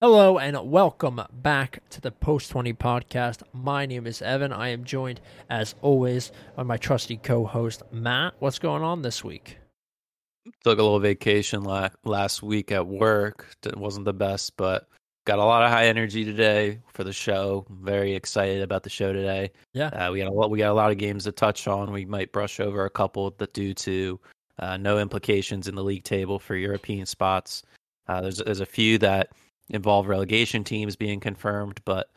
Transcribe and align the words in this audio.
Hello 0.00 0.38
and 0.38 0.70
welcome 0.70 1.22
back 1.32 1.78
to 1.90 2.00
the 2.00 2.10
Post 2.10 2.50
20 2.50 2.74
podcast. 2.74 3.42
My 3.52 3.86
name 3.86 4.08
is 4.08 4.20
Evan. 4.20 4.52
I 4.52 4.70
am 4.70 4.82
joined, 4.82 5.20
as 5.48 5.76
always, 5.82 6.32
by 6.56 6.64
my 6.64 6.76
trusty 6.76 7.16
co 7.16 7.46
host, 7.46 7.84
Matt. 7.92 8.34
What's 8.40 8.58
going 8.58 8.82
on 8.82 9.02
this 9.02 9.22
week? 9.22 9.56
Took 10.64 10.80
a 10.80 10.82
little 10.82 10.98
vacation 10.98 11.62
la- 11.62 11.90
last 12.04 12.42
week 12.42 12.72
at 12.72 12.86
work. 12.86 13.54
It 13.64 13.76
wasn't 13.76 14.04
the 14.04 14.12
best, 14.12 14.56
but 14.56 14.88
got 15.26 15.38
a 15.38 15.44
lot 15.44 15.62
of 15.62 15.70
high 15.70 15.86
energy 15.86 16.24
today 16.24 16.80
for 16.92 17.04
the 17.04 17.12
show. 17.12 17.64
Very 17.70 18.14
excited 18.14 18.62
about 18.62 18.82
the 18.82 18.90
show 18.90 19.12
today. 19.12 19.52
Yeah. 19.74 19.86
Uh, 19.86 20.10
we 20.10 20.18
got 20.18 20.28
a 20.28 20.32
lot. 20.32 20.50
We 20.50 20.58
got 20.58 20.72
a 20.72 20.74
lot 20.74 20.90
of 20.90 20.98
games 20.98 21.24
to 21.24 21.32
touch 21.32 21.68
on. 21.68 21.92
We 21.92 22.04
might 22.04 22.32
brush 22.32 22.58
over 22.58 22.84
a 22.84 22.90
couple 22.90 23.30
that 23.38 23.54
due 23.54 23.72
to 23.74 24.20
uh, 24.58 24.76
no 24.76 24.98
implications 24.98 25.68
in 25.68 25.76
the 25.76 25.84
league 25.84 26.04
table 26.04 26.40
for 26.40 26.56
European 26.56 27.06
spots. 27.06 27.62
Uh, 28.08 28.20
there's 28.20 28.38
there's 28.38 28.60
a 28.60 28.66
few 28.66 28.98
that 28.98 29.30
involve 29.68 30.08
relegation 30.08 30.64
teams 30.64 30.96
being 30.96 31.20
confirmed, 31.20 31.80
but 31.84 32.08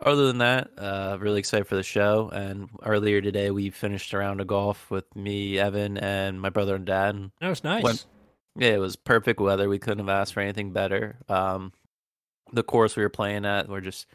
other 0.00 0.26
than 0.26 0.38
that, 0.38 0.70
uh, 0.78 1.16
really 1.20 1.40
excited 1.40 1.66
for 1.66 1.74
the 1.76 1.82
show. 1.82 2.30
And 2.32 2.68
earlier 2.84 3.20
today, 3.20 3.50
we 3.50 3.70
finished 3.70 4.12
a 4.12 4.18
round 4.18 4.40
of 4.40 4.46
golf 4.46 4.90
with 4.90 5.04
me, 5.16 5.58
Evan, 5.58 5.98
and 5.98 6.40
my 6.40 6.50
brother 6.50 6.76
and 6.76 6.86
dad. 6.86 7.14
And 7.14 7.30
That 7.40 7.48
was 7.48 7.64
nice. 7.64 7.82
Went- 7.82 8.06
yeah, 8.56 8.70
it 8.70 8.78
was 8.78 8.96
perfect 8.96 9.40
weather. 9.40 9.68
We 9.68 9.78
couldn't 9.78 10.00
have 10.00 10.08
asked 10.08 10.34
for 10.34 10.40
anything 10.40 10.72
better. 10.72 11.18
Um, 11.28 11.72
the 12.52 12.62
course 12.64 12.96
we 12.96 13.02
were 13.02 13.08
playing 13.08 13.44
at, 13.44 13.68
we're 13.68 13.80
just 13.80 14.06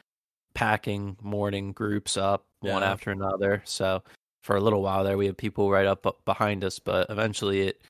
packing 0.53 1.17
morning 1.21 1.71
groups 1.71 2.17
up 2.17 2.45
one 2.59 2.83
after 2.83 3.11
another. 3.11 3.61
So 3.65 4.03
for 4.41 4.55
a 4.55 4.61
little 4.61 4.81
while 4.81 5.03
there, 5.03 5.17
we 5.17 5.25
had 5.27 5.37
people 5.37 5.71
right 5.71 5.85
up, 5.85 6.05
up 6.05 6.23
behind 6.25 6.63
us, 6.63 6.79
but 6.79 7.09
eventually 7.09 7.67
it 7.67 7.81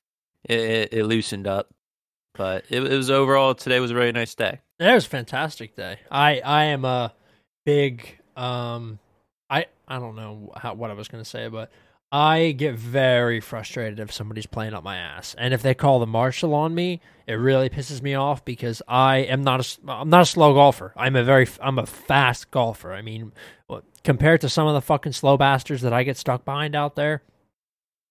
it, 0.44 0.92
it 0.92 1.04
loosened 1.06 1.46
up. 1.46 1.70
But 2.34 2.64
it, 2.68 2.82
it 2.82 2.96
was 2.96 3.10
overall 3.10 3.54
today 3.54 3.80
was 3.80 3.90
a 3.90 3.94
really 3.94 4.12
nice 4.12 4.34
day. 4.34 4.60
It 4.78 4.92
was 4.92 5.06
a 5.06 5.08
fantastic 5.08 5.76
day. 5.76 5.98
I 6.10 6.40
I 6.40 6.64
am 6.64 6.84
a 6.84 7.14
big 7.64 8.18
um 8.36 8.98
I 9.48 9.66
I 9.86 9.98
don't 9.98 10.16
know 10.16 10.52
how 10.56 10.74
what 10.74 10.90
I 10.90 10.94
was 10.94 11.08
to 11.08 11.24
say 11.24 11.48
but 11.48 11.70
I 12.14 12.52
get 12.52 12.76
very 12.76 13.40
frustrated 13.40 13.98
if 13.98 14.12
somebody's 14.12 14.46
playing 14.46 14.72
up 14.72 14.84
my 14.84 14.98
ass. 14.98 15.34
And 15.36 15.52
if 15.52 15.62
they 15.62 15.74
call 15.74 15.98
the 15.98 16.06
marshal 16.06 16.54
on 16.54 16.72
me, 16.72 17.00
it 17.26 17.34
really 17.34 17.68
pisses 17.68 18.02
me 18.02 18.14
off 18.14 18.44
because 18.44 18.80
I 18.86 19.18
am 19.18 19.42
not 19.42 19.60
a 19.60 19.90
I'm 19.90 20.10
not 20.10 20.22
a 20.22 20.26
slow 20.26 20.54
golfer. 20.54 20.92
I'm 20.96 21.16
a 21.16 21.24
very 21.24 21.48
I'm 21.60 21.78
a 21.78 21.86
fast 21.86 22.50
golfer. 22.50 22.92
I 22.92 23.02
mean, 23.02 23.32
compared 24.04 24.42
to 24.42 24.48
some 24.48 24.68
of 24.68 24.74
the 24.74 24.80
fucking 24.80 25.12
slow 25.12 25.36
bastards 25.36 25.82
that 25.82 25.92
I 25.92 26.04
get 26.04 26.16
stuck 26.16 26.44
behind 26.44 26.76
out 26.76 26.94
there, 26.94 27.22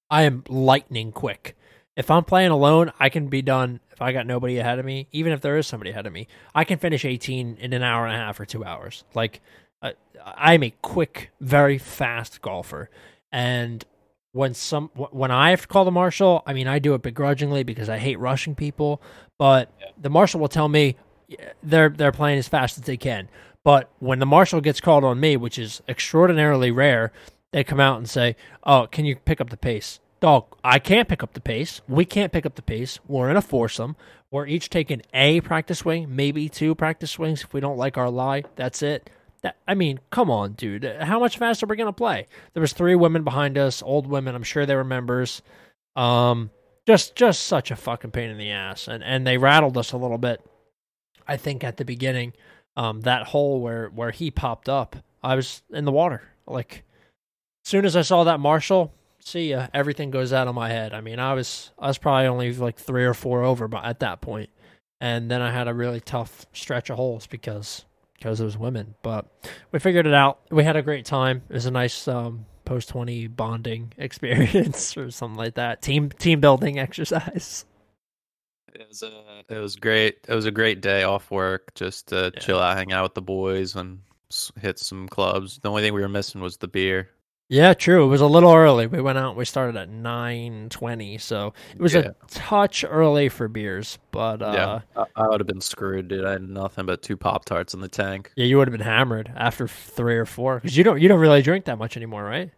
I 0.09 0.23
am 0.23 0.43
lightning 0.49 1.11
quick. 1.13 1.55
If 1.95 2.09
I'm 2.09 2.23
playing 2.23 2.51
alone, 2.51 2.91
I 2.99 3.09
can 3.09 3.27
be 3.27 3.41
done 3.41 3.79
if 3.91 4.01
I 4.01 4.11
got 4.13 4.25
nobody 4.25 4.57
ahead 4.57 4.79
of 4.79 4.85
me, 4.85 5.07
even 5.11 5.31
if 5.31 5.41
there 5.41 5.57
is 5.57 5.67
somebody 5.67 5.91
ahead 5.91 6.07
of 6.07 6.13
me. 6.13 6.27
I 6.55 6.63
can 6.63 6.79
finish 6.79 7.05
18 7.05 7.57
in 7.59 7.73
an 7.73 7.83
hour 7.83 8.05
and 8.07 8.15
a 8.15 8.17
half 8.17 8.39
or 8.39 8.45
2 8.45 8.65
hours. 8.65 9.03
Like 9.13 9.41
I, 9.81 9.93
I'm 10.25 10.63
a 10.63 10.73
quick, 10.81 11.31
very 11.39 11.77
fast 11.77 12.41
golfer. 12.41 12.89
And 13.31 13.85
when 14.31 14.55
some 14.55 14.89
when 14.95 15.29
I 15.29 15.51
have 15.51 15.61
to 15.61 15.67
call 15.67 15.85
the 15.85 15.91
marshal, 15.91 16.41
I 16.47 16.53
mean 16.53 16.67
I 16.67 16.79
do 16.79 16.95
it 16.95 17.03
begrudgingly 17.03 17.63
because 17.63 17.87
I 17.87 17.99
hate 17.99 18.19
rushing 18.19 18.55
people, 18.55 19.01
but 19.37 19.71
the 19.99 20.09
marshal 20.09 20.39
will 20.39 20.47
tell 20.47 20.67
me 20.67 20.97
they're 21.61 21.89
they're 21.89 22.11
playing 22.11 22.39
as 22.39 22.47
fast 22.47 22.77
as 22.77 22.85
they 22.85 22.97
can. 22.97 23.29
But 23.63 23.91
when 23.99 24.19
the 24.19 24.25
marshal 24.25 24.59
gets 24.59 24.81
called 24.81 25.03
on 25.03 25.19
me, 25.19 25.37
which 25.37 25.59
is 25.59 25.81
extraordinarily 25.87 26.71
rare, 26.71 27.13
they 27.51 27.63
come 27.63 27.79
out 27.79 27.97
and 27.97 28.09
say, 28.09 28.35
"Oh, 28.63 28.87
can 28.91 29.05
you 29.05 29.15
pick 29.15 29.39
up 29.39 29.51
the 29.51 29.57
pace?" 29.57 29.99
Dog, 30.23 30.45
I 30.63 30.79
can't 30.79 31.09
pick 31.09 31.21
up 31.21 31.33
the 31.33 31.41
pace. 31.41 31.81
We 31.85 32.05
can't 32.05 32.31
pick 32.31 32.45
up 32.45 32.55
the 32.55 32.61
pace. 32.61 32.97
We're 33.09 33.29
in 33.29 33.35
a 33.35 33.41
foursome. 33.41 33.97
We're 34.31 34.47
each 34.47 34.69
taking 34.69 35.01
a 35.13 35.41
practice 35.41 35.79
swing, 35.79 36.15
maybe 36.15 36.47
two 36.47 36.75
practice 36.75 37.11
swings 37.11 37.43
if 37.43 37.53
we 37.53 37.59
don't 37.59 37.75
like 37.75 37.97
our 37.97 38.09
lie. 38.09 38.45
That's 38.55 38.81
it. 38.81 39.09
That, 39.41 39.57
I 39.67 39.73
mean, 39.73 39.99
come 40.11 40.31
on, 40.31 40.53
dude. 40.53 40.85
How 40.85 41.19
much 41.19 41.37
faster 41.37 41.65
are 41.65 41.67
we 41.67 41.75
gonna 41.75 41.91
play? 41.91 42.27
There 42.53 42.61
was 42.61 42.71
three 42.71 42.95
women 42.95 43.25
behind 43.25 43.57
us, 43.57 43.83
old 43.83 44.07
women. 44.07 44.33
I'm 44.33 44.43
sure 44.43 44.65
they 44.65 44.77
were 44.77 44.85
members. 44.85 45.41
Um, 45.97 46.51
just 46.87 47.15
just 47.15 47.43
such 47.43 47.69
a 47.69 47.75
fucking 47.75 48.11
pain 48.11 48.29
in 48.29 48.37
the 48.37 48.51
ass, 48.51 48.87
and 48.87 49.03
and 49.03 49.27
they 49.27 49.37
rattled 49.37 49.77
us 49.77 49.91
a 49.91 49.97
little 49.97 50.17
bit. 50.17 50.39
I 51.27 51.35
think 51.35 51.65
at 51.65 51.75
the 51.75 51.83
beginning, 51.83 52.31
um, 52.77 53.01
that 53.01 53.27
hole 53.27 53.59
where 53.59 53.89
where 53.89 54.11
he 54.11 54.31
popped 54.31 54.69
up, 54.69 54.95
I 55.21 55.35
was 55.35 55.63
in 55.69 55.83
the 55.83 55.91
water. 55.91 56.21
Like, 56.47 56.85
as 57.65 57.71
soon 57.71 57.83
as 57.83 57.97
I 57.97 58.03
saw 58.03 58.23
that 58.23 58.39
marshal, 58.39 58.93
see 59.23 59.49
ya, 59.51 59.67
everything 59.73 60.11
goes 60.11 60.33
out 60.33 60.47
of 60.47 60.55
my 60.55 60.69
head. 60.69 60.93
I 60.93 61.01
mean, 61.01 61.19
I 61.19 61.33
was 61.33 61.71
I 61.79 61.87
was 61.87 61.97
probably 61.97 62.27
only 62.27 62.53
like 62.53 62.77
three 62.77 63.05
or 63.05 63.13
four 63.13 63.43
over, 63.43 63.67
but 63.67 63.85
at 63.85 63.99
that 64.01 64.21
point, 64.21 64.49
and 65.01 65.29
then 65.31 65.41
I 65.41 65.51
had 65.51 65.67
a 65.67 65.73
really 65.73 65.99
tough 65.99 66.45
stretch 66.53 66.89
of 66.89 66.97
holes 66.97 67.27
because 67.27 67.85
because 68.15 68.39
it 68.39 68.45
was 68.45 68.57
women. 68.57 68.95
But 69.01 69.25
we 69.71 69.79
figured 69.79 70.07
it 70.07 70.13
out. 70.13 70.39
We 70.51 70.63
had 70.63 70.75
a 70.75 70.81
great 70.81 71.05
time. 71.05 71.41
It 71.49 71.53
was 71.53 71.65
a 71.65 71.71
nice 71.71 72.07
um, 72.07 72.45
post 72.65 72.89
twenty 72.89 73.27
bonding 73.27 73.93
experience 73.97 74.95
or 74.97 75.11
something 75.11 75.37
like 75.37 75.55
that. 75.55 75.81
Team 75.81 76.09
team 76.09 76.39
building 76.39 76.79
exercise. 76.79 77.65
It 78.73 78.87
was 78.89 79.03
a, 79.03 79.43
it 79.49 79.59
was 79.59 79.75
great. 79.75 80.17
It 80.27 80.33
was 80.33 80.45
a 80.47 80.51
great 80.51 80.81
day 80.81 81.03
off 81.03 81.29
work, 81.29 81.73
just 81.75 82.07
to 82.07 82.31
Yeah. 82.33 82.39
chill 82.39 82.59
out, 82.59 82.75
hang 82.75 82.91
out 82.91 83.03
with 83.03 83.13
the 83.13 83.21
boys, 83.21 83.75
and 83.75 83.99
hit 84.59 84.79
some 84.79 85.07
clubs. 85.07 85.59
The 85.59 85.69
only 85.69 85.83
thing 85.83 85.93
we 85.93 86.01
were 86.01 86.09
missing 86.09 86.41
was 86.41 86.57
the 86.57 86.67
beer. 86.67 87.09
Yeah, 87.49 87.73
true. 87.73 88.03
It 88.05 88.07
was 88.07 88.21
a 88.21 88.25
little 88.25 88.53
early. 88.53 88.87
We 88.87 89.01
went 89.01 89.17
out. 89.17 89.35
We 89.35 89.45
started 89.45 89.75
at 89.77 89.89
nine 89.89 90.69
twenty, 90.69 91.17
so 91.19 91.53
it 91.75 91.81
was 91.81 91.93
Yeah. 91.93 91.99
a 92.21 92.27
touch 92.27 92.83
early 92.87 93.29
for 93.29 93.47
beers. 93.47 93.99
But 94.11 94.41
uh, 94.41 94.81
yeah, 94.95 95.03
I, 95.15 95.23
I 95.23 95.27
would 95.27 95.39
have 95.39 95.47
been 95.47 95.61
screwed, 95.61 96.07
dude. 96.07 96.25
I 96.25 96.31
had 96.31 96.41
nothing 96.41 96.85
but 96.87 97.01
two 97.03 97.17
pop 97.17 97.45
tarts 97.45 97.73
in 97.75 97.81
the 97.81 97.87
tank. 97.89 98.31
yeah, 98.35 98.45
you 98.45 98.57
would 98.57 98.67
have 98.67 98.71
been 98.77 98.85
hammered 98.85 99.31
after 99.35 99.67
three 99.67 100.17
or 100.17 100.25
four 100.25 100.55
because 100.55 100.75
you 100.75 100.83
don't 100.83 100.99
you 101.01 101.07
don't 101.07 101.19
really 101.19 101.41
drink 101.43 101.65
that 101.65 101.77
much 101.77 101.95
anymore, 101.97 102.23
right? 102.23 102.49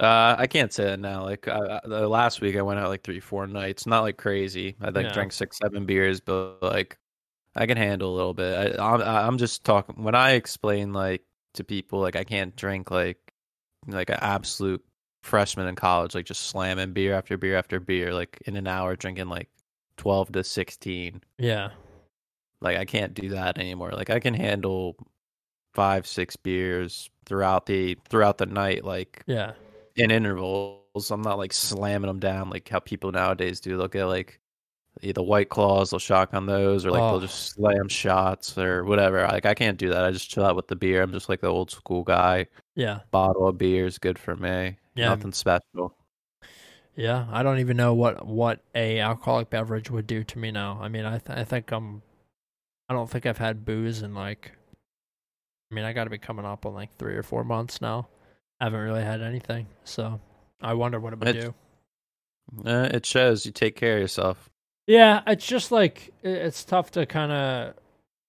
Uh, 0.00 0.34
I 0.36 0.46
can't 0.48 0.72
say 0.72 0.84
that 0.84 0.98
now. 1.00 1.22
Like 1.22 1.46
I, 1.48 1.78
I- 1.84 1.88
the 1.88 2.08
last 2.08 2.40
week, 2.40 2.56
I 2.56 2.62
went 2.62 2.80
out 2.80 2.88
like 2.88 3.04
three, 3.04 3.20
four 3.20 3.46
nights. 3.46 3.86
Not 3.86 4.00
like 4.02 4.16
crazy. 4.16 4.76
I 4.80 4.90
like 4.90 5.12
drank 5.12 5.32
six, 5.32 5.58
seven 5.58 5.86
beers, 5.86 6.20
but 6.20 6.58
like 6.62 6.98
I 7.54 7.66
can 7.66 7.76
handle 7.76 8.12
a 8.12 8.16
little 8.16 8.34
bit. 8.34 8.78
I, 8.78 8.94
I'm 8.94 9.00
I'm 9.00 9.38
just 9.38 9.64
talking 9.64 10.02
when 10.02 10.14
I 10.16 10.32
explain 10.32 10.92
like 10.92 11.22
to 11.54 11.64
people 11.64 12.00
like 12.00 12.16
I 12.16 12.24
can't 12.24 12.54
drink 12.56 12.90
like 12.90 13.18
like 13.86 14.10
an 14.10 14.18
absolute 14.20 14.84
freshman 15.22 15.66
in 15.68 15.74
college, 15.76 16.14
like 16.14 16.26
just 16.26 16.48
slamming 16.48 16.92
beer 16.92 17.14
after 17.14 17.36
beer 17.36 17.56
after 17.56 17.80
beer, 17.80 18.12
like 18.14 18.40
in 18.46 18.56
an 18.56 18.66
hour 18.66 18.96
drinking 18.96 19.28
like 19.28 19.48
twelve 19.96 20.32
to 20.32 20.44
sixteen. 20.44 21.22
Yeah, 21.38 21.70
Like 22.60 22.76
I 22.78 22.84
can't 22.84 23.14
do 23.14 23.28
that 23.30 23.58
anymore. 23.58 23.92
Like 23.92 24.10
I 24.10 24.20
can 24.20 24.34
handle 24.34 24.96
five, 25.74 26.06
six 26.06 26.36
beers 26.36 27.10
throughout 27.26 27.66
the 27.66 27.96
throughout 28.08 28.38
the 28.38 28.46
night, 28.46 28.84
like 28.84 29.22
yeah, 29.26 29.52
in 29.96 30.10
intervals. 30.10 30.78
I'm 31.10 31.22
not 31.22 31.38
like 31.38 31.52
slamming 31.54 32.08
them 32.08 32.18
down 32.20 32.50
like 32.50 32.68
how 32.68 32.78
people 32.80 33.12
nowadays 33.12 33.60
do. 33.60 33.76
They'll 33.78 33.88
get 33.88 34.04
like 34.06 34.40
the 35.02 35.22
white 35.22 35.48
claws, 35.48 35.90
they'll 35.90 35.98
shotgun 35.98 36.46
those, 36.46 36.84
or 36.84 36.90
like 36.90 37.00
Oh. 37.02 37.12
they'll 37.12 37.20
just 37.20 37.54
slam 37.54 37.88
shots 37.88 38.58
or 38.58 38.84
whatever. 38.84 39.22
Like 39.26 39.46
I 39.46 39.54
can't 39.54 39.78
do 39.78 39.88
that. 39.90 40.04
I 40.04 40.10
just 40.10 40.30
chill 40.30 40.44
out 40.44 40.54
with 40.56 40.68
the 40.68 40.76
beer. 40.76 41.02
I'm 41.02 41.12
just 41.12 41.28
like 41.30 41.40
the 41.40 41.48
old 41.48 41.70
school 41.70 42.02
guy. 42.04 42.46
Yeah, 42.74 43.00
Bottle 43.10 43.48
of 43.48 43.58
beer 43.58 43.86
is 43.86 43.98
good 43.98 44.18
for 44.18 44.36
me. 44.36 44.78
Yeah. 44.94 45.08
Nothing 45.08 45.32
special. 45.32 45.94
yeah. 46.94 47.26
I 47.30 47.42
don't 47.42 47.58
even 47.60 47.76
know 47.76 47.94
what 47.94 48.26
what 48.26 48.60
a 48.74 49.00
alcoholic 49.00 49.50
beverage 49.50 49.90
would 49.90 50.06
do 50.06 50.22
to 50.24 50.38
me 50.38 50.50
now. 50.50 50.78
I 50.80 50.88
mean, 50.88 51.04
I 51.04 51.18
th- 51.18 51.38
I 51.38 51.44
think 51.44 51.70
I'm. 51.72 52.02
I 52.88 52.94
don't 52.94 53.08
think 53.08 53.24
I've 53.26 53.38
had 53.38 53.64
booze 53.64 54.02
in 54.02 54.14
like. 54.14 54.52
I 55.70 55.74
mean, 55.74 55.84
I 55.84 55.92
got 55.94 56.04
to 56.04 56.10
be 56.10 56.18
coming 56.18 56.44
up 56.44 56.66
on 56.66 56.74
like 56.74 56.94
three 56.98 57.14
or 57.16 57.22
four 57.22 57.44
months 57.44 57.80
now. 57.80 58.08
I 58.60 58.64
haven't 58.64 58.80
really 58.80 59.02
had 59.02 59.22
anything, 59.22 59.66
so 59.84 60.20
I 60.60 60.74
wonder 60.74 61.00
what 61.00 61.14
it 61.14 61.18
would 61.20 61.28
It's- 61.28 61.44
do. 61.44 61.54
Uh, 62.68 62.88
it 62.92 63.06
shows 63.06 63.46
you 63.46 63.52
take 63.52 63.76
care 63.76 63.94
of 63.96 64.02
yourself. 64.02 64.50
Yeah, 64.86 65.22
it's 65.26 65.46
just 65.46 65.72
like 65.72 66.12
it's 66.22 66.64
tough 66.64 66.90
to 66.92 67.06
kind 67.06 67.32
of 67.32 67.74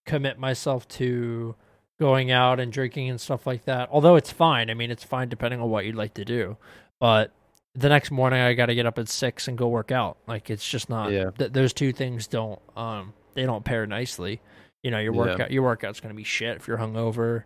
commit 0.05 0.37
myself 0.39 0.87
to 0.89 1.55
going 1.99 2.31
out 2.31 2.59
and 2.59 2.71
drinking 2.71 3.09
and 3.09 3.19
stuff 3.21 3.45
like 3.47 3.65
that. 3.65 3.89
Although 3.91 4.15
it's 4.15 4.31
fine. 4.31 4.69
I 4.69 4.73
mean, 4.73 4.91
it's 4.91 5.03
fine 5.03 5.29
depending 5.29 5.61
on 5.61 5.69
what 5.69 5.85
you'd 5.85 5.95
like 5.95 6.13
to 6.15 6.25
do. 6.25 6.57
But 6.99 7.31
the 7.75 7.89
next 7.89 8.11
morning, 8.11 8.39
I 8.41 8.53
got 8.53 8.67
to 8.67 8.75
get 8.75 8.85
up 8.85 8.99
at 8.99 9.09
six 9.09 9.47
and 9.47 9.57
go 9.57 9.67
work 9.67 9.91
out. 9.91 10.17
Like 10.27 10.49
it's 10.49 10.67
just 10.67 10.89
not. 10.89 11.11
Yeah. 11.11 11.31
Th- 11.37 11.51
those 11.51 11.73
two 11.73 11.91
things 11.93 12.27
don't. 12.27 12.59
Um, 12.75 13.13
they 13.33 13.43
don't 13.43 13.63
pair 13.65 13.85
nicely. 13.87 14.41
You 14.83 14.91
know, 14.91 14.99
your 14.99 15.13
Yeah. 15.13 15.19
workout, 15.19 15.51
your 15.51 15.63
workout's 15.63 15.99
going 15.99 16.13
to 16.13 16.17
be 16.17 16.23
shit 16.23 16.57
if 16.57 16.67
you're 16.67 16.77
hungover. 16.77 17.43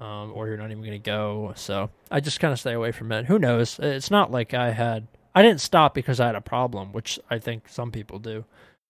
Um, 0.00 0.32
or 0.34 0.48
you're 0.48 0.56
not 0.56 0.70
even 0.72 0.80
going 0.82 0.90
to 0.92 0.98
go. 0.98 1.52
So 1.54 1.90
I 2.10 2.18
just 2.18 2.40
kind 2.40 2.52
of 2.52 2.58
stay 2.58 2.72
away 2.72 2.90
from 2.90 3.12
it. 3.12 3.26
Who 3.26 3.38
knows? 3.38 3.78
It's 3.78 4.10
not 4.10 4.32
like 4.32 4.52
I 4.52 4.72
had 4.72 5.06
I 5.34 5.42
didn't 5.42 5.60
stop 5.60 5.94
because 5.94 6.18
I 6.18 6.26
had 6.26 6.34
a 6.34 6.40
problem, 6.40 6.92
which 6.92 7.20
I 7.30 7.38
think 7.38 7.68
some 7.68 7.92
people 7.92 8.18
do. 8.18 8.44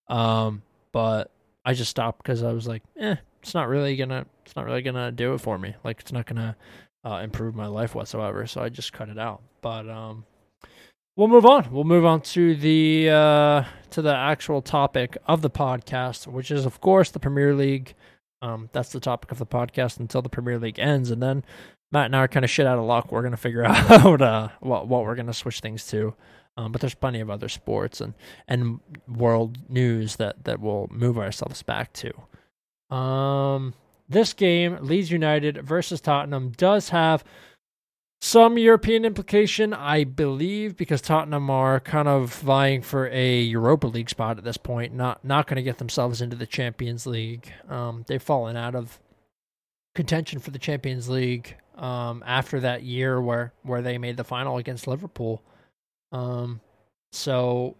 Um, 0.08 0.62
but 0.90 1.30
I 1.66 1.74
just 1.74 1.90
stopped 1.90 2.22
because 2.22 2.42
I 2.42 2.52
was 2.52 2.66
like, 2.66 2.82
eh, 2.98 3.16
it's 3.42 3.52
not 3.54 3.68
really 3.68 3.94
gonna, 3.96 4.26
it's 4.44 4.56
not 4.56 4.64
really 4.66 4.82
gonna 4.82 5.12
do 5.12 5.34
it 5.34 5.38
for 5.38 5.58
me. 5.58 5.74
Like, 5.84 6.00
it's 6.00 6.12
not 6.12 6.26
gonna 6.26 6.56
uh, 7.04 7.20
improve 7.22 7.54
my 7.54 7.66
life 7.66 7.94
whatsoever. 7.94 8.46
So 8.46 8.62
I 8.62 8.68
just 8.68 8.92
cut 8.92 9.08
it 9.08 9.18
out. 9.18 9.42
But 9.60 9.88
um, 9.88 10.24
we'll 11.16 11.28
move 11.28 11.46
on. 11.46 11.70
We'll 11.72 11.84
move 11.84 12.04
on 12.04 12.20
to 12.22 12.54
the 12.54 13.10
uh, 13.10 13.64
to 13.90 14.02
the 14.02 14.14
actual 14.14 14.62
topic 14.62 15.16
of 15.26 15.42
the 15.42 15.50
podcast, 15.50 16.26
which 16.26 16.50
is 16.50 16.66
of 16.66 16.80
course 16.80 17.10
the 17.10 17.20
Premier 17.20 17.54
League. 17.54 17.94
Um, 18.40 18.68
that's 18.72 18.90
the 18.90 19.00
topic 19.00 19.30
of 19.30 19.38
the 19.38 19.46
podcast 19.46 20.00
until 20.00 20.22
the 20.22 20.28
Premier 20.28 20.58
League 20.58 20.78
ends, 20.78 21.10
and 21.10 21.22
then 21.22 21.44
Matt 21.92 22.06
and 22.06 22.16
I 22.16 22.20
are 22.20 22.28
kind 22.28 22.44
of 22.44 22.50
shit 22.50 22.66
out 22.66 22.78
of 22.78 22.84
luck. 22.84 23.12
We're 23.12 23.22
gonna 23.22 23.36
figure 23.36 23.64
out 23.66 24.22
uh, 24.22 24.48
what 24.60 24.88
what 24.88 25.04
we're 25.04 25.14
gonna 25.14 25.32
switch 25.32 25.60
things 25.60 25.86
to. 25.88 26.14
Um, 26.54 26.70
but 26.70 26.82
there's 26.82 26.94
plenty 26.94 27.20
of 27.20 27.30
other 27.30 27.48
sports 27.48 28.00
and 28.00 28.14
and 28.48 28.80
world 29.08 29.58
news 29.70 30.16
that 30.16 30.44
that 30.44 30.60
we'll 30.60 30.88
move 30.90 31.18
ourselves 31.18 31.62
back 31.62 31.92
to. 31.94 32.94
Um, 32.94 33.74
this 34.08 34.32
game, 34.32 34.78
Leeds 34.80 35.10
United 35.10 35.66
versus 35.66 36.00
Tottenham, 36.00 36.50
does 36.50 36.90
have 36.90 37.24
some 38.20 38.56
European 38.56 39.04
implication, 39.04 39.74
I 39.74 40.04
believe, 40.04 40.76
because 40.76 41.00
Tottenham 41.00 41.50
are 41.50 41.80
kind 41.80 42.06
of 42.06 42.32
vying 42.34 42.82
for 42.82 43.08
a 43.08 43.40
Europa 43.40 43.88
League 43.88 44.10
spot 44.10 44.38
at 44.38 44.44
this 44.44 44.56
point. 44.56 44.94
Not 44.94 45.24
not 45.24 45.48
going 45.48 45.56
to 45.56 45.62
get 45.62 45.78
themselves 45.78 46.20
into 46.22 46.36
the 46.36 46.46
Champions 46.46 47.04
League. 47.04 47.52
Um, 47.68 48.04
they've 48.06 48.22
fallen 48.22 48.56
out 48.56 48.76
of 48.76 49.00
contention 49.94 50.38
for 50.38 50.52
the 50.52 50.58
Champions 50.58 51.08
League 51.08 51.56
um, 51.76 52.22
after 52.24 52.60
that 52.60 52.84
year 52.84 53.20
where 53.20 53.52
where 53.62 53.82
they 53.82 53.98
made 53.98 54.16
the 54.16 54.24
final 54.24 54.56
against 54.56 54.86
Liverpool. 54.86 55.42
Um, 56.12 56.60
so 57.10 57.76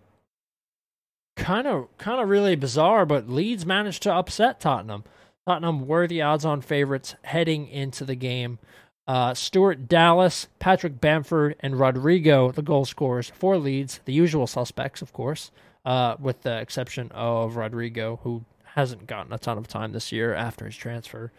kind 1.36 1.66
of 1.66 1.86
kind 1.98 2.20
of 2.20 2.28
really 2.28 2.56
bizarre, 2.56 3.06
but 3.06 3.28
Leeds 3.28 3.64
managed 3.64 4.02
to 4.02 4.12
upset 4.12 4.60
Tottenham. 4.60 5.04
Tottenham 5.46 5.86
were 5.86 6.06
the 6.06 6.22
odds-on 6.22 6.60
favorites 6.60 7.14
heading 7.22 7.68
into 7.68 8.04
the 8.04 8.14
game. 8.14 8.58
Uh, 9.06 9.34
Stuart 9.34 9.88
Dallas, 9.88 10.46
Patrick 10.60 11.00
Bamford, 11.00 11.56
and 11.60 11.78
Rodrigo, 11.78 12.52
the 12.52 12.62
goal 12.62 12.84
scorers 12.84 13.32
for 13.34 13.58
Leeds, 13.58 14.00
the 14.04 14.12
usual 14.12 14.46
suspects, 14.46 15.02
of 15.02 15.12
course, 15.12 15.50
uh, 15.84 16.14
with 16.20 16.42
the 16.42 16.58
exception 16.58 17.10
of 17.12 17.56
Rodrigo, 17.56 18.20
who 18.22 18.44
hasn't 18.74 19.06
gotten 19.06 19.32
a 19.32 19.38
ton 19.38 19.58
of 19.58 19.66
time 19.66 19.92
this 19.92 20.12
year 20.12 20.34
after 20.34 20.64
his 20.66 20.76
transfer. 20.76 21.32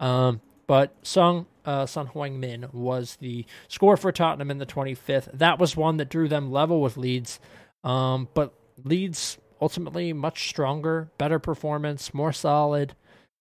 Um, 0.00 0.40
but 0.66 0.94
Sung 1.02 1.46
uh, 1.64 1.84
Son 1.84 2.08
Heung-min 2.08 2.68
was 2.72 3.16
the 3.16 3.44
score 3.68 3.96
for 3.96 4.12
Tottenham 4.12 4.50
in 4.50 4.58
the 4.58 4.66
25th. 4.66 5.28
That 5.32 5.58
was 5.58 5.76
one 5.76 5.98
that 5.98 6.08
drew 6.08 6.28
them 6.28 6.50
level 6.50 6.80
with 6.80 6.96
Leeds. 6.96 7.38
Um, 7.84 8.28
but 8.34 8.54
Leeds 8.84 9.38
ultimately 9.60 10.12
much 10.12 10.48
stronger, 10.48 11.10
better 11.18 11.38
performance, 11.38 12.14
more 12.14 12.32
solid. 12.32 12.94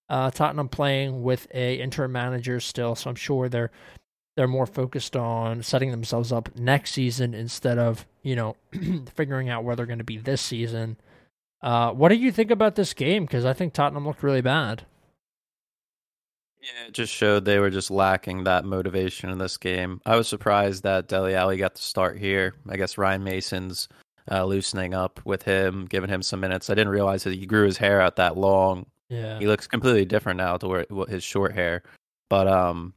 Uh, 0.10 0.32
Tottenham 0.32 0.70
playing 0.70 1.22
with 1.24 1.48
a 1.54 1.76
interim 1.76 2.12
manager 2.12 2.60
still, 2.60 2.96
so 2.96 3.10
I'm 3.10 3.16
sure 3.16 3.48
they're 3.48 3.72
they're 4.36 4.48
more 4.48 4.66
focused 4.66 5.16
on 5.16 5.62
setting 5.64 5.92
themselves 5.92 6.32
up 6.32 6.56
next 6.56 6.92
season 6.92 7.34
instead 7.34 7.78
of 7.78 8.06
you 8.24 8.36
know 8.36 8.56
figuring 9.16 9.50
out 9.50 9.64
where 9.64 9.76
they're 9.76 9.86
going 9.86 10.00
to 10.00 10.04
be 10.04 10.18
this 10.18 10.42
season. 10.42 10.98
Uh, 11.62 11.92
what 11.92 12.10
do 12.10 12.16
you 12.16 12.32
think 12.32 12.52
about 12.52 12.76
this 12.76 12.94
game? 12.94 13.26
Because 13.26 13.46
I 13.46 13.54
think 13.54 13.74
Tottenham 13.74 14.08
looked 14.08 14.24
really 14.24 14.42
bad. 14.42 14.86
Yeah, 16.62 16.88
it 16.88 16.94
just 16.94 17.14
showed 17.14 17.46
they 17.46 17.60
were 17.60 17.70
just 17.70 17.92
lacking 17.92 18.44
that 18.44 18.66
motivation 18.66 19.30
in 19.30 19.38
this 19.38 19.58
game. 19.58 20.02
I 20.06 20.16
was 20.16 20.28
surprised 20.28 20.84
that 20.84 21.08
Dele 21.08 21.36
Alli 21.36 21.58
got 21.58 21.76
the 21.76 21.82
start 21.82 22.18
here. 22.18 22.54
I 22.68 22.76
guess 22.76 22.98
Ryan 22.98 23.24
Mason's 23.24 23.88
uh, 24.30 24.44
loosening 24.46 24.94
up 24.94 25.22
with 25.26 25.44
him, 25.44 25.86
giving 25.86 26.10
him 26.10 26.22
some 26.22 26.40
minutes. 26.40 26.70
I 26.70 26.76
didn't 26.76 26.92
realize 26.92 27.24
that 27.24 27.34
he 27.34 27.46
grew 27.46 27.66
his 27.66 27.78
hair 27.78 28.02
out 28.02 28.18
that 28.18 28.38
long. 28.38 28.88
Yeah, 29.10 29.40
he 29.40 29.48
looks 29.48 29.68
completely 29.68 30.06
different 30.06 30.38
now 30.38 30.58
to 30.58 30.68
where 30.68 30.86
his 31.08 31.24
short 31.24 31.54
hair. 31.54 31.84
But 32.30 32.48
um, 32.48 32.94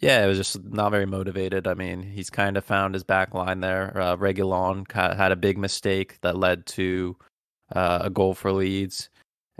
yeah, 0.00 0.24
it 0.24 0.26
was 0.26 0.38
just 0.38 0.62
not 0.64 0.90
very 0.90 1.06
motivated. 1.06 1.66
I 1.66 1.74
mean, 1.74 2.02
he's 2.02 2.30
kind 2.30 2.56
of 2.56 2.64
found 2.64 2.94
his 2.94 3.04
back 3.04 3.34
line 3.34 3.60
there. 3.60 3.96
Uh, 3.96 4.16
Reguilón 4.16 4.90
had 4.92 5.32
a 5.32 5.36
big 5.36 5.56
mistake 5.56 6.18
that 6.22 6.36
led 6.36 6.66
to 6.66 7.16
uh, 7.74 8.00
a 8.02 8.10
goal 8.10 8.34
for 8.34 8.52
Leeds. 8.52 9.08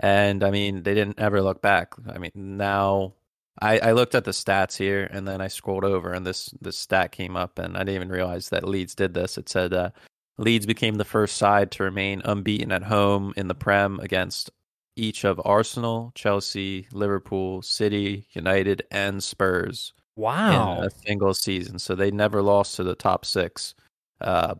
And 0.00 0.42
I 0.42 0.50
mean, 0.50 0.82
they 0.82 0.94
didn't 0.94 1.20
ever 1.20 1.40
look 1.40 1.62
back. 1.62 1.94
I 2.08 2.18
mean, 2.18 2.32
now 2.34 3.14
I, 3.60 3.78
I 3.78 3.92
looked 3.92 4.16
at 4.16 4.24
the 4.24 4.32
stats 4.32 4.76
here 4.76 5.08
and 5.10 5.26
then 5.26 5.40
I 5.40 5.48
scrolled 5.48 5.84
over 5.84 6.12
and 6.12 6.26
this 6.26 6.52
this 6.60 6.76
stat 6.76 7.12
came 7.12 7.36
up 7.36 7.58
and 7.58 7.76
I 7.76 7.80
didn't 7.80 7.94
even 7.94 8.08
realize 8.08 8.48
that 8.48 8.68
Leeds 8.68 8.94
did 8.96 9.14
this. 9.14 9.38
It 9.38 9.48
said 9.48 9.72
uh, 9.72 9.90
Leeds 10.36 10.66
became 10.66 10.96
the 10.96 11.04
first 11.04 11.36
side 11.36 11.70
to 11.72 11.84
remain 11.84 12.22
unbeaten 12.24 12.72
at 12.72 12.82
home 12.82 13.32
in 13.36 13.46
the 13.46 13.54
Prem 13.54 14.00
against 14.00 14.50
each 14.96 15.24
of 15.24 15.40
Arsenal, 15.44 16.12
Chelsea, 16.14 16.86
Liverpool, 16.92 17.62
City, 17.62 18.26
United, 18.32 18.84
and 18.90 19.22
Spurs. 19.22 19.92
Wow! 20.16 20.78
In 20.78 20.84
a 20.84 20.90
single 20.90 21.34
season, 21.34 21.78
so 21.78 21.94
they 21.94 22.10
never 22.10 22.42
lost 22.42 22.76
to 22.76 22.84
the 22.84 22.94
top 22.94 23.24
six 23.24 23.74
uh, 24.20 24.54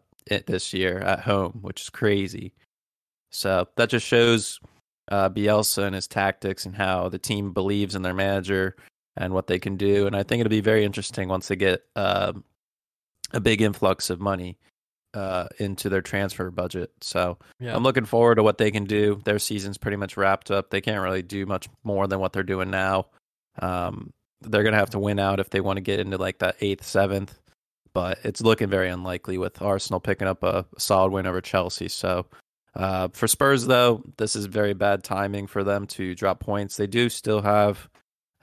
this 0.46 0.72
year 0.72 0.98
at 0.98 1.20
home, 1.20 1.58
which 1.62 1.82
is 1.82 1.90
crazy. 1.90 2.54
So 3.30 3.68
that 3.76 3.90
just 3.90 4.06
shows 4.06 4.60
uh, 5.10 5.28
Bielsa 5.30 5.84
and 5.84 5.94
his 5.94 6.08
tactics 6.08 6.66
and 6.66 6.74
how 6.74 7.08
the 7.08 7.18
team 7.18 7.52
believes 7.52 7.94
in 7.94 8.02
their 8.02 8.14
manager 8.14 8.76
and 9.16 9.32
what 9.32 9.46
they 9.46 9.58
can 9.58 9.76
do. 9.76 10.06
And 10.06 10.16
I 10.16 10.22
think 10.22 10.40
it'll 10.40 10.50
be 10.50 10.60
very 10.60 10.84
interesting 10.84 11.28
once 11.28 11.48
they 11.48 11.56
get 11.56 11.84
uh, 11.94 12.32
a 13.32 13.40
big 13.40 13.60
influx 13.60 14.10
of 14.10 14.20
money 14.20 14.58
uh, 15.14 15.48
into 15.58 15.88
their 15.88 16.02
transfer 16.02 16.50
budget. 16.50 16.90
So 17.00 17.38
yeah. 17.60 17.74
I'm 17.74 17.82
looking 17.82 18.04
forward 18.04 18.36
to 18.36 18.42
what 18.42 18.58
they 18.58 18.70
can 18.70 18.84
do. 18.84 19.20
Their 19.24 19.38
season's 19.38 19.78
pretty 19.78 19.96
much 19.96 20.16
wrapped 20.16 20.50
up. 20.50 20.70
They 20.70 20.80
can't 20.80 21.02
really 21.02 21.22
do 21.22 21.46
much 21.46 21.68
more 21.84 22.06
than 22.06 22.20
what 22.20 22.32
they're 22.32 22.42
doing 22.42 22.70
now. 22.70 23.06
Um, 23.60 24.12
they're 24.40 24.64
gonna 24.64 24.76
have 24.76 24.90
to 24.90 24.98
win 24.98 25.18
out 25.18 25.40
if 25.40 25.50
they 25.50 25.60
want 25.60 25.78
to 25.78 25.82
get 25.82 26.00
into 26.00 26.18
like 26.18 26.38
that 26.38 26.56
eighth, 26.60 26.84
seventh. 26.84 27.38
But 27.94 28.18
it's 28.24 28.40
looking 28.40 28.68
very 28.68 28.90
unlikely 28.90 29.38
with 29.38 29.62
Arsenal 29.62 30.00
picking 30.00 30.26
up 30.26 30.42
a 30.42 30.66
solid 30.76 31.12
win 31.12 31.26
over 31.26 31.40
Chelsea. 31.40 31.88
So 31.88 32.26
uh, 32.74 33.08
for 33.12 33.28
Spurs, 33.28 33.66
though, 33.66 34.02
this 34.16 34.34
is 34.34 34.46
very 34.46 34.74
bad 34.74 35.04
timing 35.04 35.46
for 35.46 35.62
them 35.62 35.86
to 35.86 36.14
drop 36.14 36.40
points. 36.40 36.76
They 36.76 36.88
do 36.88 37.08
still 37.08 37.40
have 37.42 37.88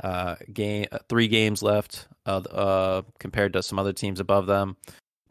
uh, 0.01 0.35
game 0.53 0.85
uh, 0.91 0.99
three 1.09 1.27
games 1.27 1.61
left 1.61 2.07
uh, 2.25 3.01
compared 3.19 3.53
to 3.53 3.63
some 3.63 3.77
other 3.77 3.93
teams 3.93 4.19
above 4.19 4.45
them, 4.47 4.77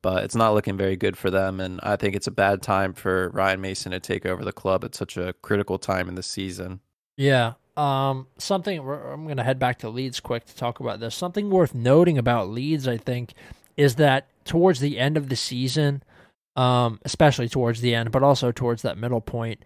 but 0.03 0.25
it's 0.25 0.35
not 0.35 0.55
looking 0.55 0.77
very 0.77 0.97
good 0.97 1.17
for 1.17 1.31
them. 1.31 1.61
And 1.61 1.81
I 1.83 1.97
think 1.97 2.15
it's 2.15 2.27
a 2.27 2.33
bad 2.33 2.63
time 2.63 2.93
for 2.93 3.31
Ryan 3.31 3.61
Mason 3.61 3.93
to 3.93 4.01
take 4.01 4.25
over 4.27 4.45
the 4.45 4.53
club 4.53 4.85
at 4.85 4.95
such 4.95 5.17
a 5.17 5.35
critical 5.43 5.79
time 5.79 6.09
in 6.09 6.15
the 6.15 6.23
season. 6.23 6.81
Yeah. 7.17 7.55
Um, 7.77 8.27
something 8.39 8.79
I'm 8.79 9.25
going 9.25 9.37
to 9.37 9.43
head 9.43 9.59
back 9.59 9.79
to 9.81 9.89
Leeds 9.89 10.21
quick 10.21 10.45
to 10.47 10.57
talk 10.57 10.81
about 10.81 11.01
this. 11.01 11.15
Something 11.15 11.51
worth 11.51 11.75
noting 11.75 12.19
about 12.19 12.49
Leeds, 12.49 12.87
I 12.87 12.97
think, 12.97 13.33
is 13.77 13.95
that 13.97 14.27
towards 14.45 14.81
the 14.81 14.99
end 14.99 15.17
of 15.17 15.29
the 15.29 15.37
season, 15.37 16.03
um, 16.57 17.01
especially 17.05 17.49
towards 17.49 17.81
the 17.81 17.95
end, 17.95 18.11
but 18.11 18.23
also 18.23 18.53
towards 18.53 18.83
that 18.83 18.99
middle 18.99 19.21
point. 19.21 19.65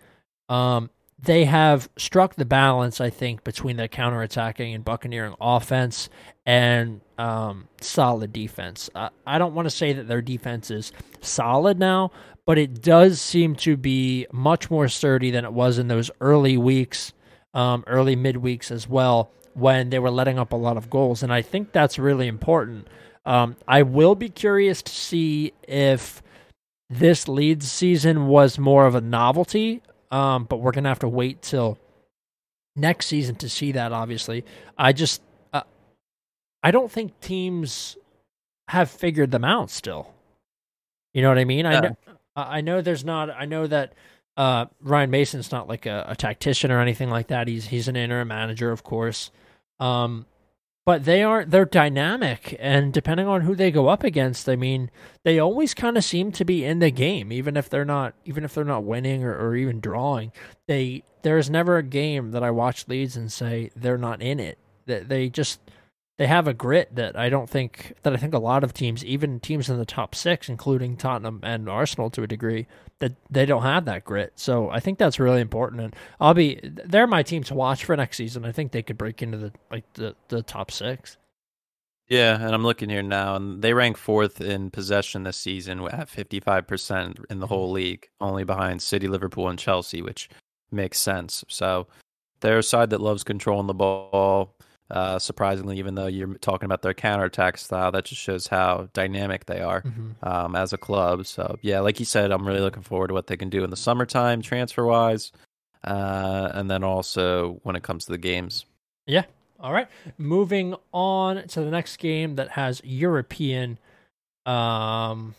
Um, 0.48 0.90
they 1.18 1.44
have 1.44 1.88
struck 1.96 2.34
the 2.34 2.44
balance, 2.44 3.00
I 3.00 3.10
think, 3.10 3.44
between 3.44 3.76
the 3.76 3.88
counterattacking 3.88 4.74
and 4.74 4.84
buccaneering 4.84 5.34
offense 5.40 6.08
and 6.44 7.00
um, 7.18 7.68
solid 7.80 8.32
defense. 8.32 8.90
Uh, 8.94 9.08
I 9.26 9.38
don't 9.38 9.54
want 9.54 9.66
to 9.66 9.70
say 9.70 9.92
that 9.94 10.08
their 10.08 10.20
defense 10.20 10.70
is 10.70 10.92
solid 11.20 11.78
now, 11.78 12.10
but 12.46 12.58
it 12.58 12.82
does 12.82 13.20
seem 13.20 13.54
to 13.56 13.76
be 13.76 14.26
much 14.32 14.70
more 14.70 14.88
sturdy 14.88 15.30
than 15.30 15.44
it 15.44 15.52
was 15.52 15.78
in 15.78 15.88
those 15.88 16.10
early 16.20 16.56
weeks, 16.56 17.12
um, 17.54 17.84
early 17.86 18.16
mid 18.16 18.36
weeks 18.36 18.70
as 18.70 18.88
well, 18.88 19.30
when 19.54 19.90
they 19.90 19.98
were 19.98 20.10
letting 20.10 20.38
up 20.38 20.52
a 20.52 20.56
lot 20.56 20.76
of 20.76 20.90
goals. 20.90 21.22
And 21.22 21.32
I 21.32 21.42
think 21.42 21.72
that's 21.72 21.98
really 21.98 22.26
important. 22.26 22.88
Um, 23.24 23.56
I 23.66 23.82
will 23.82 24.14
be 24.14 24.28
curious 24.28 24.82
to 24.82 24.92
see 24.92 25.54
if 25.66 26.22
this 26.90 27.28
Leeds 27.28 27.70
season 27.70 28.26
was 28.26 28.58
more 28.58 28.86
of 28.86 28.94
a 28.94 29.00
novelty, 29.00 29.80
um, 30.14 30.44
but 30.44 30.58
we're 30.58 30.70
gonna 30.70 30.88
have 30.88 31.00
to 31.00 31.08
wait 31.08 31.42
till 31.42 31.76
next 32.76 33.06
season 33.06 33.34
to 33.36 33.48
see 33.48 33.72
that. 33.72 33.90
Obviously, 33.90 34.44
I 34.78 34.92
just 34.92 35.20
uh, 35.52 35.62
I 36.62 36.70
don't 36.70 36.90
think 36.90 37.18
teams 37.20 37.96
have 38.68 38.88
figured 38.88 39.32
them 39.32 39.44
out 39.44 39.70
still. 39.70 40.14
You 41.14 41.22
know 41.22 41.30
what 41.30 41.38
I 41.38 41.44
mean? 41.44 41.64
Yeah. 41.64 41.78
I 41.78 41.80
know, 41.80 41.96
I 42.36 42.60
know 42.60 42.80
there's 42.80 43.04
not. 43.04 43.28
I 43.30 43.44
know 43.44 43.66
that 43.66 43.94
uh, 44.36 44.66
Ryan 44.80 45.10
Mason's 45.10 45.50
not 45.50 45.68
like 45.68 45.84
a, 45.84 46.06
a, 46.10 46.16
tactician 46.16 46.70
or 46.70 46.80
anything 46.80 47.10
like 47.10 47.26
that. 47.28 47.48
He's 47.48 47.66
he's 47.66 47.88
an 47.88 47.96
interim 47.96 48.28
manager, 48.28 48.70
of 48.70 48.84
course. 48.84 49.32
Um, 49.80 50.26
but 50.86 51.04
they 51.04 51.22
aren't 51.22 51.50
they're 51.50 51.64
dynamic 51.64 52.56
and 52.58 52.92
depending 52.92 53.26
on 53.26 53.42
who 53.42 53.54
they 53.54 53.70
go 53.70 53.88
up 53.88 54.04
against 54.04 54.48
i 54.48 54.56
mean 54.56 54.90
they 55.24 55.38
always 55.38 55.72
kind 55.74 55.96
of 55.96 56.04
seem 56.04 56.30
to 56.30 56.44
be 56.44 56.64
in 56.64 56.78
the 56.78 56.90
game 56.90 57.32
even 57.32 57.56
if 57.56 57.68
they're 57.68 57.84
not 57.84 58.14
even 58.24 58.44
if 58.44 58.54
they're 58.54 58.64
not 58.64 58.84
winning 58.84 59.24
or, 59.24 59.34
or 59.34 59.56
even 59.56 59.80
drawing. 59.80 60.32
They 60.68 61.02
there's 61.22 61.50
never 61.50 61.78
a 61.78 61.82
game 61.82 62.30
that 62.32 62.42
i 62.42 62.50
watch 62.50 62.86
leeds 62.88 63.16
and 63.16 63.32
say 63.32 63.70
they're 63.74 63.98
not 63.98 64.22
in 64.22 64.38
it. 64.38 64.58
That 64.86 65.08
they 65.08 65.30
just 65.30 65.60
they 66.16 66.26
have 66.26 66.46
a 66.46 66.54
grit 66.54 66.94
that 66.94 67.18
I 67.18 67.28
don't 67.28 67.50
think 67.50 67.94
that 68.02 68.12
I 68.12 68.16
think 68.16 68.34
a 68.34 68.38
lot 68.38 68.62
of 68.62 68.72
teams, 68.72 69.04
even 69.04 69.40
teams 69.40 69.68
in 69.68 69.78
the 69.78 69.84
top 69.84 70.14
six, 70.14 70.48
including 70.48 70.96
Tottenham 70.96 71.40
and 71.42 71.68
Arsenal 71.68 72.10
to 72.10 72.22
a 72.22 72.26
degree, 72.26 72.66
that 73.00 73.12
they 73.30 73.44
don't 73.46 73.62
have 73.62 73.84
that 73.86 74.04
grit. 74.04 74.32
So 74.36 74.70
I 74.70 74.80
think 74.80 74.98
that's 74.98 75.18
really 75.18 75.40
important. 75.40 75.82
And 75.82 75.96
I'll 76.20 76.34
be 76.34 76.60
they're 76.62 77.06
my 77.06 77.22
team 77.22 77.42
to 77.44 77.54
watch 77.54 77.84
for 77.84 77.96
next 77.96 78.16
season. 78.16 78.44
I 78.44 78.52
think 78.52 78.72
they 78.72 78.82
could 78.82 78.98
break 78.98 79.22
into 79.22 79.38
the 79.38 79.52
like 79.70 79.92
the, 79.94 80.14
the 80.28 80.42
top 80.42 80.70
six. 80.70 81.16
Yeah, 82.06 82.34
and 82.34 82.54
I'm 82.54 82.64
looking 82.64 82.90
here 82.90 83.02
now, 83.02 83.34
and 83.36 83.62
they 83.62 83.72
rank 83.72 83.96
fourth 83.96 84.40
in 84.40 84.70
possession 84.70 85.22
this 85.22 85.38
season 85.38 85.80
at 85.84 86.10
55% 86.10 87.24
in 87.30 87.38
the 87.40 87.46
whole 87.46 87.70
league, 87.70 88.08
only 88.20 88.44
behind 88.44 88.82
City, 88.82 89.08
Liverpool, 89.08 89.48
and 89.48 89.58
Chelsea, 89.58 90.02
which 90.02 90.28
makes 90.70 90.98
sense. 90.98 91.44
So 91.48 91.86
they're 92.40 92.58
a 92.58 92.62
side 92.62 92.90
that 92.90 93.00
loves 93.00 93.24
controlling 93.24 93.68
the 93.68 93.74
ball. 93.74 94.54
Uh, 94.90 95.18
surprisingly, 95.18 95.78
even 95.78 95.94
though 95.94 96.06
you're 96.06 96.34
talking 96.34 96.66
about 96.66 96.82
their 96.82 96.92
counterattack 96.94 97.56
style, 97.56 97.90
that 97.90 98.04
just 98.04 98.20
shows 98.20 98.46
how 98.48 98.88
dynamic 98.92 99.46
they 99.46 99.60
are 99.60 99.80
Mm-hmm. 99.82 100.10
um, 100.28 100.54
as 100.54 100.72
a 100.74 100.78
club. 100.78 101.26
So 101.26 101.56
yeah, 101.62 101.80
like 101.80 101.98
you 101.98 102.04
said, 102.04 102.30
I'm 102.30 102.46
really 102.46 102.60
looking 102.60 102.82
forward 102.82 103.08
to 103.08 103.14
what 103.14 103.26
they 103.26 103.36
can 103.36 103.48
do 103.48 103.64
in 103.64 103.70
the 103.70 103.76
summertime, 103.76 104.42
transfer 104.42 104.84
wise, 104.84 105.32
uh, 105.84 106.50
and 106.52 106.70
then 106.70 106.84
also 106.84 107.60
when 107.62 107.76
it 107.76 107.82
comes 107.82 108.04
to 108.04 108.12
the 108.12 108.18
games. 108.18 108.66
Yeah. 109.06 109.24
All 109.58 109.72
right. 109.72 109.88
Moving 110.18 110.74
on 110.92 111.48
to 111.48 111.60
the 111.62 111.70
next 111.70 111.96
game 111.96 112.36
that 112.36 112.50
has 112.50 112.82
European 112.84 113.78
um 114.44 115.34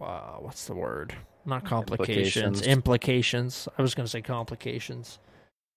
uh, 0.00 0.36
what's 0.38 0.66
the 0.66 0.74
word? 0.74 1.14
Not 1.44 1.64
complications, 1.64 2.36
Implications. 2.62 2.66
implications. 2.66 3.68
I 3.78 3.82
was 3.82 3.94
going 3.94 4.04
to 4.06 4.10
say 4.10 4.22
complications. 4.22 5.18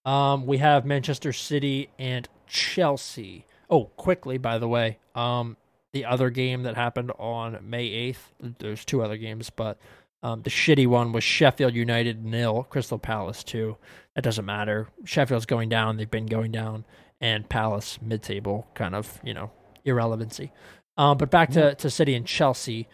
Um 0.06 0.46
we 0.46 0.58
have 0.60 0.86
Manchester 0.86 1.34
City 1.34 1.90
and 2.00 2.28
Chelsea. 2.48 3.46
Oh, 3.70 3.86
quickly 3.98 4.38
by 4.38 4.58
the 4.58 4.68
way. 4.68 5.00
Um 5.16 5.58
the 5.94 6.06
other 6.06 6.30
game 6.30 6.64
that 6.64 6.76
happened 6.76 7.12
on 7.18 7.58
May 7.62 7.90
8th, 8.12 8.56
there's 8.60 8.84
two 8.84 9.02
other 9.02 9.16
games, 9.16 9.50
but 9.50 9.78
um, 10.26 10.42
the 10.42 10.50
shitty 10.50 10.88
one 10.88 11.12
was 11.12 11.24
Sheffield 11.24 11.76
United 11.76 12.26
nil, 12.26 12.64
Crystal 12.64 12.98
Palace 12.98 13.44
two. 13.44 13.78
That 14.16 14.24
doesn't 14.24 14.44
matter. 14.46 14.88
Sheffield's 15.04 15.46
going 15.46 15.70
down; 15.70 15.98
they've 15.98 16.10
been 16.10 16.26
going 16.26 16.52
down, 16.52 16.84
and 17.22 17.48
Palace 17.48 18.00
mid-table, 18.02 18.66
kind 18.74 18.96
of 18.96 19.20
you 19.24 19.36
know 19.36 19.52
irrelevancy. 19.84 20.52
Um, 20.98 21.20
but 21.20 21.30
back 21.30 21.52
to 21.52 21.76
to 21.76 21.90
City 21.92 22.16
and 22.16 22.26
Chelsea. 22.26 22.88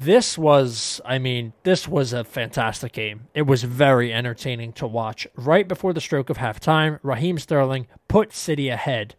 This 0.00 0.38
was, 0.38 0.98
I 1.04 1.18
mean, 1.18 1.52
this 1.62 1.86
was 1.86 2.14
a 2.14 2.24
fantastic 2.24 2.92
game. 2.92 3.28
It 3.34 3.42
was 3.42 3.64
very 3.64 4.14
entertaining 4.14 4.72
to 4.74 4.86
watch. 4.86 5.28
Right 5.36 5.68
before 5.68 5.92
the 5.92 6.00
stroke 6.00 6.30
of 6.30 6.38
halftime, 6.38 6.98
Raheem 7.02 7.38
Sterling 7.38 7.86
put 8.08 8.32
City 8.32 8.70
ahead. 8.70 9.14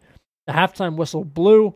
The 0.48 0.54
halftime 0.54 0.96
whistle 0.98 1.24
blew. 1.24 1.76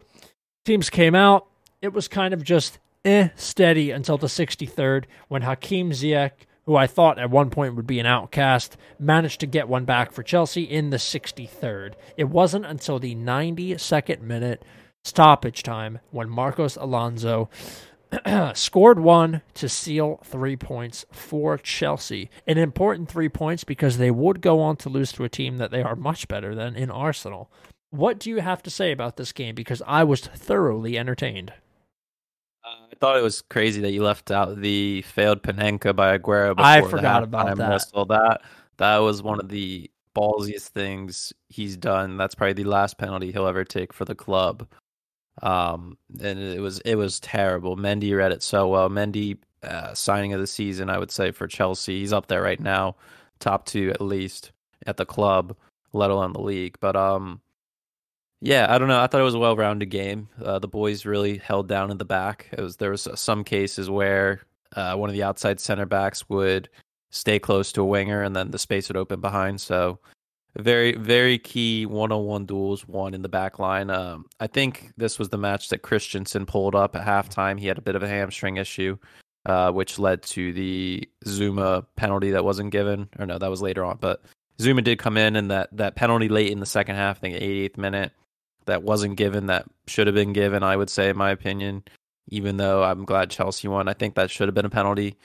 Teams 0.65 0.89
came 0.89 1.13
out. 1.13 1.45
It 1.83 1.93
was 1.93 2.07
kind 2.07 2.33
of 2.33 2.43
just 2.43 2.79
eh, 3.05 3.29
steady 3.35 3.91
until 3.91 4.17
the 4.17 4.25
63rd 4.25 5.05
when 5.27 5.43
Hakim 5.43 5.91
Ziyech, 5.91 6.31
who 6.63 6.75
I 6.75 6.87
thought 6.87 7.19
at 7.19 7.29
one 7.29 7.51
point 7.51 7.75
would 7.75 7.85
be 7.85 7.99
an 7.99 8.07
outcast, 8.07 8.75
managed 8.97 9.39
to 9.41 9.45
get 9.45 9.69
one 9.69 9.85
back 9.85 10.13
for 10.13 10.23
Chelsea 10.23 10.63
in 10.63 10.89
the 10.89 10.97
63rd. 10.97 11.93
It 12.17 12.29
wasn't 12.29 12.65
until 12.65 12.97
the 12.97 13.13
92nd 13.13 14.21
minute 14.21 14.65
stoppage 15.03 15.61
time 15.61 15.99
when 16.09 16.27
Marcos 16.27 16.75
Alonso 16.75 17.51
scored 18.55 18.99
one 18.99 19.41
to 19.55 19.69
seal 19.69 20.19
three 20.23 20.55
points 20.55 21.05
for 21.11 21.57
Chelsea. 21.57 22.29
An 22.47 22.57
important 22.57 23.09
three 23.09 23.29
points 23.29 23.63
because 23.63 23.97
they 23.97 24.11
would 24.11 24.41
go 24.41 24.59
on 24.61 24.77
to 24.77 24.89
lose 24.89 25.11
to 25.13 25.23
a 25.23 25.29
team 25.29 25.57
that 25.57 25.71
they 25.71 25.81
are 25.81 25.95
much 25.95 26.27
better 26.27 26.53
than 26.55 26.75
in 26.75 26.91
Arsenal. 26.91 27.51
What 27.89 28.19
do 28.19 28.29
you 28.29 28.41
have 28.41 28.61
to 28.63 28.69
say 28.69 28.91
about 28.91 29.17
this 29.17 29.31
game? 29.31 29.55
Because 29.55 29.81
I 29.87 30.03
was 30.03 30.21
thoroughly 30.21 30.97
entertained. 30.97 31.53
Uh, 32.63 32.87
I 32.91 32.95
thought 32.99 33.17
it 33.17 33.23
was 33.23 33.41
crazy 33.43 33.81
that 33.81 33.91
you 33.91 34.03
left 34.03 34.31
out 34.31 34.59
the 34.59 35.01
failed 35.03 35.43
Panenka 35.43 35.95
by 35.95 36.17
Aguero. 36.17 36.55
I 36.57 36.81
forgot 36.81 37.23
about 37.23 37.55
that. 37.57 37.71
Whistle. 37.71 38.05
That 38.05 38.41
that 38.77 38.97
was 38.97 39.21
one 39.23 39.39
of 39.39 39.49
the 39.49 39.89
ballsiest 40.15 40.69
things 40.69 41.33
he's 41.49 41.77
done. 41.77 42.17
That's 42.17 42.35
probably 42.35 42.53
the 42.53 42.63
last 42.63 42.97
penalty 42.97 43.31
he'll 43.31 43.47
ever 43.47 43.63
take 43.63 43.93
for 43.93 44.05
the 44.05 44.15
club. 44.15 44.67
Um, 45.41 45.97
and 46.21 46.39
it 46.39 46.61
was 46.61 46.79
it 46.79 46.95
was 46.95 47.19
terrible. 47.19 47.75
Mendy 47.75 48.15
read 48.15 48.31
it 48.31 48.43
so 48.43 48.67
well. 48.67 48.89
Mendy 48.89 49.37
uh, 49.63 49.93
signing 49.93 50.33
of 50.33 50.39
the 50.39 50.47
season, 50.47 50.89
I 50.89 50.97
would 50.97 51.11
say 51.11 51.31
for 51.31 51.47
Chelsea, 51.47 51.99
he's 51.99 52.13
up 52.13 52.27
there 52.27 52.41
right 52.41 52.59
now, 52.59 52.95
top 53.39 53.65
two 53.65 53.91
at 53.91 54.01
least 54.01 54.51
at 54.85 54.97
the 54.97 55.05
club, 55.05 55.55
let 55.93 56.11
alone 56.11 56.33
the 56.33 56.41
league. 56.41 56.77
But 56.79 56.95
um, 56.95 57.41
yeah, 58.41 58.67
I 58.69 58.77
don't 58.77 58.87
know. 58.87 59.01
I 59.01 59.07
thought 59.07 59.21
it 59.21 59.25
was 59.25 59.33
a 59.33 59.39
well-rounded 59.39 59.87
game. 59.87 60.29
Uh, 60.43 60.59
the 60.59 60.67
boys 60.67 61.05
really 61.05 61.37
held 61.37 61.67
down 61.67 61.91
in 61.91 61.97
the 61.97 62.05
back. 62.05 62.47
It 62.51 62.61
was 62.61 62.77
there 62.77 62.91
was 62.91 63.07
some 63.15 63.43
cases 63.43 63.89
where 63.89 64.41
uh, 64.75 64.95
one 64.95 65.09
of 65.09 65.15
the 65.15 65.23
outside 65.23 65.59
center 65.59 65.85
backs 65.85 66.29
would 66.29 66.69
stay 67.09 67.39
close 67.39 67.71
to 67.73 67.81
a 67.81 67.85
winger, 67.85 68.21
and 68.21 68.35
then 68.35 68.51
the 68.51 68.59
space 68.59 68.87
would 68.87 68.97
open 68.97 69.21
behind. 69.21 69.61
So 69.61 69.99
very 70.57 70.95
very 70.95 71.37
key 71.37 71.85
one-on-one 71.85 72.45
duels 72.45 72.87
won 72.87 73.13
in 73.13 73.21
the 73.21 73.29
back 73.29 73.59
line. 73.59 73.89
Um, 73.89 74.25
I 74.39 74.47
think 74.47 74.91
this 74.97 75.19
was 75.19 75.29
the 75.29 75.37
match 75.37 75.69
that 75.69 75.81
Christensen 75.81 76.45
pulled 76.45 76.75
up 76.75 76.95
at 76.95 77.05
halftime. 77.05 77.59
He 77.59 77.67
had 77.67 77.77
a 77.77 77.81
bit 77.81 77.95
of 77.95 78.03
a 78.03 78.07
hamstring 78.07 78.57
issue, 78.57 78.97
uh, 79.45 79.71
which 79.71 79.99
led 79.99 80.21
to 80.23 80.53
the 80.53 81.07
Zouma 81.25 81.85
penalty 81.95 82.31
that 82.31 82.45
wasn't 82.45 82.71
given. 82.71 83.09
Or 83.19 83.25
no, 83.25 83.37
that 83.37 83.49
was 83.49 83.61
later 83.61 83.83
on, 83.83 83.97
but. 83.99 84.21
Zouma 84.57 84.81
did 84.81 84.99
come 84.99 85.17
in, 85.17 85.35
and 85.35 85.51
that, 85.51 85.67
that 85.73 85.97
penalty 85.97 86.29
late 86.29 86.49
in 86.49 86.61
the 86.61 86.65
second 86.65 86.95
half, 86.95 87.17
I 87.17 87.19
think 87.19 87.35
88th 87.35 87.77
minute, 87.77 88.13
that 88.65 88.83
wasn't 88.83 89.15
given 89.15 89.47
that 89.47 89.65
should 89.87 90.07
have 90.07 90.15
been 90.15 90.33
given 90.33 90.63
i 90.63 90.75
would 90.75 90.89
say 90.89 91.09
in 91.09 91.17
my 91.17 91.31
opinion 91.31 91.83
even 92.27 92.57
though 92.57 92.83
i'm 92.83 93.05
glad 93.05 93.29
chelsea 93.29 93.67
won 93.67 93.87
i 93.87 93.93
think 93.93 94.15
that 94.15 94.29
should 94.29 94.47
have 94.47 94.55
been 94.55 94.65
a 94.65 94.69
penalty 94.69 95.15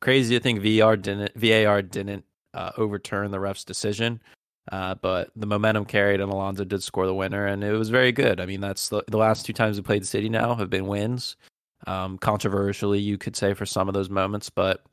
crazy 0.00 0.36
to 0.36 0.42
think 0.42 0.60
var 0.60 0.96
didn't 0.96 1.32
var 1.34 1.82
didn't 1.82 2.24
uh, 2.54 2.70
overturn 2.76 3.30
the 3.30 3.40
ref's 3.40 3.64
decision 3.64 4.20
uh, 4.70 4.94
but 4.96 5.30
the 5.36 5.46
momentum 5.46 5.84
carried 5.84 6.20
and 6.20 6.30
alonso 6.32 6.64
did 6.64 6.82
score 6.82 7.06
the 7.06 7.14
winner 7.14 7.46
and 7.46 7.62
it 7.64 7.72
was 7.72 7.88
very 7.90 8.12
good 8.12 8.40
i 8.40 8.46
mean 8.46 8.60
that's 8.60 8.88
the, 8.88 9.02
the 9.08 9.16
last 9.16 9.46
two 9.46 9.52
times 9.52 9.76
we 9.76 9.82
played 9.82 10.06
city 10.06 10.28
now 10.28 10.54
have 10.54 10.70
been 10.70 10.86
wins 10.86 11.36
um, 11.86 12.18
controversially 12.18 12.98
you 12.98 13.16
could 13.18 13.36
say 13.36 13.54
for 13.54 13.64
some 13.66 13.88
of 13.88 13.94
those 13.94 14.10
moments 14.10 14.50
but 14.50 14.84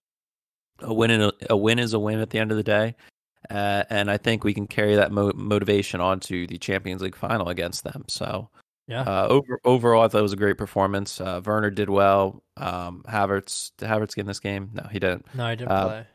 a 0.80 0.94
win, 0.94 1.10
a, 1.10 1.32
a 1.50 1.58
win 1.58 1.80
is 1.80 1.94
a 1.94 2.00
win 2.00 2.20
at 2.20 2.30
the 2.30 2.40
end 2.40 2.52
of 2.52 2.58
the 2.58 2.64
day 2.64 2.96
uh, 3.50 3.84
and 3.90 4.10
I 4.10 4.18
think 4.18 4.44
we 4.44 4.54
can 4.54 4.68
carry 4.68 4.96
that 4.96 5.12
mo- 5.12 5.32
motivation 5.36 6.02
onto 6.02 6.48
the 6.48 6.58
Champions 6.58 7.02
League 7.04 7.16
final 7.16 7.50
against 7.50 7.84
them. 7.84 8.04
So, 8.08 8.50
Yeah. 8.88 9.02
uh, 9.02 9.28
over 9.30 9.60
overall, 9.64 10.04
I 10.04 10.08
thought 10.08 10.18
it 10.20 10.24
was 10.24 10.34
a 10.34 10.38
great 10.38 10.58
performance. 10.58 11.22
Uh, 11.22 11.42
Werner 11.46 11.70
did 11.70 11.90
well. 11.90 12.44
Um, 12.58 13.04
Havertz, 13.08 13.72
did 13.78 13.88
Havertz 13.88 14.16
get 14.16 14.22
in 14.22 14.28
this 14.28 14.40
game? 14.40 14.72
No, 14.74 14.88
he 14.92 14.98
didn't. 14.98 15.28
No, 15.36 15.46
I 15.46 15.54
didn't 15.56 15.72
uh, 15.72 15.86
play. 15.88 16.08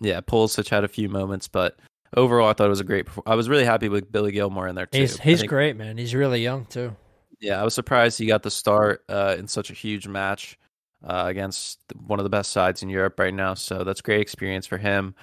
Yeah, 0.00 0.20
Pulisic 0.20 0.68
had 0.68 0.84
a 0.84 0.88
few 0.88 1.08
moments, 1.08 1.48
but 1.48 1.80
overall, 2.16 2.48
I 2.48 2.52
thought 2.52 2.66
it 2.66 2.70
was 2.70 2.80
a 2.80 2.84
great. 2.84 3.08
I 3.26 3.34
was 3.34 3.48
really 3.48 3.64
happy 3.64 3.88
with 3.88 4.10
Billy 4.10 4.32
Gilmour 4.32 4.68
in 4.68 4.74
there 4.74 4.86
too. 4.86 5.00
He's 5.00 5.18
he's 5.18 5.40
think- 5.40 5.50
great, 5.50 5.76
man. 5.76 5.98
He's 5.98 6.14
really 6.14 6.42
young 6.42 6.66
too. 6.66 6.96
Yeah, 7.40 7.60
I 7.60 7.64
was 7.64 7.74
surprised 7.74 8.18
he 8.18 8.26
got 8.26 8.42
the 8.42 8.50
start 8.50 9.04
uh, 9.08 9.36
in 9.38 9.46
such 9.46 9.70
a 9.70 9.74
huge 9.74 10.08
match 10.08 10.58
uh, 11.04 11.24
against 11.26 11.78
one 12.06 12.18
of 12.18 12.24
the 12.24 12.30
best 12.30 12.50
sides 12.50 12.82
in 12.82 12.88
Europe 12.88 13.18
right 13.18 13.32
now. 13.32 13.54
So 13.54 13.84
that's 13.84 14.00
great 14.00 14.20
experience 14.20 14.66
for 14.66 14.78
him. 14.78 15.14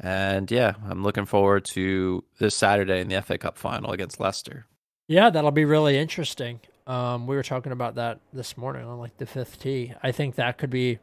And 0.00 0.50
yeah, 0.50 0.74
I'm 0.88 1.02
looking 1.02 1.26
forward 1.26 1.64
to 1.72 2.24
this 2.38 2.54
Saturday 2.54 3.00
in 3.00 3.08
the 3.08 3.20
FA 3.20 3.36
Cup 3.36 3.58
final 3.58 3.92
against 3.92 4.20
Leicester. 4.20 4.66
Yeah, 5.08 5.30
that'll 5.30 5.50
be 5.50 5.64
really 5.64 5.98
interesting. 5.98 6.60
Um, 6.86 7.26
we 7.26 7.36
were 7.36 7.42
talking 7.42 7.72
about 7.72 7.96
that 7.96 8.20
this 8.32 8.56
morning 8.56 8.86
on 8.86 8.98
like 8.98 9.16
the 9.18 9.26
fifth 9.26 9.60
tee. 9.60 9.92
I 10.02 10.12
think 10.12 10.36
that 10.36 10.56
could 10.56 10.70
be 10.70 11.00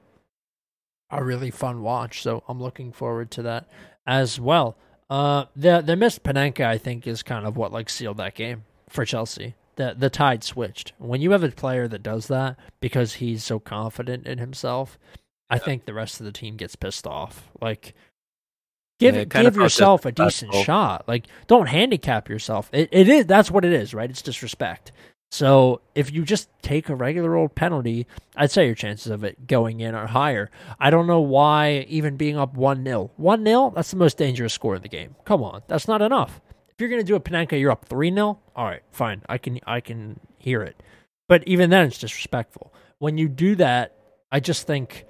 a 1.12 1.24
really 1.24 1.52
fun 1.52 1.82
watch. 1.82 2.24
So 2.24 2.44
I'm 2.48 2.62
looking 2.62 2.92
forward 2.92 3.32
to 3.32 3.44
that 3.44 3.68
as 4.08 4.40
well. 4.40 4.78
Uh, 5.10 5.46
the 5.56 5.82
the 5.82 5.96
missed 5.96 6.24
Panenka, 6.24 6.66
I 6.66 6.78
think, 6.78 7.06
is 7.06 7.22
kind 7.24 7.46
of 7.46 7.58
what 7.58 7.72
like 7.72 7.90
sealed 7.90 8.18
that 8.18 8.36
game 8.36 8.64
for 8.90 9.06
Chelsea. 9.06 9.56
The 9.76 9.96
the 9.98 10.10
tide 10.10 10.44
switched 10.44 10.94
when 10.98 11.22
you 11.22 11.32
have 11.32 11.44
a 11.44 11.50
player 11.52 11.88
that 11.88 12.02
does 12.04 12.28
that 12.28 12.58
because 12.80 13.16
he's 13.16 13.44
so 13.44 13.60
confident 13.60 14.26
in 14.26 14.38
himself. 14.40 14.98
I 15.50 15.56
Yeah. 15.56 15.60
think 15.64 15.86
the 15.86 15.94
rest 15.94 16.20
of 16.20 16.26
the 16.26 16.32
team 16.32 16.56
gets 16.58 16.76
pissed 16.76 17.06
off. 17.06 17.50
Like, 17.62 17.94
give 19.00 19.14
Yeah, 19.16 19.22
it 19.22 19.30
kind 19.30 19.46
of 19.46 19.54
give 19.54 19.62
yourself 19.62 20.06
a 20.06 20.12
decent 20.12 20.54
shot. 20.56 21.08
Like, 21.08 21.28
don't 21.46 21.68
handicap 21.68 22.28
yourself. 22.30 22.70
It, 22.74 22.90
it 22.92 23.08
is 23.08 23.26
that's 23.28 23.52
what 23.52 23.64
it 23.66 23.74
is, 23.74 23.94
right? 23.94 24.10
It's 24.10 24.24
disrespect. 24.24 24.92
So 25.32 25.82
if 25.96 26.14
you 26.14 26.24
just 26.24 26.50
take 26.62 26.88
a 26.88 26.96
regular 26.96 27.36
old 27.36 27.56
penalty, 27.56 28.08
I'd 28.36 28.52
say 28.52 28.66
your 28.68 28.76
chances 28.76 29.12
of 29.12 29.24
it 29.24 29.48
going 29.48 29.80
in 29.82 29.94
are 29.94 30.08
higher. 30.08 30.50
I 30.80 30.90
don't 30.90 31.08
know 31.08 31.20
why 31.20 31.86
even 31.90 32.16
being 32.16 32.38
up 32.38 32.56
1 32.56 32.84
0. 32.84 33.12
1 33.18 33.46
0, 33.46 33.74
that's 33.76 33.92
the 33.92 33.98
most 33.98 34.18
dangerous 34.18 34.54
score 34.54 34.76
in 34.76 34.82
the 34.82 34.88
game. 34.88 35.16
Come 35.26 35.44
on, 35.44 35.64
that's 35.68 35.88
not 35.88 36.02
enough. 36.02 36.40
If 36.70 36.80
you're 36.80 36.90
going 36.90 37.02
to 37.02 37.08
do 37.08 37.16
a 37.16 37.20
Panenka, 37.20 37.60
you're 37.60 37.72
up 37.72 37.86
3 37.86 38.14
0. 38.14 38.40
All 38.56 38.66
right, 38.66 38.82
fine. 38.92 39.24
I 39.28 39.38
can, 39.38 39.60
I 39.66 39.82
can 39.82 40.20
hear 40.38 40.62
it. 40.62 40.82
But 41.28 41.44
even 41.48 41.70
then, 41.70 41.88
it's 41.88 41.98
disrespectful. 41.98 42.74
When 43.00 43.18
you 43.18 43.28
do 43.28 43.56
that, 43.56 43.96
I 44.32 44.40
just 44.40 44.68
think 44.68 45.06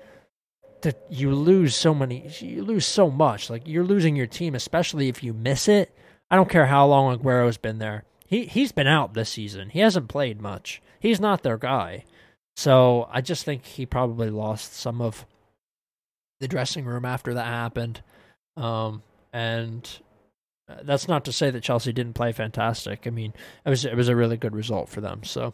that 0.82 1.04
you 1.10 1.34
lose 1.34 1.76
so 1.76 1.94
many, 1.94 2.30
you 2.40 2.64
lose 2.64 2.86
so 2.86 3.10
much. 3.10 3.50
Like 3.50 3.68
you're 3.68 3.84
losing 3.84 4.16
your 4.16 4.28
team, 4.28 4.56
especially 4.56 5.10
if 5.10 5.24
you 5.24 5.34
miss 5.34 5.68
it. 5.68 5.96
I 6.30 6.36
don't 6.36 6.50
care 6.50 6.68
how 6.68 6.88
long 6.88 7.14
Aguero's 7.14 7.58
been 7.58 7.80
there. 7.80 8.06
He 8.26 8.46
he's 8.46 8.72
been 8.72 8.88
out 8.88 9.14
this 9.14 9.30
season. 9.30 9.70
He 9.70 9.80
hasn't 9.80 10.08
played 10.08 10.42
much. 10.42 10.82
He's 11.00 11.20
not 11.20 11.44
their 11.44 11.58
guy. 11.58 12.06
So 12.56 13.08
I 13.12 13.22
just 13.22 13.44
think 13.44 13.66
he 13.66 13.86
probably 13.86 14.30
lost 14.30 14.74
some 14.74 15.02
of 15.02 15.26
the 16.40 16.48
dressing 16.48 16.86
room 16.86 17.06
after 17.06 17.34
that 17.34 17.46
happened. 17.46 18.02
Um, 18.58 19.04
and 19.34 19.88
uh, 20.70 20.78
that's 20.84 21.08
not 21.08 21.26
to 21.26 21.32
say 21.32 21.52
that 21.52 21.64
Chelsea 21.64 21.94
didn't 21.94 22.14
play 22.14 22.32
fantastic. 22.32 23.06
I 23.06 23.10
mean, 23.10 23.34
it 23.66 23.70
was 23.70 23.86
it 23.86 23.96
was 23.96 24.10
a 24.10 24.16
really 24.16 24.38
good 24.38 24.56
result 24.56 24.90
for 24.90 25.02
them. 25.02 25.24
So, 25.24 25.54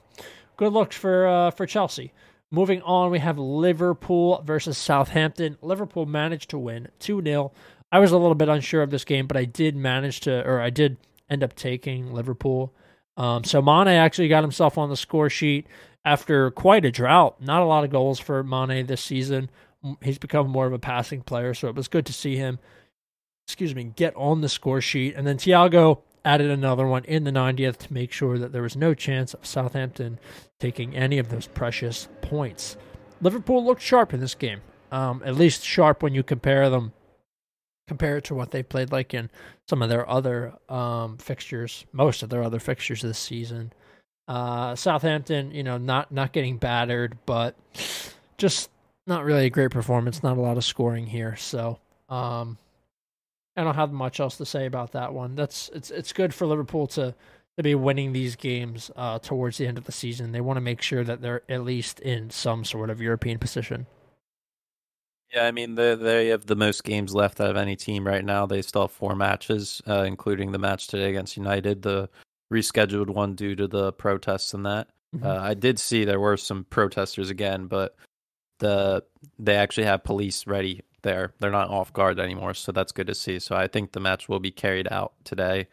good 0.58 0.72
luck 0.72 0.94
for 0.94 1.28
uh, 1.28 1.52
for 1.52 1.66
Chelsea. 1.66 2.14
Moving 2.52 2.82
on, 2.82 3.12
we 3.12 3.20
have 3.20 3.40
Liverpool 3.40 4.44
versus 4.46 4.78
Southampton. 4.78 5.58
Liverpool 5.62 6.06
managed 6.06 6.50
to 6.50 6.58
win 6.58 6.90
2 7.00 7.22
0. 7.24 7.52
I 7.94 8.00
was 8.00 8.12
a 8.12 8.18
little 8.18 8.36
bit 8.36 8.50
unsure 8.50 8.82
of 8.82 8.90
this 8.90 9.06
game, 9.06 9.26
but 9.26 9.38
I 9.38 9.46
did 9.46 9.76
manage 9.76 10.22
to, 10.22 10.46
or 10.46 10.60
I 10.60 10.70
did 10.70 10.98
end 11.32 11.44
up 11.44 11.56
taking 11.56 12.14
Liverpool. 12.14 12.74
Um, 13.18 13.44
so 13.44 13.62
Mane 13.62 13.88
actually 13.88 14.28
got 14.28 14.44
himself 14.44 14.78
on 14.78 14.90
the 14.90 14.98
score 14.98 15.30
sheet 15.30 15.66
after 16.06 16.52
quite 16.52 16.86
a 16.86 16.92
drought. 16.92 17.42
Not 17.42 17.62
a 17.62 17.66
lot 17.66 17.84
of 17.84 17.90
goals 17.90 18.20
for 18.20 18.44
Mane 18.44 18.86
this 18.86 19.02
season. 19.02 19.50
He's 20.04 20.20
become 20.20 20.50
more 20.50 20.68
of 20.68 20.74
a 20.74 20.80
passing 20.80 21.22
player, 21.22 21.54
so 21.54 21.68
it 21.68 21.76
was 21.76 21.88
good 21.88 22.06
to 22.06 22.14
see 22.14 22.36
him, 22.36 22.60
excuse 23.48 23.74
me, 23.74 23.86
get 23.96 24.16
on 24.16 24.42
the 24.42 24.50
score 24.50 24.82
sheet. 24.82 25.16
And 25.16 25.26
then 25.26 25.38
Thiago 25.38 26.02
added 26.24 26.52
another 26.52 26.86
one 26.86 27.04
in 27.06 27.24
the 27.24 27.32
90th 27.32 27.78
to 27.78 27.94
make 27.94 28.12
sure 28.12 28.38
that 28.38 28.52
there 28.52 28.62
was 28.62 28.76
no 28.76 28.94
chance 28.94 29.34
of 29.34 29.46
Southampton 29.46 30.20
taking 30.60 30.96
any 30.96 31.18
of 31.18 31.30
those 31.30 31.48
precious 31.48 32.08
points. 32.22 32.78
Liverpool 33.22 33.66
looked 33.66 33.82
sharp 33.82 34.14
in 34.14 34.20
this 34.20 34.36
game, 34.36 34.62
um, 34.92 35.22
at 35.26 35.36
least 35.36 35.64
sharp 35.64 36.04
when 36.04 36.14
you 36.14 36.22
compare 36.22 36.70
them, 36.70 36.94
compare 37.88 38.18
it 38.18 38.24
to 38.26 38.36
what 38.36 38.52
they've 38.52 38.68
played 38.68 38.92
like 38.92 39.14
in 39.14 39.30
some 39.68 39.82
of 39.82 39.90
their 39.90 40.10
other 40.10 40.54
um, 40.70 41.18
fixtures, 41.18 41.86
most 41.92 42.24
of 42.24 42.30
their 42.30 42.44
other 42.44 42.60
fixtures 42.60 43.02
this 43.02 43.20
season. 43.20 43.74
Uh, 44.28 44.76
Southampton, 44.76 45.52
you 45.52 45.64
know, 45.64 45.78
not 45.78 46.12
not 46.12 46.32
getting 46.32 46.58
battered, 46.58 47.18
but 47.26 47.56
just 48.38 48.70
not 49.08 49.26
really 49.26 49.46
a 49.46 49.50
great 49.50 49.72
performance. 49.72 50.24
Not 50.24 50.38
a 50.38 50.42
lot 50.42 50.58
of 50.58 50.64
scoring 50.64 51.08
here, 51.08 51.36
so 51.36 51.80
um, 52.08 52.58
I 53.58 53.64
don't 53.64 53.76
have 53.76 53.92
much 53.92 54.20
else 54.20 54.38
to 54.38 54.46
say 54.46 54.66
about 54.66 54.94
that 54.94 55.14
one. 55.14 55.36
That's 55.36 55.70
it's 55.74 55.92
it's 55.92 56.14
good 56.14 56.34
for 56.34 56.46
Liverpool 56.46 56.88
to 56.88 57.14
to 57.58 57.64
be 57.64 57.76
winning 57.76 58.14
these 58.14 58.36
games 58.36 58.90
uh, 58.96 59.20
towards 59.20 59.58
the 59.58 59.68
end 59.68 59.78
of 59.78 59.84
the 59.84 59.92
season. 59.92 60.32
They 60.32 60.42
want 60.42 60.58
to 60.58 60.62
make 60.62 60.82
sure 60.82 61.04
that 61.04 61.22
they're 61.22 61.44
at 61.50 61.64
least 61.64 62.00
in 62.00 62.30
some 62.30 62.64
sort 62.64 62.90
of 62.90 63.02
European 63.02 63.40
position. 63.40 63.88
Yeah, 65.34 65.46
I 65.46 65.52
mean 65.52 65.76
they 65.76 65.96
they 65.96 66.28
have 66.28 66.46
the 66.46 66.56
most 66.56 66.84
games 66.84 67.14
left 67.16 67.40
out 67.40 67.50
of 67.50 67.58
any 67.58 67.76
team 67.76 68.06
right 68.06 68.24
now. 68.24 68.46
They 68.46 68.62
still 68.62 68.84
have 68.84 68.92
four 68.92 69.16
matches, 69.16 69.82
uh, 69.88 70.04
including 70.04 70.52
the 70.52 70.60
match 70.60 70.88
today 70.88 71.10
against 71.10 71.38
United, 71.38 71.82
the 71.82 72.10
rescheduled 72.52 73.10
one 73.10 73.36
due 73.36 73.56
to 73.56 73.68
the 73.68 73.94
protests 73.94 74.54
and 74.54 74.66
that. 74.66 74.90
Mm-hmm. 75.16 75.26
Uh, 75.26 75.40
I 75.40 75.54
did 75.54 75.80
see 75.80 76.04
there 76.04 76.20
were 76.20 76.38
some 76.38 76.66
protesters 76.66 77.30
again, 77.30 77.68
but 77.68 77.96
the 78.60 79.04
they 79.40 79.56
actually 79.56 79.86
have 79.86 80.04
police 80.04 80.48
ready 80.48 80.82
there. 81.02 81.34
They're 81.40 81.50
not 81.52 81.70
off 81.70 81.94
guard 81.94 82.20
anymore, 82.20 82.54
so 82.54 82.72
that's 82.72 82.92
good 82.92 83.08
to 83.08 83.16
see. 83.16 83.40
So 83.40 83.56
I 83.56 83.68
think 83.68 83.92
the 83.92 84.00
match 84.00 84.28
will 84.28 84.40
be 84.40 84.52
carried 84.52 84.88
out 84.92 85.14
today. 85.24 85.68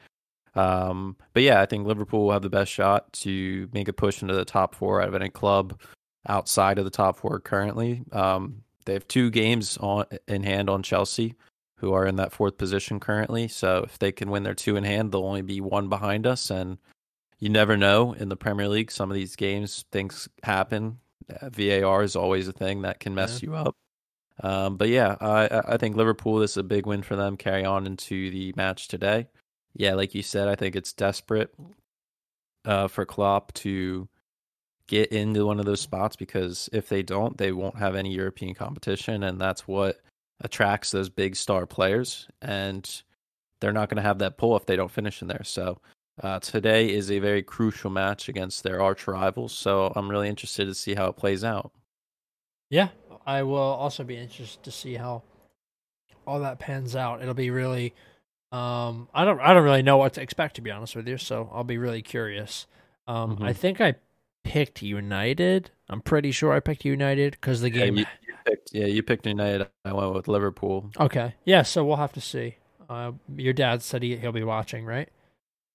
Um, 0.55 1.17
but 1.35 1.43
yeah, 1.43 1.61
I 1.61 1.67
think 1.67 1.87
Liverpool 1.87 2.25
will 2.25 2.33
have 2.33 2.43
the 2.43 2.51
best 2.51 2.73
shot 2.73 3.13
to 3.15 3.69
make 3.73 3.89
a 3.89 3.93
push 3.93 4.23
into 4.23 4.35
the 4.35 4.45
top 4.45 4.75
four 4.75 5.03
out 5.03 5.09
of 5.09 5.15
any 5.15 5.29
club 5.29 5.81
outside 6.29 6.79
of 6.79 6.85
the 6.85 6.91
top 6.91 7.17
four 7.17 7.39
currently. 7.41 8.03
Um, 8.13 8.63
they 8.89 8.95
have 8.95 9.07
two 9.07 9.29
games 9.29 9.77
on 9.77 10.07
in 10.27 10.43
hand 10.43 10.71
on 10.71 10.83
Chelsea, 10.83 11.35
who 11.77 11.93
are 11.93 12.07
in 12.07 12.17
that 12.17 12.33
fourth 12.33 12.57
position 12.57 12.99
currently. 12.99 13.47
So 13.47 13.83
if 13.85 13.99
they 13.99 14.13
can 14.13 14.31
win 14.31 14.45
their 14.45 14.55
two 14.55 14.77
in 14.77 14.85
hand, 14.85 15.13
they'll 15.13 15.27
only 15.27 15.43
be 15.43 15.61
one 15.61 15.91
behind 15.91 16.27
us. 16.27 16.51
And 16.51 16.79
you 17.39 17.51
never 17.51 17.77
know 17.77 18.15
in 18.15 18.31
the 18.31 18.37
Premier 18.37 18.67
League. 18.67 18.91
Some 18.91 19.11
of 19.11 19.15
these 19.15 19.37
games, 19.37 19.85
things 19.93 20.27
happen. 20.43 21.01
VAR 21.43 22.03
is 22.03 22.17
always 22.17 22.49
a 22.49 22.53
thing 22.53 22.81
that 22.83 22.99
can 22.99 23.15
mess 23.15 23.43
yeah. 23.43 23.51
you 23.51 23.57
up. 23.57 23.77
Um, 24.43 24.79
but 24.79 24.89
yeah, 24.89 25.17
I, 25.21 25.75
I 25.75 25.77
think 25.77 25.95
Liverpool 25.95 26.39
this 26.39 26.53
is 26.53 26.57
a 26.57 26.63
big 26.63 26.87
win 26.87 27.03
for 27.03 27.15
them. 27.15 27.37
Carry 27.37 27.67
on 27.67 27.87
into 27.87 28.31
the 28.31 28.55
match 28.57 28.89
today. 28.89 29.27
Yeah, 29.75 29.97
like 29.97 30.15
you 30.15 30.23
said, 30.23 30.49
I 30.49 30.55
think 30.55 30.77
it's 30.77 30.95
desperate 30.95 31.55
uh, 32.65 32.89
for 32.89 33.05
Klopp 33.05 33.53
to 33.55 34.09
get 34.89 35.13
into 35.13 35.47
one 35.47 35.61
of 35.61 35.67
those 35.67 35.81
spots 35.81 36.17
because 36.17 36.69
if 36.73 36.89
they 36.89 37.03
don't, 37.03 37.39
they 37.39 37.53
won't 37.53 37.79
have 37.79 37.95
any 37.95 38.13
European 38.13 38.55
competition, 38.55 39.23
and 39.23 39.41
that's 39.41 39.69
what 39.69 40.01
attracts 40.41 40.91
those 40.91 41.09
big 41.09 41.37
star 41.37 41.67
players. 41.67 42.27
And 42.43 43.03
they're 43.61 43.73
not 43.73 43.89
going 43.89 43.97
to 43.97 44.03
have 44.03 44.19
that 44.19 44.39
pull 44.39 44.57
if 44.57 44.67
they 44.67 44.77
don't 44.77 44.91
finish 44.91 45.23
in 45.23 45.29
there. 45.29 45.45
So 45.45 45.79
uh, 46.23 46.41
today 46.41 46.93
is 46.93 47.11
a 47.11 47.19
very 47.19 47.43
crucial 47.43 47.91
match 47.91 48.29
against 48.29 48.63
their 48.63 48.83
arch 48.83 49.07
rivals. 49.07 49.53
So 49.53 49.93
I'm 49.95 50.11
really 50.11 50.29
interested 50.29 50.65
to 50.67 50.75
see 50.75 50.95
how 50.95 51.07
it 51.07 51.17
plays 51.17 51.45
out. 51.45 51.71
Yeah, 52.71 52.89
I 53.27 53.43
will 53.45 53.57
also 53.57 54.05
be 54.05 54.17
interested 54.17 54.63
to 54.65 54.71
see 54.71 54.95
how 54.95 55.23
all 56.27 56.41
that 56.41 56.59
pans 56.59 56.95
out. 56.97 57.23
It'll 57.23 57.35
be 57.35 57.51
really 57.51 57.95
um 58.51 59.09
I 59.13 59.27
don't 59.27 59.41
I 59.41 59.53
don't 59.53 59.65
really 59.65 59.83
know 59.83 59.99
what 59.99 60.15
to 60.15 60.23
expect 60.23 60.57
to 60.57 60.63
be 60.63 60.71
honest 60.71 60.97
with 60.97 61.07
you, 61.07 61.19
so 61.19 61.51
I'll 61.53 61.65
be 61.65 61.79
really 61.79 62.03
curious. 62.03 62.67
Um 63.07 63.37
mm-hmm. 63.37 63.45
I 63.45 63.53
think 63.53 63.81
I 63.81 63.95
picked 64.49 64.83
United. 64.83 65.71
I'm 65.91 66.01
pretty 66.01 66.33
sure 66.33 66.53
I 66.53 66.61
picked 66.61 66.85
United 66.85 67.33
because 67.33 67.61
the 67.61 67.71
game 67.71 67.97
yeah, 67.97 68.07
you, 68.27 68.35
picked 68.47 68.75
yeah, 68.75 68.87
you 68.87 69.03
picked 69.03 69.27
United. 69.27 69.69
I 69.85 69.93
went 69.93 70.15
with 70.15 70.27
Liverpool. 70.27 70.91
Okay. 70.99 71.35
Yeah, 71.45 71.63
so 71.63 71.85
we'll 71.85 71.97
have 71.97 72.15
to 72.15 72.21
see. 72.21 72.57
Uh 72.89 73.13
your 73.37 73.53
dad 73.53 73.83
said 73.83 74.03
he, 74.03 74.17
he'll 74.17 74.33
be 74.33 74.45
watching, 74.45 74.87
right? 74.87 75.11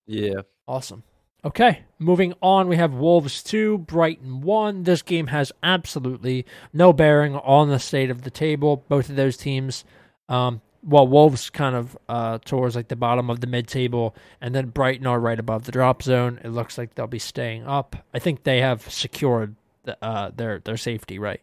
Yeah. 0.08 0.42
Awesome. 0.68 1.04
Okay, 1.46 1.82
moving 2.00 2.34
on, 2.42 2.70
we 2.70 2.78
have 2.78 2.94
Wolves 2.94 3.44
2, 3.44 3.80
Brighton 3.80 4.40
1. 4.42 4.84
This 4.84 5.02
game 5.02 5.28
has 5.28 5.52
absolutely 5.62 6.46
no 6.72 6.94
bearing 6.94 7.36
on 7.36 7.68
the 7.68 7.80
state 7.80 8.10
of 8.10 8.22
the 8.22 8.32
table. 8.32 8.86
Both 8.88 9.10
of 9.10 9.18
those 9.18 9.36
teams, 9.36 9.84
um, 10.30 10.62
well, 10.84 11.08
Wolves 11.08 11.50
kind 11.50 11.76
of 11.76 11.98
uh, 12.10 12.40
towards 12.40 12.76
like 12.76 12.90
the 12.90 12.96
bottom 12.96 13.30
of 13.30 13.40
the 13.40 13.48
mid 13.48 13.68
table, 13.68 14.16
and 14.42 14.54
then 14.54 14.68
Brighton 14.68 15.08
are 15.08 15.20
right 15.20 15.40
above 15.40 15.66
the 15.66 15.72
drop 15.72 16.04
zone. 16.04 16.40
It 16.44 16.50
looks 16.50 16.78
like 16.78 16.96
they'll 16.96 17.08
be 17.08 17.20
staying 17.20 17.66
up. 17.66 17.96
I 18.14 18.20
think 18.20 18.44
they 18.44 18.60
have 18.62 18.90
secured 18.92 19.56
the, 19.84 19.98
uh, 20.04 20.32
their 20.36 20.60
their 20.60 20.78
safety, 20.78 21.20
right? 21.20 21.42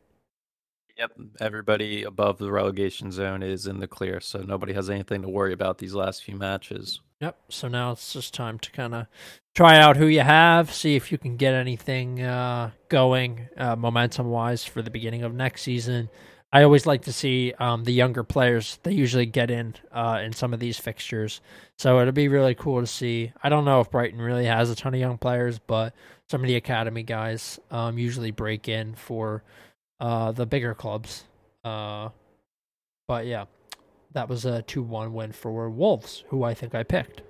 Yep, 0.98 1.12
everybody 1.40 2.02
above 2.02 2.36
the 2.36 2.52
relegation 2.52 3.10
zone 3.10 3.42
is 3.42 3.66
in 3.66 3.80
the 3.80 3.88
clear, 3.88 4.20
so 4.20 4.40
nobody 4.40 4.74
has 4.74 4.90
anything 4.90 5.22
to 5.22 5.28
worry 5.28 5.54
about 5.54 5.78
these 5.78 5.94
last 5.94 6.22
few 6.22 6.36
matches. 6.36 7.00
Yep. 7.20 7.38
So 7.48 7.68
now 7.68 7.92
it's 7.92 8.12
just 8.12 8.34
time 8.34 8.58
to 8.58 8.70
kind 8.70 8.94
of 8.94 9.06
try 9.54 9.78
out 9.78 9.96
who 9.96 10.06
you 10.06 10.20
have, 10.20 10.72
see 10.72 10.96
if 10.96 11.10
you 11.10 11.18
can 11.18 11.36
get 11.36 11.54
anything 11.54 12.22
uh, 12.22 12.70
going 12.88 13.48
uh, 13.56 13.76
momentum 13.76 14.28
wise 14.28 14.64
for 14.64 14.82
the 14.82 14.90
beginning 14.90 15.22
of 15.22 15.34
next 15.34 15.62
season. 15.62 16.10
I 16.52 16.64
always 16.64 16.84
like 16.84 17.02
to 17.02 17.12
see 17.12 17.52
um, 17.58 17.84
the 17.84 17.92
younger 17.92 18.24
players. 18.24 18.78
They 18.82 18.92
usually 18.92 19.26
get 19.26 19.50
in 19.50 19.74
uh, 19.92 20.20
in 20.22 20.32
some 20.32 20.52
of 20.52 20.58
these 20.58 20.78
fixtures, 20.78 21.40
so 21.78 22.00
it'll 22.00 22.12
be 22.12 22.28
really 22.28 22.56
cool 22.56 22.80
to 22.80 22.86
see. 22.86 23.32
I 23.42 23.48
don't 23.48 23.64
know 23.64 23.80
if 23.80 23.90
Brighton 23.90 24.20
really 24.20 24.46
has 24.46 24.68
a 24.68 24.74
ton 24.74 24.94
of 24.94 25.00
young 25.00 25.16
players, 25.16 25.60
but 25.60 25.94
some 26.28 26.40
of 26.40 26.48
the 26.48 26.56
academy 26.56 27.04
guys 27.04 27.60
um, 27.70 27.98
usually 27.98 28.32
break 28.32 28.68
in 28.68 28.94
for 28.94 29.44
uh, 30.00 30.32
the 30.32 30.46
bigger 30.46 30.74
clubs. 30.74 31.24
Uh, 31.62 32.08
but 33.06 33.26
yeah, 33.26 33.44
that 34.12 34.28
was 34.28 34.44
a 34.44 34.62
2 34.62 34.82
1 34.82 35.12
win 35.12 35.32
for 35.32 35.70
Wolves, 35.70 36.24
who 36.28 36.42
I 36.42 36.54
think 36.54 36.74
I 36.74 36.82
picked. 36.82 37.22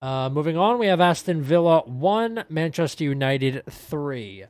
Uh, 0.00 0.30
moving 0.32 0.56
on, 0.56 0.78
we 0.78 0.86
have 0.86 1.00
Aston 1.00 1.42
Villa 1.42 1.82
1, 1.84 2.44
Manchester 2.48 3.04
United 3.04 3.64
3. 3.68 4.46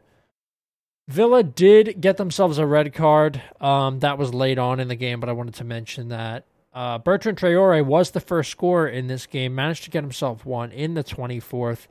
Villa 1.10 1.42
did 1.42 2.00
get 2.00 2.18
themselves 2.18 2.56
a 2.58 2.64
red 2.64 2.94
card. 2.94 3.42
Um, 3.60 3.98
that 3.98 4.16
was 4.16 4.32
late 4.32 4.58
on 4.58 4.78
in 4.78 4.86
the 4.86 4.94
game, 4.94 5.18
but 5.18 5.28
I 5.28 5.32
wanted 5.32 5.54
to 5.54 5.64
mention 5.64 6.08
that. 6.08 6.46
Uh, 6.72 6.98
Bertrand 6.98 7.36
Traore 7.36 7.84
was 7.84 8.12
the 8.12 8.20
first 8.20 8.48
scorer 8.48 8.86
in 8.86 9.08
this 9.08 9.26
game, 9.26 9.52
managed 9.52 9.82
to 9.82 9.90
get 9.90 10.04
himself 10.04 10.46
one 10.46 10.70
in 10.70 10.94
the 10.94 11.02
24th, 11.02 11.88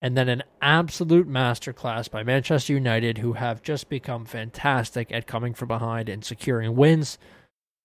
and 0.00 0.16
then 0.16 0.28
an 0.28 0.44
absolute 0.62 1.28
masterclass 1.28 2.08
by 2.08 2.22
Manchester 2.22 2.72
United, 2.72 3.18
who 3.18 3.32
have 3.32 3.60
just 3.60 3.88
become 3.88 4.24
fantastic 4.24 5.10
at 5.10 5.26
coming 5.26 5.52
from 5.52 5.66
behind 5.66 6.08
and 6.08 6.24
securing 6.24 6.76
wins. 6.76 7.18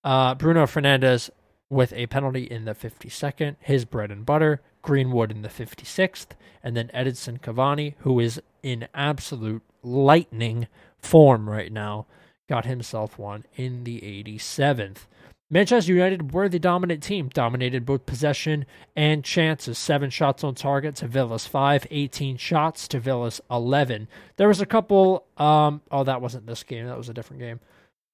Uh, 0.04 0.36
Bruno 0.36 0.67
Fernandes 0.67 1.32
with 1.67 1.93
a 1.93 2.06
penalty 2.06 2.43
in 2.43 2.65
the 2.65 2.76
52nd, 2.76 3.56
his 3.60 3.86
bread 3.86 4.12
and 4.12 4.24
butter. 4.24 4.62
Greenwood 4.84 5.32
in 5.32 5.41
the 5.41 5.50
56th, 5.50 6.28
and 6.63 6.78
then 6.78 6.91
Edinson 6.93 7.41
Cavani, 7.41 7.95
who 8.02 8.19
is 8.19 8.39
in 8.62 8.88
absolute 8.93 9.63
lightning 9.86 10.67
form 10.98 11.50
right 11.50 11.71
now, 11.71 12.08
got 12.50 12.65
himself 12.65 13.17
one 13.17 13.45
in 13.56 13.84
the 13.84 14.02
87th. 14.02 15.08
Manchester 15.50 15.93
United 15.93 16.34
were 16.34 16.50
the 16.50 16.58
dominant 16.58 17.04
team, 17.04 17.30
dominated 17.30 17.86
both 17.86 18.08
possession 18.08 18.65
and 18.95 19.24
chances. 19.24 19.78
Seven 19.78 20.10
shots 20.10 20.43
on 20.43 20.56
target 20.56 20.95
to 20.95 21.08
Villa's 21.08 21.45
five, 21.45 21.86
18 21.91 22.38
shots 22.38 22.88
to 22.88 23.00
Villa's 23.00 23.39
11. 23.52 24.08
There 24.38 24.48
was 24.48 24.60
a 24.60 24.65
couple, 24.65 25.26
um, 25.38 25.82
oh, 25.91 26.04
that 26.04 26.21
wasn't 26.21 26.48
this 26.48 26.63
game, 26.63 26.88
that 26.88 26.98
was 26.98 27.10
a 27.10 27.13
different 27.13 27.41
game. 27.41 27.60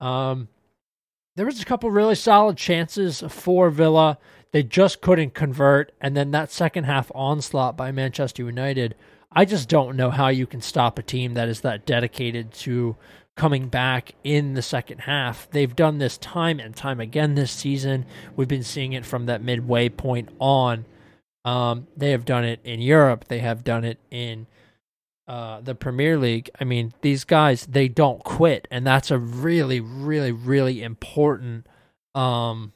Um, 0.01 0.49
there 1.37 1.45
was 1.45 1.61
a 1.61 1.65
couple 1.65 1.89
really 1.89 2.15
solid 2.15 2.57
chances 2.57 3.23
for 3.29 3.69
Villa. 3.69 4.17
They 4.51 4.63
just 4.63 4.99
couldn't 4.99 5.33
convert. 5.33 5.93
And 6.01 6.17
then 6.17 6.31
that 6.31 6.51
second 6.51 6.83
half 6.83 7.09
onslaught 7.15 7.77
by 7.77 7.93
Manchester 7.93 8.43
United, 8.43 8.95
I 9.31 9.45
just 9.45 9.69
don't 9.69 9.95
know 9.95 10.11
how 10.11 10.27
you 10.27 10.45
can 10.45 10.61
stop 10.61 10.99
a 10.99 11.03
team 11.03 11.35
that 11.35 11.47
is 11.47 11.61
that 11.61 11.85
dedicated 11.85 12.51
to 12.53 12.97
coming 13.37 13.69
back 13.69 14.13
in 14.23 14.53
the 14.53 14.61
second 14.61 14.99
half. 14.99 15.49
They've 15.51 15.75
done 15.75 15.97
this 15.97 16.17
time 16.17 16.59
and 16.59 16.75
time 16.75 16.99
again 16.99 17.35
this 17.35 17.51
season. 17.51 18.05
We've 18.35 18.47
been 18.47 18.63
seeing 18.63 18.93
it 18.93 19.05
from 19.05 19.25
that 19.27 19.41
midway 19.41 19.89
point 19.89 20.29
on. 20.39 20.85
Um, 21.45 21.87
they 21.95 22.11
have 22.11 22.25
done 22.25 22.43
it 22.43 22.59
in 22.63 22.81
Europe. 22.81 23.25
They 23.27 23.39
have 23.39 23.63
done 23.63 23.83
it 23.85 23.99
in 24.11 24.47
uh, 25.27 25.61
the 25.61 25.75
Premier 25.75 26.17
League. 26.17 26.49
I 26.59 26.65
mean, 26.65 26.93
these 27.01 27.23
guys 27.23 27.65
they 27.65 27.87
don't 27.87 28.23
quit, 28.23 28.67
and 28.69 28.85
that's 28.85 29.11
a 29.11 29.17
really, 29.17 29.79
really, 29.79 30.31
really 30.31 30.83
important, 30.83 31.67
um, 32.13 32.73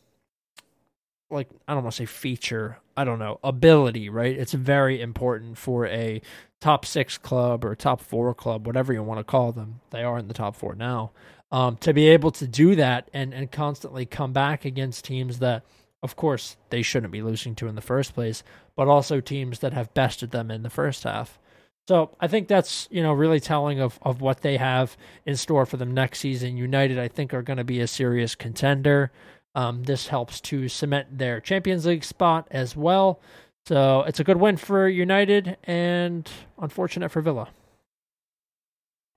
like 1.36 1.50
I 1.68 1.74
don't 1.74 1.84
want 1.84 1.94
to 1.94 1.98
say 1.98 2.06
feature. 2.06 2.80
I 2.98 3.04
don't 3.04 3.20
know 3.20 3.40
ability, 3.44 4.10
right? 4.10 4.36
It's 4.36 4.54
very 4.54 5.02
important 5.02 5.58
for 5.58 5.86
a 5.88 6.22
top 6.62 6.86
six 6.86 7.18
club 7.18 7.64
or 7.64 7.76
top 7.76 8.02
four 8.02 8.34
club, 8.34 8.66
whatever 8.66 8.94
you 8.94 9.04
want 9.04 9.20
to 9.20 9.24
call 9.24 9.52
them. 9.52 9.82
They 9.92 10.04
are 10.04 10.18
in 10.18 10.28
the 10.28 10.34
top 10.34 10.56
four 10.56 10.76
now. 10.76 11.12
Um, 11.52 11.78
to 11.78 11.94
be 11.94 12.08
able 12.08 12.32
to 12.32 12.48
do 12.48 12.76
that 12.76 13.10
and 13.14 13.34
and 13.34 13.52
constantly 13.52 14.06
come 14.06 14.34
back 14.34 14.66
against 14.66 15.06
teams 15.06 15.40
that 15.40 15.64
of 16.06 16.16
course, 16.16 16.56
they 16.70 16.84
shouldn't 16.84 17.12
be 17.12 17.24
losing 17.24 17.56
to 17.56 17.68
in 17.68 17.74
the 17.74 17.82
first 17.82 18.14
place, 18.14 18.44
but 18.76 18.88
also 18.88 19.20
teams 19.20 19.60
that 19.60 19.74
have 19.74 19.94
bested 19.96 20.30
them 20.30 20.52
in 20.52 20.62
the 20.62 20.70
first 20.70 21.04
half. 21.04 21.40
So 21.88 22.16
I 22.20 22.28
think 22.28 22.48
that's 22.48 22.88
you 22.92 23.02
know 23.02 23.12
really 23.12 23.40
telling 23.40 23.80
of, 23.80 23.98
of 24.04 24.22
what 24.22 24.42
they 24.42 24.58
have 24.58 24.96
in 25.26 25.36
store 25.36 25.66
for 25.66 25.78
them 25.78 25.96
next 25.96 26.20
season. 26.20 26.58
United, 26.58 27.00
I 27.00 27.08
think, 27.08 27.34
are 27.34 27.42
going 27.42 27.58
to 27.58 27.64
be 27.64 27.80
a 27.80 27.88
serious 27.88 28.36
contender. 28.36 29.12
Um, 29.56 29.84
this 29.84 30.08
helps 30.08 30.42
to 30.42 30.68
cement 30.68 31.18
their 31.18 31.40
Champions 31.40 31.86
League 31.86 32.04
spot 32.04 32.48
as 32.52 32.76
well. 32.76 33.22
So 33.66 34.04
it's 34.04 34.20
a 34.20 34.24
good 34.24 34.38
win 34.38 34.58
for 34.58 34.88
United 34.88 35.58
and 35.64 36.30
unfortunate 36.60 37.10
for 37.10 37.22
Villa. 37.22 37.48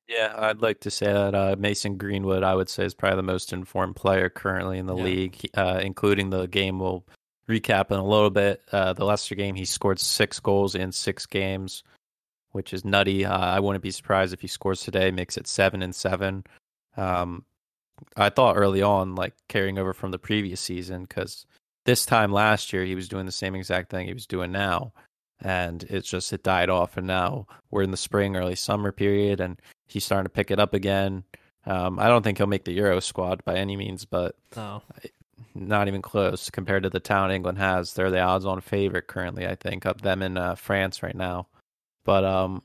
Yeah, 0.09 0.33
I'd 0.39 0.63
like 0.63 0.81
to 0.81 0.91
say 0.91 1.13
that 1.13 1.35
uh, 1.35 1.57
Mason 1.59 1.99
Greenwood, 1.99 2.43
I 2.43 2.55
would 2.55 2.71
say, 2.71 2.87
is 2.87 2.95
probably 2.95 3.17
the 3.17 3.25
most 3.25 3.53
informed 3.53 3.97
player 3.97 4.31
currently 4.31 4.79
in 4.79 4.87
the 4.87 4.97
yeah. 4.97 5.05
league, 5.05 5.51
uh, 5.55 5.81
including 5.83 6.31
the 6.31 6.47
game 6.47 6.79
we'll 6.79 7.05
recap 7.47 7.91
in 7.91 7.99
a 7.99 8.05
little 8.05 8.31
bit. 8.31 8.63
Uh, 8.73 8.95
the 8.95 9.05
Leicester 9.05 9.35
game, 9.35 9.55
he 9.55 9.67
scored 9.67 10.01
six 10.01 10.41
goals 10.41 10.75
in 10.75 10.93
six 10.93 11.27
games, 11.27 11.83
which 12.53 12.73
is 12.73 12.87
nutty. 12.87 13.27
Uh, 13.27 13.39
I 13.39 13.61
wouldn't 13.61 13.83
be 13.83 13.91
surprised 13.91 14.33
if 14.33 14.41
he 14.41 14.49
scores 14.49 14.81
today, 14.81 15.11
makes 15.11 15.37
it 15.37 15.47
seven 15.47 15.83
and 15.83 15.95
seven. 15.95 16.45
Um, 16.97 17.45
I 18.17 18.31
thought 18.31 18.57
early 18.57 18.83
on, 18.83 19.15
like 19.15 19.35
carrying 19.49 19.79
over 19.79 19.93
from 19.93 20.11
the 20.11 20.19
previous 20.19 20.61
season, 20.61 21.03
because 21.03 21.47
this 21.85 22.05
time 22.05 22.33
last 22.33 22.73
year 22.73 22.85
he 22.85 22.95
was 22.95 23.09
doing 23.09 23.27
the 23.27 23.33
same 23.33 23.55
exact 23.55 23.91
thing 23.91 24.07
he 24.07 24.15
was 24.15 24.27
doing 24.27 24.53
now 24.53 24.93
and 25.41 25.85
it's 25.85 26.09
just 26.09 26.33
it 26.33 26.43
died 26.43 26.69
off 26.69 26.97
and 26.97 27.07
now 27.07 27.47
we're 27.71 27.83
in 27.83 27.91
the 27.91 27.97
spring 27.97 28.37
early 28.37 28.55
summer 28.55 28.93
period 28.93 29.41
and 29.41 29.61
he's 29.87 30.05
starting 30.05 30.25
to 30.25 30.31
pick 30.31 30.51
it 30.51 30.59
up 30.59 30.75
again. 30.75 31.25
Um, 31.67 31.99
i 31.99 32.09
don't 32.09 32.23
think 32.23 32.39
he'll 32.39 32.47
make 32.47 32.65
the 32.65 32.73
euro 32.73 33.01
squad 33.01 33.45
by 33.45 33.57
any 33.57 33.77
means 33.77 34.05
but 34.05 34.37
no. 34.57 34.83
not 35.55 35.87
even 35.89 36.01
close 36.01 36.51
compared 36.51 36.83
to 36.85 36.91
the 36.91 37.01
town 37.01 37.31
england 37.31 37.59
has. 37.59 37.95
They're 37.95 38.11
the 38.11 38.21
odds 38.21 38.47
on 38.47 38.61
favorite 38.61 39.07
currently 39.07 39.47
i 39.47 39.55
think 39.55 39.85
of 39.85 40.03
them 40.03 40.23
in 40.23 40.37
uh, 40.37 40.55
france 40.55 41.03
right 41.03 41.17
now. 41.17 41.49
But 42.05 42.25
um, 42.25 42.63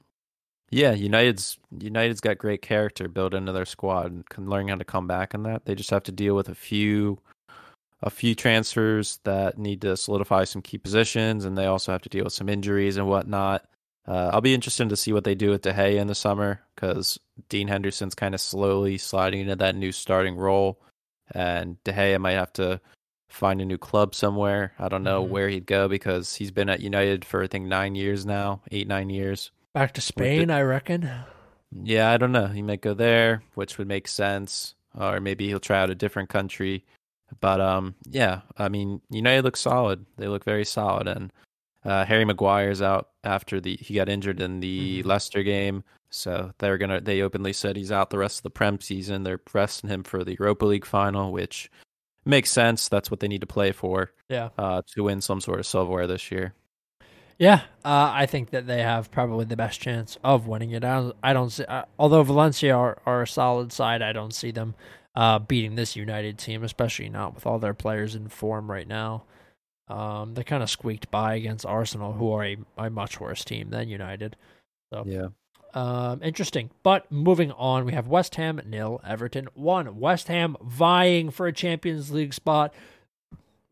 yeah 0.73 0.91
united's 0.91 1.57
united's 1.79 2.21
got 2.21 2.37
great 2.37 2.61
character 2.61 3.07
built 3.07 3.33
into 3.33 3.51
their 3.51 3.65
squad 3.65 4.11
and 4.11 4.27
can 4.29 4.49
learn 4.49 4.67
how 4.67 4.75
to 4.75 4.85
come 4.85 5.07
back 5.07 5.33
in 5.33 5.43
that 5.43 5.65
they 5.65 5.75
just 5.75 5.89
have 5.89 6.03
to 6.03 6.11
deal 6.11 6.35
with 6.35 6.49
a 6.49 6.55
few 6.55 7.17
a 8.03 8.09
few 8.09 8.35
transfers 8.35 9.19
that 9.23 9.57
need 9.57 9.81
to 9.81 9.95
solidify 9.95 10.43
some 10.43 10.61
key 10.61 10.77
positions, 10.77 11.45
and 11.45 11.57
they 11.57 11.65
also 11.65 11.93
have 11.93 12.01
to 12.01 12.09
deal 12.09 12.25
with 12.25 12.33
some 12.33 12.49
injuries 12.49 12.97
and 12.97 13.07
whatnot. 13.07 13.65
Uh, 14.05 14.29
I'll 14.33 14.41
be 14.41 14.53
interested 14.53 14.89
to 14.89 14.97
see 14.97 15.13
what 15.13 15.23
they 15.23 15.35
do 15.35 15.49
with 15.49 15.61
De 15.61 15.71
Gea 15.71 15.95
in 15.95 16.07
the 16.07 16.15
summer 16.15 16.59
because 16.75 17.17
Dean 17.47 17.69
Henderson's 17.69 18.13
kind 18.13 18.35
of 18.35 18.41
slowly 18.41 18.97
sliding 18.97 19.39
into 19.39 19.55
that 19.55 19.77
new 19.77 19.93
starting 19.93 20.35
role, 20.35 20.81
and 21.33 21.81
De 21.85 21.93
Gea 21.93 22.19
might 22.19 22.33
have 22.33 22.51
to 22.53 22.81
find 23.29 23.61
a 23.61 23.65
new 23.65 23.77
club 23.77 24.13
somewhere. 24.13 24.73
I 24.77 24.89
don't 24.89 25.03
know 25.03 25.23
mm-hmm. 25.23 25.31
where 25.31 25.47
he'd 25.47 25.65
go 25.65 25.87
because 25.87 26.35
he's 26.35 26.51
been 26.51 26.69
at 26.69 26.81
United 26.81 27.23
for 27.23 27.41
I 27.41 27.47
think 27.47 27.67
nine 27.67 27.95
years 27.95 28.25
now, 28.25 28.61
eight 28.69 28.87
nine 28.87 29.09
years. 29.09 29.51
Back 29.73 29.93
to 29.93 30.01
Spain, 30.01 30.49
the, 30.49 30.55
I 30.55 30.61
reckon. 30.61 31.09
Yeah, 31.71 32.11
I 32.11 32.17
don't 32.17 32.31
know. 32.31 32.47
He 32.47 32.61
might 32.61 32.81
go 32.81 32.93
there, 32.93 33.43
which 33.55 33.77
would 33.77 33.87
make 33.87 34.07
sense, 34.07 34.75
or 34.95 35.19
maybe 35.19 35.47
he'll 35.47 35.59
try 35.59 35.79
out 35.79 35.89
a 35.89 35.95
different 35.95 36.29
country. 36.29 36.85
But 37.39 37.59
um, 37.59 37.95
yeah, 38.07 38.41
I 38.57 38.69
mean, 38.69 39.01
United 39.09 39.43
looks 39.43 39.61
solid. 39.61 40.05
They 40.17 40.27
look 40.27 40.43
very 40.43 40.65
solid, 40.65 41.07
and 41.07 41.31
uh, 41.83 42.05
Harry 42.05 42.25
Maguire's 42.25 42.81
out 42.81 43.09
after 43.23 43.59
the 43.59 43.75
he 43.77 43.95
got 43.95 44.09
injured 44.09 44.39
in 44.39 44.59
the 44.59 44.99
mm-hmm. 44.99 45.07
Leicester 45.07 45.41
game, 45.41 45.83
so 46.09 46.51
they're 46.59 46.77
gonna 46.77 47.01
they 47.01 47.21
openly 47.21 47.53
said 47.53 47.75
he's 47.75 47.91
out 47.91 48.11
the 48.11 48.19
rest 48.19 48.39
of 48.39 48.43
the 48.43 48.49
Prem 48.51 48.79
season. 48.79 49.23
They're 49.23 49.37
pressing 49.37 49.89
him 49.89 50.03
for 50.03 50.23
the 50.23 50.35
Europa 50.39 50.65
League 50.65 50.85
final, 50.85 51.31
which 51.31 51.71
makes 52.25 52.51
sense. 52.51 52.87
That's 52.87 53.09
what 53.09 53.19
they 53.19 53.27
need 53.27 53.41
to 53.41 53.47
play 53.47 53.71
for. 53.71 54.11
Yeah, 54.29 54.49
uh, 54.57 54.83
to 54.93 55.03
win 55.03 55.21
some 55.21 55.41
sort 55.41 55.59
of 55.59 55.65
silverware 55.65 56.07
this 56.07 56.31
year. 56.31 56.53
Yeah, 57.37 57.61
uh, 57.83 58.11
I 58.13 58.25
think 58.25 58.51
that 58.51 58.67
they 58.67 58.81
have 58.81 59.11
probably 59.11 59.45
the 59.45 59.57
best 59.57 59.81
chance 59.81 60.17
of 60.23 60.47
winning 60.47 60.71
it. 60.71 60.83
I 60.83 60.95
don't, 60.95 61.15
I 61.23 61.33
don't 61.33 61.49
see, 61.49 61.65
uh, 61.65 61.85
although 61.97 62.23
Valencia 62.23 62.75
are, 62.75 62.97
are 63.05 63.23
a 63.23 63.27
solid 63.27 63.73
side, 63.73 64.01
I 64.01 64.13
don't 64.13 64.33
see 64.33 64.51
them 64.51 64.75
uh, 65.15 65.39
beating 65.39 65.75
this 65.75 65.95
United 65.95 66.37
team, 66.37 66.63
especially 66.63 67.09
not 67.09 67.35
with 67.35 67.45
all 67.45 67.59
their 67.59 67.73
players 67.73 68.15
in 68.15 68.27
form 68.29 68.69
right 68.69 68.87
now. 68.87 69.23
Um, 69.87 70.33
they 70.33 70.43
kind 70.43 70.63
of 70.63 70.69
squeaked 70.69 71.11
by 71.11 71.35
against 71.35 71.65
Arsenal, 71.65 72.13
who 72.13 72.31
are 72.31 72.45
a, 72.45 72.57
a 72.77 72.89
much 72.89 73.19
worse 73.19 73.43
team 73.43 73.69
than 73.69 73.89
United. 73.89 74.37
So 74.91 75.03
yeah, 75.05 75.27
um, 75.73 76.21
interesting. 76.23 76.69
But 76.83 77.11
moving 77.11 77.51
on, 77.51 77.85
we 77.85 77.93
have 77.93 78.07
West 78.07 78.35
Ham 78.35 78.61
nil, 78.65 79.01
Everton 79.05 79.49
one. 79.53 79.99
West 79.99 80.29
Ham 80.29 80.55
vying 80.61 81.31
for 81.31 81.47
a 81.47 81.53
Champions 81.53 82.11
League 82.11 82.33
spot. 82.33 82.73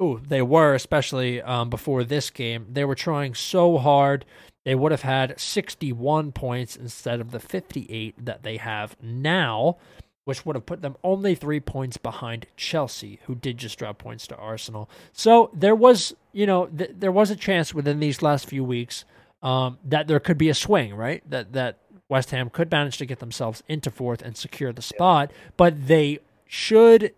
Oh, 0.02 0.18
they 0.18 0.42
were 0.42 0.74
especially 0.74 1.42
um, 1.42 1.70
before 1.70 2.04
this 2.04 2.30
game. 2.30 2.66
They 2.70 2.84
were 2.84 2.96
trying 2.96 3.36
so 3.36 3.78
hard. 3.78 4.26
They 4.66 4.76
would 4.76 4.92
have 4.92 5.04
had 5.04 5.40
61 5.40 6.34
points 6.34 6.76
instead 6.76 7.22
of 7.22 7.32
the 7.32 7.40
58 7.40 8.26
that 8.26 8.44
they 8.44 8.58
have 8.58 8.96
now 9.02 9.78
which 10.24 10.46
would 10.46 10.56
have 10.56 10.66
put 10.66 10.82
them 10.82 10.96
only 11.04 11.36
three 11.36 11.60
points 11.60 11.98
behind 11.98 12.46
Chelsea, 12.56 13.20
who 13.26 13.36
did 13.36 13.58
just 13.58 13.78
drop 13.78 13.98
points 13.98 14.28
to 14.28 14.36
Arsenal. 14.36 14.90
So 15.12 15.50
there 15.54 15.76
was, 15.76 16.16
you 16.32 16.46
know, 16.46 16.68
th- 16.68 16.92
there 16.94 17.12
was 17.12 17.32
a 17.32 17.36
chance 17.36 17.74
within 17.74 18.00
these 18.00 18.22
last 18.22 18.46
few 18.46 18.64
weeks 18.64 19.04
um, 19.42 19.80
that 19.84 20.08
there 20.08 20.20
could 20.20 20.38
be 20.38 20.50
a 20.50 20.54
swing, 20.54 20.94
right? 20.96 21.28
That 21.30 21.54
that 21.54 21.80
West 22.08 22.32
Ham 22.32 22.50
could 22.50 22.70
manage 22.70 22.98
to 22.98 23.06
get 23.06 23.20
themselves 23.20 23.64
into 23.68 23.90
fourth 23.90 24.22
and 24.22 24.38
secure 24.38 24.72
the 24.72 24.82
spot, 24.82 25.32
but 25.58 25.88
they 25.88 26.20
should. 26.46 27.14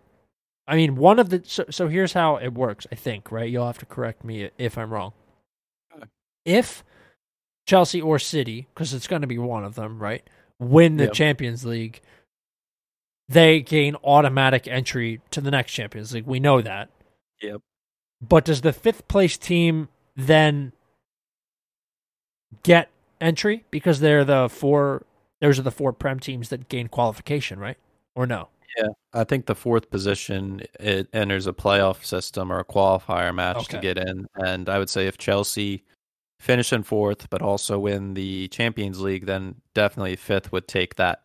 I 0.66 0.76
mean, 0.76 0.96
one 0.96 1.18
of 1.18 1.30
the 1.30 1.42
so, 1.44 1.64
so 1.70 1.88
here's 1.88 2.12
how 2.12 2.36
it 2.36 2.54
works. 2.54 2.86
I 2.90 2.94
think, 2.94 3.30
right? 3.30 3.50
You'll 3.50 3.66
have 3.66 3.78
to 3.78 3.86
correct 3.86 4.24
me 4.24 4.50
if 4.58 4.78
I'm 4.78 4.92
wrong. 4.92 5.12
If 6.44 6.84
Chelsea 7.66 8.00
or 8.00 8.18
City, 8.18 8.68
because 8.74 8.92
it's 8.92 9.06
going 9.06 9.22
to 9.22 9.28
be 9.28 9.38
one 9.38 9.64
of 9.64 9.74
them, 9.74 9.98
right? 9.98 10.22
Win 10.58 10.96
the 10.96 11.04
yep. 11.04 11.12
Champions 11.14 11.64
League 11.64 12.00
they 13.28 13.60
gain 13.60 13.96
automatic 14.04 14.68
entry 14.68 15.20
to 15.30 15.40
the 15.40 15.50
next 15.50 15.72
Champions 15.72 16.12
League. 16.12 16.26
We 16.26 16.40
know 16.40 16.60
that. 16.60 16.90
Yep. 17.40 17.60
But 18.20 18.44
does 18.44 18.60
the 18.60 18.72
fifth 18.72 19.08
place 19.08 19.36
team 19.36 19.88
then 20.16 20.72
get 22.62 22.90
entry 23.20 23.64
because 23.70 24.00
they're 24.00 24.24
the 24.24 24.48
four? 24.48 25.04
Those 25.40 25.58
are 25.58 25.62
the 25.62 25.70
four 25.70 25.92
prem 25.92 26.20
teams 26.20 26.50
that 26.50 26.68
gain 26.68 26.88
qualification, 26.88 27.58
right? 27.58 27.78
Or 28.14 28.26
no? 28.26 28.48
Yeah, 28.76 28.88
I 29.12 29.24
think 29.24 29.46
the 29.46 29.54
fourth 29.54 29.90
position 29.90 30.62
it 30.80 31.08
enters 31.12 31.46
a 31.46 31.52
playoff 31.52 32.04
system 32.04 32.52
or 32.52 32.58
a 32.58 32.64
qualifier 32.64 33.34
match 33.34 33.56
okay. 33.56 33.76
to 33.76 33.80
get 33.80 33.98
in, 33.98 34.26
and 34.36 34.68
I 34.68 34.78
would 34.78 34.90
say 34.90 35.06
if 35.06 35.18
Chelsea 35.18 35.84
finish 36.40 36.72
in 36.72 36.82
fourth 36.82 37.30
but 37.30 37.40
also 37.40 37.78
win 37.78 38.14
the 38.14 38.48
Champions 38.48 39.00
League, 39.00 39.26
then 39.26 39.56
definitely 39.74 40.16
fifth 40.16 40.52
would 40.52 40.68
take 40.68 40.96
that 40.96 41.22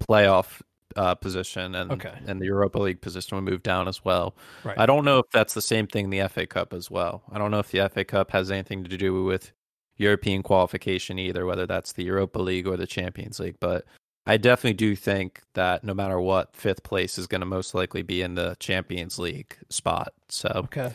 playoff 0.00 0.60
uh, 0.96 1.14
position, 1.14 1.74
and 1.74 1.92
okay. 1.92 2.14
and 2.26 2.40
the 2.40 2.46
Europa 2.46 2.78
League 2.78 3.00
position 3.00 3.36
would 3.36 3.50
move 3.50 3.62
down 3.62 3.88
as 3.88 4.04
well. 4.04 4.36
Right. 4.64 4.78
I 4.78 4.86
don't 4.86 5.04
know 5.04 5.18
if 5.18 5.26
that's 5.32 5.54
the 5.54 5.62
same 5.62 5.86
thing 5.86 6.04
in 6.04 6.10
the 6.10 6.28
FA 6.28 6.46
Cup 6.46 6.72
as 6.72 6.90
well. 6.90 7.22
I 7.32 7.38
don't 7.38 7.50
know 7.50 7.58
if 7.58 7.70
the 7.70 7.88
FA 7.88 8.04
Cup 8.04 8.30
has 8.32 8.50
anything 8.50 8.84
to 8.84 8.96
do 8.96 9.24
with 9.24 9.52
European 9.96 10.42
qualification 10.42 11.18
either, 11.18 11.46
whether 11.46 11.66
that's 11.66 11.92
the 11.92 12.04
Europa 12.04 12.38
League 12.38 12.66
or 12.66 12.76
the 12.76 12.86
Champions 12.86 13.40
League. 13.40 13.56
But 13.60 13.84
I 14.26 14.36
definitely 14.36 14.74
do 14.74 14.94
think 14.94 15.42
that 15.54 15.82
no 15.82 15.94
matter 15.94 16.20
what, 16.20 16.54
fifth 16.54 16.82
place 16.82 17.18
is 17.18 17.26
going 17.26 17.40
to 17.40 17.46
most 17.46 17.74
likely 17.74 18.02
be 18.02 18.22
in 18.22 18.34
the 18.34 18.56
Champions 18.60 19.18
League 19.18 19.56
spot. 19.68 20.12
So 20.28 20.48
okay. 20.54 20.94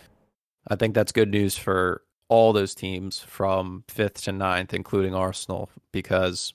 I 0.68 0.76
think 0.76 0.96
that's 0.96 1.12
good 1.12 1.32
news 1.32 1.58
for 1.58 2.04
all 2.30 2.54
those 2.54 2.74
teams 2.74 3.20
from 3.20 3.84
fifth 3.88 4.24
to 4.24 4.32
ninth, 4.32 4.74
including 4.74 5.14
Arsenal, 5.14 5.70
because 5.92 6.54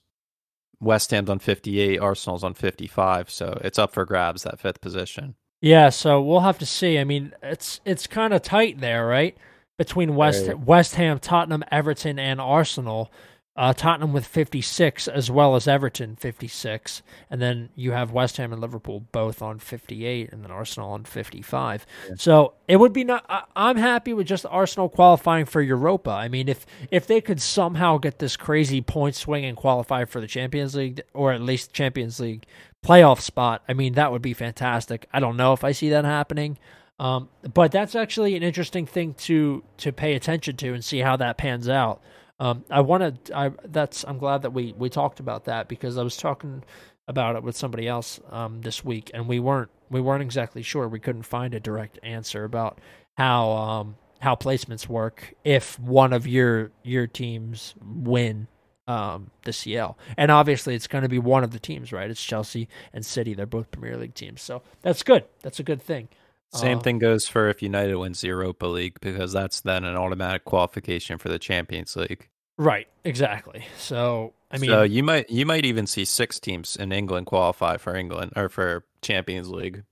West 0.80 1.10
Ham's 1.10 1.30
on 1.30 1.38
58, 1.38 1.98
Arsenal's 1.98 2.44
on 2.44 2.54
55, 2.54 3.30
so 3.30 3.58
it's 3.62 3.78
up 3.78 3.92
for 3.92 4.04
grabs 4.04 4.42
that 4.42 4.60
fifth 4.60 4.80
position. 4.80 5.34
Yeah, 5.60 5.90
so 5.90 6.20
we'll 6.20 6.40
have 6.40 6.58
to 6.58 6.66
see. 6.66 6.98
I 6.98 7.04
mean, 7.04 7.32
it's 7.42 7.80
it's 7.84 8.08
kind 8.08 8.34
of 8.34 8.42
tight 8.42 8.80
there, 8.80 9.06
right? 9.06 9.36
Between 9.78 10.16
West 10.16 10.48
right. 10.48 10.58
West 10.58 10.96
Ham, 10.96 11.20
Tottenham, 11.20 11.64
Everton, 11.70 12.18
and 12.18 12.40
Arsenal. 12.40 13.12
Uh, 13.54 13.74
Tottenham 13.74 14.14
with 14.14 14.26
56, 14.26 15.08
as 15.08 15.30
well 15.30 15.54
as 15.56 15.68
Everton 15.68 16.16
56, 16.16 17.02
and 17.30 17.42
then 17.42 17.68
you 17.74 17.92
have 17.92 18.10
West 18.10 18.38
Ham 18.38 18.50
and 18.50 18.62
Liverpool 18.62 19.00
both 19.12 19.42
on 19.42 19.58
58, 19.58 20.32
and 20.32 20.42
then 20.42 20.50
Arsenal 20.50 20.92
on 20.92 21.04
55. 21.04 21.86
Yeah. 22.08 22.14
So 22.16 22.54
it 22.66 22.76
would 22.76 22.94
be 22.94 23.04
not. 23.04 23.26
I, 23.28 23.42
I'm 23.54 23.76
happy 23.76 24.14
with 24.14 24.26
just 24.26 24.46
Arsenal 24.46 24.88
qualifying 24.88 25.44
for 25.44 25.60
Europa. 25.60 26.10
I 26.10 26.28
mean, 26.28 26.48
if 26.48 26.64
if 26.90 27.06
they 27.06 27.20
could 27.20 27.42
somehow 27.42 27.98
get 27.98 28.18
this 28.18 28.36
crazy 28.36 28.80
point 28.80 29.16
swing 29.16 29.44
and 29.44 29.56
qualify 29.56 30.06
for 30.06 30.20
the 30.20 30.26
Champions 30.26 30.74
League, 30.74 31.02
or 31.12 31.32
at 31.32 31.42
least 31.42 31.74
Champions 31.74 32.20
League 32.20 32.46
playoff 32.82 33.20
spot, 33.20 33.62
I 33.68 33.74
mean 33.74 33.92
that 33.94 34.12
would 34.12 34.22
be 34.22 34.32
fantastic. 34.32 35.06
I 35.12 35.20
don't 35.20 35.36
know 35.36 35.52
if 35.52 35.62
I 35.62 35.72
see 35.72 35.90
that 35.90 36.06
happening. 36.06 36.58
Um, 36.98 37.30
but 37.52 37.72
that's 37.72 37.94
actually 37.96 38.36
an 38.36 38.42
interesting 38.42 38.86
thing 38.86 39.14
to 39.14 39.62
to 39.78 39.92
pay 39.92 40.14
attention 40.14 40.56
to 40.58 40.72
and 40.72 40.82
see 40.82 41.00
how 41.00 41.16
that 41.16 41.36
pans 41.36 41.68
out. 41.68 42.00
Um, 42.42 42.64
I 42.68 42.80
wanted, 42.80 43.30
I 43.32 43.52
that's, 43.64 44.04
I'm 44.04 44.18
glad 44.18 44.42
that 44.42 44.52
we 44.52 44.74
we 44.76 44.90
talked 44.90 45.20
about 45.20 45.44
that 45.44 45.68
because 45.68 45.96
I 45.96 46.02
was 46.02 46.16
talking 46.16 46.64
about 47.06 47.36
it 47.36 47.44
with 47.44 47.56
somebody 47.56 47.86
else 47.86 48.18
um, 48.30 48.62
this 48.62 48.84
week, 48.84 49.12
and 49.14 49.28
we 49.28 49.38
weren't 49.38 49.70
we 49.90 50.00
weren't 50.00 50.22
exactly 50.22 50.62
sure. 50.62 50.88
We 50.88 50.98
couldn't 50.98 51.22
find 51.22 51.54
a 51.54 51.60
direct 51.60 52.00
answer 52.02 52.42
about 52.42 52.80
how 53.16 53.52
um, 53.52 53.96
how 54.18 54.34
placements 54.34 54.88
work 54.88 55.34
if 55.44 55.78
one 55.78 56.12
of 56.12 56.26
your 56.26 56.72
your 56.82 57.06
teams 57.06 57.74
win 57.80 58.48
um, 58.88 59.30
the 59.44 59.52
CL. 59.52 59.96
And 60.16 60.32
obviously, 60.32 60.74
it's 60.74 60.88
going 60.88 61.02
to 61.02 61.08
be 61.08 61.20
one 61.20 61.44
of 61.44 61.52
the 61.52 61.60
teams, 61.60 61.92
right? 61.92 62.10
It's 62.10 62.24
Chelsea 62.24 62.68
and 62.92 63.06
City. 63.06 63.34
They're 63.34 63.46
both 63.46 63.70
Premier 63.70 63.96
League 63.96 64.14
teams, 64.14 64.42
so 64.42 64.62
that's 64.80 65.04
good. 65.04 65.26
That's 65.42 65.60
a 65.60 65.62
good 65.64 65.80
thing. 65.80 66.08
Same 66.54 66.78
uh, 66.78 66.80
thing 66.82 66.98
goes 66.98 67.28
for 67.28 67.48
if 67.48 67.62
United 67.62 67.96
wins 67.96 68.20
the 68.20 68.28
Europa 68.28 68.66
League 68.66 68.98
because 69.00 69.32
that's 69.32 69.60
then 69.60 69.84
an 69.84 69.96
automatic 69.96 70.44
qualification 70.44 71.18
for 71.18 71.28
the 71.28 71.38
Champions 71.38 71.94
League. 71.96 72.28
Right, 72.58 72.88
exactly. 73.04 73.64
So 73.78 74.34
I 74.50 74.58
mean, 74.58 74.70
so 74.70 74.82
you 74.82 75.02
might 75.02 75.30
you 75.30 75.46
might 75.46 75.64
even 75.64 75.86
see 75.86 76.04
six 76.04 76.38
teams 76.38 76.76
in 76.76 76.92
England 76.92 77.26
qualify 77.26 77.76
for 77.78 77.96
England 77.96 78.32
or 78.36 78.48
for 78.48 78.84
Champions 79.00 79.48
League. 79.48 79.84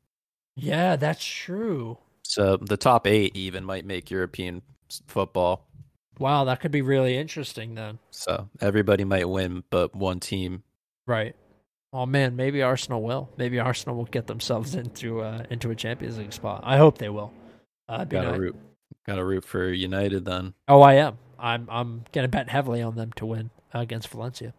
Yeah, 0.56 0.96
that's 0.96 1.24
true. 1.24 1.98
So 2.22 2.56
the 2.56 2.76
top 2.76 3.06
eight 3.06 3.34
even 3.34 3.64
might 3.64 3.84
make 3.84 4.10
European 4.10 4.62
football. 5.06 5.66
Wow, 6.18 6.44
that 6.44 6.60
could 6.60 6.70
be 6.70 6.82
really 6.82 7.16
interesting 7.16 7.74
then. 7.74 7.98
So 8.10 8.48
everybody 8.60 9.04
might 9.04 9.28
win, 9.28 9.64
but 9.70 9.94
one 9.94 10.20
team. 10.20 10.62
Right. 11.06 11.34
Oh 11.92 12.06
man, 12.06 12.36
maybe 12.36 12.62
Arsenal 12.62 13.02
will. 13.02 13.30
Maybe 13.36 13.58
Arsenal 13.58 13.96
will 13.96 14.04
get 14.04 14.26
themselves 14.26 14.74
into 14.74 15.22
uh, 15.22 15.44
into 15.50 15.70
a 15.70 15.74
Champions 15.74 16.18
League 16.18 16.32
spot. 16.32 16.60
I 16.64 16.76
hope 16.76 16.98
they 16.98 17.08
will. 17.08 17.32
Uh, 17.88 18.04
gotta 18.04 18.30
nice. 18.30 18.38
root, 18.38 18.56
gotta 19.06 19.24
root 19.24 19.44
for 19.44 19.72
United 19.72 20.24
then. 20.24 20.54
Oh, 20.68 20.82
I 20.82 20.94
am. 20.94 21.18
I'm 21.40 21.68
I'm 21.70 22.04
gonna 22.12 22.28
bet 22.28 22.48
heavily 22.48 22.82
on 22.82 22.96
them 22.96 23.12
to 23.16 23.26
win 23.26 23.50
against 23.72 24.08
Valencia. 24.08 24.54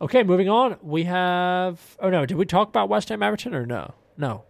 Okay, 0.00 0.22
moving 0.22 0.48
on. 0.48 0.76
We 0.82 1.04
have. 1.04 1.96
Oh 2.00 2.10
no, 2.10 2.26
did 2.26 2.36
we 2.36 2.44
talk 2.44 2.68
about 2.68 2.88
West 2.88 3.08
Ham 3.08 3.22
Everton 3.22 3.54
or 3.54 3.66
no? 3.66 3.94
No. 4.16 4.44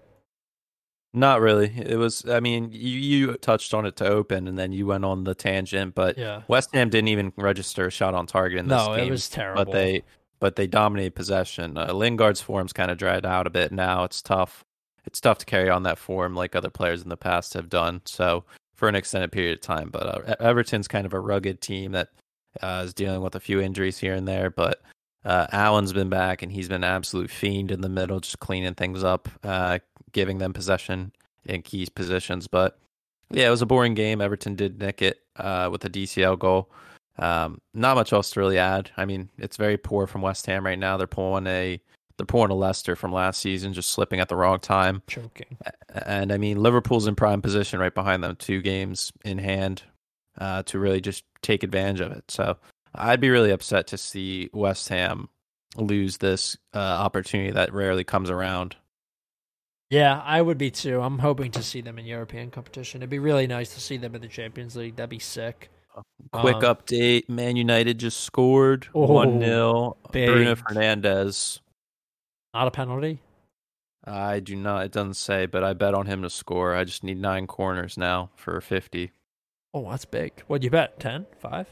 Not 1.14 1.42
really. 1.42 1.70
It 1.76 1.98
was. 1.98 2.26
I 2.26 2.40
mean, 2.40 2.70
you, 2.72 2.98
you 2.98 3.34
touched 3.34 3.74
on 3.74 3.84
it 3.84 3.96
to 3.96 4.06
open, 4.06 4.48
and 4.48 4.58
then 4.58 4.72
you 4.72 4.86
went 4.86 5.04
on 5.04 5.24
the 5.24 5.34
tangent. 5.34 5.94
But 5.94 6.16
yeah. 6.16 6.42
West 6.48 6.70
Ham 6.72 6.88
didn't 6.88 7.08
even 7.08 7.34
register 7.36 7.86
a 7.86 7.90
shot 7.90 8.14
on 8.14 8.26
target 8.26 8.60
in 8.60 8.68
this 8.68 8.86
no, 8.86 8.96
game. 8.96 9.08
It 9.08 9.10
was 9.10 9.28
terrible. 9.28 9.64
But 9.64 9.72
they 9.72 10.04
but 10.40 10.56
they 10.56 10.66
dominated 10.66 11.14
possession. 11.14 11.76
Uh, 11.76 11.92
Lingard's 11.92 12.40
form's 12.40 12.72
kind 12.72 12.90
of 12.90 12.96
dried 12.96 13.26
out 13.26 13.46
a 13.46 13.50
bit 13.50 13.72
now. 13.72 14.04
It's 14.04 14.22
tough. 14.22 14.64
It's 15.04 15.20
tough 15.20 15.38
to 15.38 15.46
carry 15.46 15.68
on 15.68 15.82
that 15.82 15.98
form 15.98 16.34
like 16.34 16.56
other 16.56 16.70
players 16.70 17.02
in 17.02 17.10
the 17.10 17.16
past 17.16 17.54
have 17.54 17.68
done. 17.68 18.00
So 18.06 18.44
for 18.82 18.88
an 18.88 18.96
extended 18.96 19.30
period 19.30 19.58
of 19.58 19.60
time. 19.60 19.90
But 19.90 20.28
uh, 20.28 20.34
Everton's 20.40 20.88
kind 20.88 21.06
of 21.06 21.14
a 21.14 21.20
rugged 21.20 21.60
team 21.60 21.92
that 21.92 22.08
uh, 22.60 22.82
is 22.84 22.92
dealing 22.92 23.20
with 23.20 23.36
a 23.36 23.40
few 23.40 23.60
injuries 23.60 23.96
here 23.96 24.12
and 24.12 24.26
there. 24.26 24.50
But 24.50 24.82
uh, 25.24 25.46
Allen's 25.52 25.92
been 25.92 26.08
back 26.08 26.42
and 26.42 26.50
he's 26.50 26.66
been 26.66 26.82
an 26.82 26.90
absolute 26.90 27.30
fiend 27.30 27.70
in 27.70 27.80
the 27.80 27.88
middle, 27.88 28.18
just 28.18 28.40
cleaning 28.40 28.74
things 28.74 29.04
up, 29.04 29.28
uh, 29.44 29.78
giving 30.10 30.38
them 30.38 30.52
possession 30.52 31.12
in 31.44 31.62
key 31.62 31.86
positions. 31.94 32.48
But 32.48 32.76
yeah, 33.30 33.46
it 33.46 33.50
was 33.50 33.62
a 33.62 33.66
boring 33.66 33.94
game. 33.94 34.20
Everton 34.20 34.56
did 34.56 34.80
nick 34.80 35.00
it 35.00 35.20
uh, 35.36 35.68
with 35.70 35.84
a 35.84 35.88
DCL 35.88 36.40
goal. 36.40 36.68
Um, 37.18 37.60
not 37.74 37.94
much 37.94 38.12
else 38.12 38.32
to 38.32 38.40
really 38.40 38.58
add. 38.58 38.90
I 38.96 39.04
mean, 39.04 39.30
it's 39.38 39.56
very 39.56 39.76
poor 39.76 40.08
from 40.08 40.22
West 40.22 40.44
Ham 40.46 40.66
right 40.66 40.76
now. 40.76 40.96
They're 40.96 41.06
pulling 41.06 41.46
a 41.46 41.80
they're 42.16 42.26
pulling 42.26 42.50
a 42.50 42.54
Leicester 42.54 42.96
from 42.96 43.12
last 43.12 43.40
season, 43.40 43.72
just 43.72 43.90
slipping 43.90 44.20
at 44.20 44.28
the 44.28 44.36
wrong 44.36 44.60
time. 44.60 45.02
Choking. 45.06 45.56
And 46.06 46.32
I 46.32 46.38
mean, 46.38 46.62
Liverpool's 46.62 47.06
in 47.06 47.14
prime 47.14 47.42
position 47.42 47.80
right 47.80 47.94
behind 47.94 48.22
them, 48.22 48.36
two 48.36 48.60
games 48.60 49.12
in 49.24 49.38
hand 49.38 49.82
uh, 50.38 50.62
to 50.64 50.78
really 50.78 51.00
just 51.00 51.24
take 51.42 51.62
advantage 51.62 52.00
of 52.00 52.12
it. 52.12 52.30
So 52.30 52.56
I'd 52.94 53.20
be 53.20 53.30
really 53.30 53.50
upset 53.50 53.86
to 53.88 53.98
see 53.98 54.50
West 54.52 54.88
Ham 54.88 55.28
lose 55.76 56.18
this 56.18 56.56
uh, 56.74 56.78
opportunity 56.78 57.50
that 57.52 57.72
rarely 57.72 58.04
comes 58.04 58.30
around. 58.30 58.76
Yeah, 59.90 60.22
I 60.24 60.40
would 60.40 60.56
be 60.56 60.70
too. 60.70 61.00
I'm 61.02 61.18
hoping 61.18 61.50
to 61.52 61.62
see 61.62 61.82
them 61.82 61.98
in 61.98 62.06
European 62.06 62.50
competition. 62.50 63.00
It'd 63.00 63.10
be 63.10 63.18
really 63.18 63.46
nice 63.46 63.74
to 63.74 63.80
see 63.80 63.98
them 63.98 64.14
in 64.14 64.22
the 64.22 64.28
Champions 64.28 64.74
League. 64.74 64.96
That'd 64.96 65.10
be 65.10 65.18
sick. 65.18 65.70
Quick 66.32 66.56
um, 66.56 66.62
update: 66.62 67.28
Man 67.28 67.56
United 67.56 67.98
just 67.98 68.20
scored 68.20 68.86
one 68.92 69.36
oh, 69.36 69.40
0 69.40 69.96
Bruno 70.10 70.54
Fernandes 70.54 71.60
not 72.54 72.68
a 72.68 72.70
penalty? 72.70 73.20
I 74.04 74.40
do 74.40 74.56
not. 74.56 74.84
It 74.84 74.92
doesn't 74.92 75.14
say, 75.14 75.46
but 75.46 75.62
I 75.62 75.74
bet 75.74 75.94
on 75.94 76.06
him 76.06 76.22
to 76.22 76.30
score. 76.30 76.74
I 76.74 76.84
just 76.84 77.04
need 77.04 77.20
nine 77.20 77.46
corners 77.46 77.96
now 77.96 78.30
for 78.34 78.60
50. 78.60 79.12
Oh, 79.74 79.90
that's 79.90 80.04
big. 80.04 80.42
What'd 80.46 80.64
you 80.64 80.70
bet? 80.70 80.98
10? 81.00 81.26
5? 81.38 81.66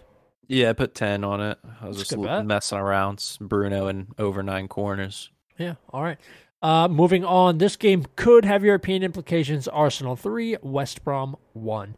Yeah, 0.46 0.70
I 0.70 0.72
put 0.72 0.94
10 0.94 1.22
on 1.24 1.40
it. 1.40 1.58
I 1.80 1.88
was 1.88 1.98
that's 1.98 2.10
just 2.10 2.44
messing 2.44 2.78
around. 2.78 3.36
Bruno 3.40 3.88
and 3.88 4.08
over 4.18 4.42
nine 4.42 4.68
corners. 4.68 5.30
Yeah, 5.58 5.74
all 5.90 6.02
right. 6.02 6.18
Uh, 6.62 6.88
moving 6.88 7.24
on, 7.24 7.58
this 7.58 7.76
game 7.76 8.06
could 8.16 8.44
have 8.44 8.64
European 8.64 9.02
implications. 9.02 9.68
Arsenal 9.68 10.16
3, 10.16 10.56
West 10.62 11.04
Brom 11.04 11.36
1. 11.52 11.96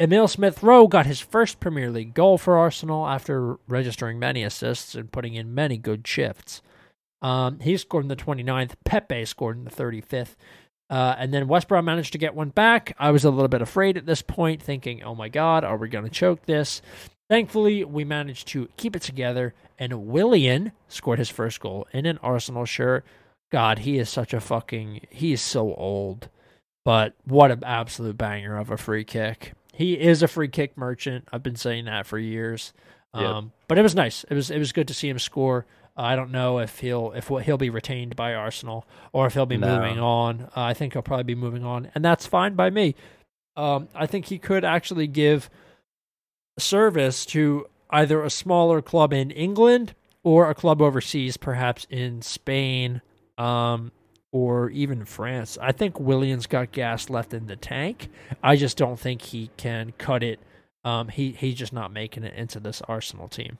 Emile 0.00 0.28
Smith 0.28 0.62
Rowe 0.62 0.88
got 0.88 1.06
his 1.06 1.20
first 1.20 1.60
Premier 1.60 1.90
League 1.90 2.12
goal 2.14 2.38
for 2.38 2.58
Arsenal 2.58 3.06
after 3.06 3.56
registering 3.68 4.18
many 4.18 4.42
assists 4.42 4.94
and 4.94 5.12
putting 5.12 5.34
in 5.34 5.54
many 5.54 5.78
good 5.78 6.06
shifts. 6.06 6.60
Um, 7.22 7.60
he 7.60 7.76
scored 7.76 8.04
in 8.04 8.08
the 8.08 8.16
29th. 8.16 8.72
Pepe 8.84 9.24
scored 9.24 9.56
in 9.56 9.64
the 9.64 9.70
35th. 9.70 10.34
Uh, 10.90 11.14
and 11.16 11.32
then 11.32 11.48
West 11.48 11.68
Brom 11.68 11.86
managed 11.86 12.12
to 12.12 12.18
get 12.18 12.34
one 12.34 12.50
back. 12.50 12.94
I 12.98 13.12
was 13.12 13.24
a 13.24 13.30
little 13.30 13.48
bit 13.48 13.62
afraid 13.62 13.96
at 13.96 14.04
this 14.04 14.20
point, 14.20 14.62
thinking, 14.62 15.02
oh 15.02 15.14
my 15.14 15.30
God, 15.30 15.64
are 15.64 15.78
we 15.78 15.88
going 15.88 16.04
to 16.04 16.10
choke 16.10 16.44
this? 16.44 16.82
Thankfully, 17.30 17.82
we 17.82 18.04
managed 18.04 18.48
to 18.48 18.68
keep 18.76 18.94
it 18.94 19.00
together, 19.00 19.54
and 19.78 20.08
Willian 20.08 20.72
scored 20.88 21.18
his 21.18 21.30
first 21.30 21.60
goal 21.60 21.86
in 21.92 22.04
an 22.04 22.18
Arsenal 22.18 22.66
shirt. 22.66 23.06
God, 23.50 23.80
he 23.80 23.96
is 23.96 24.10
such 24.10 24.34
a 24.34 24.40
fucking. 24.40 25.06
He 25.08 25.32
is 25.32 25.40
so 25.40 25.74
old. 25.74 26.28
But 26.84 27.14
what 27.24 27.50
an 27.50 27.62
absolute 27.64 28.18
banger 28.18 28.58
of 28.58 28.70
a 28.70 28.76
free 28.76 29.04
kick. 29.04 29.52
He 29.72 29.94
is 29.94 30.22
a 30.22 30.28
free 30.28 30.48
kick 30.48 30.76
merchant. 30.76 31.26
I've 31.32 31.42
been 31.42 31.56
saying 31.56 31.86
that 31.86 32.06
for 32.06 32.18
years. 32.18 32.72
Yep. 33.14 33.24
Um, 33.24 33.52
but 33.68 33.78
it 33.78 33.82
was 33.82 33.94
nice. 33.94 34.24
It 34.28 34.34
was 34.34 34.50
it 34.50 34.58
was 34.58 34.72
good 34.72 34.88
to 34.88 34.94
see 34.94 35.08
him 35.08 35.18
score. 35.18 35.64
I 35.96 36.16
don't 36.16 36.30
know 36.30 36.58
if 36.58 36.78
he'll 36.80 37.12
if 37.12 37.28
he'll 37.28 37.58
be 37.58 37.70
retained 37.70 38.16
by 38.16 38.34
Arsenal 38.34 38.86
or 39.12 39.26
if 39.26 39.34
he'll 39.34 39.46
be 39.46 39.58
no. 39.58 39.78
moving 39.78 39.98
on. 39.98 40.42
Uh, 40.56 40.62
I 40.62 40.74
think 40.74 40.94
he'll 40.94 41.02
probably 41.02 41.24
be 41.24 41.34
moving 41.34 41.64
on, 41.64 41.90
and 41.94 42.04
that's 42.04 42.26
fine 42.26 42.54
by 42.54 42.70
me. 42.70 42.94
Um, 43.56 43.88
I 43.94 44.06
think 44.06 44.26
he 44.26 44.38
could 44.38 44.64
actually 44.64 45.06
give 45.06 45.50
service 46.58 47.26
to 47.26 47.66
either 47.90 48.22
a 48.22 48.30
smaller 48.30 48.80
club 48.80 49.12
in 49.12 49.30
England 49.30 49.94
or 50.22 50.48
a 50.48 50.54
club 50.54 50.80
overseas, 50.80 51.36
perhaps 51.36 51.86
in 51.90 52.22
Spain 52.22 53.02
um, 53.36 53.92
or 54.30 54.70
even 54.70 55.04
France. 55.04 55.58
I 55.60 55.72
think 55.72 56.00
Willian's 56.00 56.46
got 56.46 56.72
gas 56.72 57.10
left 57.10 57.34
in 57.34 57.46
the 57.46 57.56
tank. 57.56 58.08
I 58.42 58.56
just 58.56 58.78
don't 58.78 58.98
think 58.98 59.22
he 59.22 59.50
can 59.56 59.92
cut 59.98 60.22
it. 60.22 60.40
Um, 60.84 61.08
he 61.08 61.32
he's 61.32 61.54
just 61.54 61.72
not 61.72 61.92
making 61.92 62.24
it 62.24 62.34
into 62.34 62.58
this 62.58 62.80
Arsenal 62.88 63.28
team. 63.28 63.58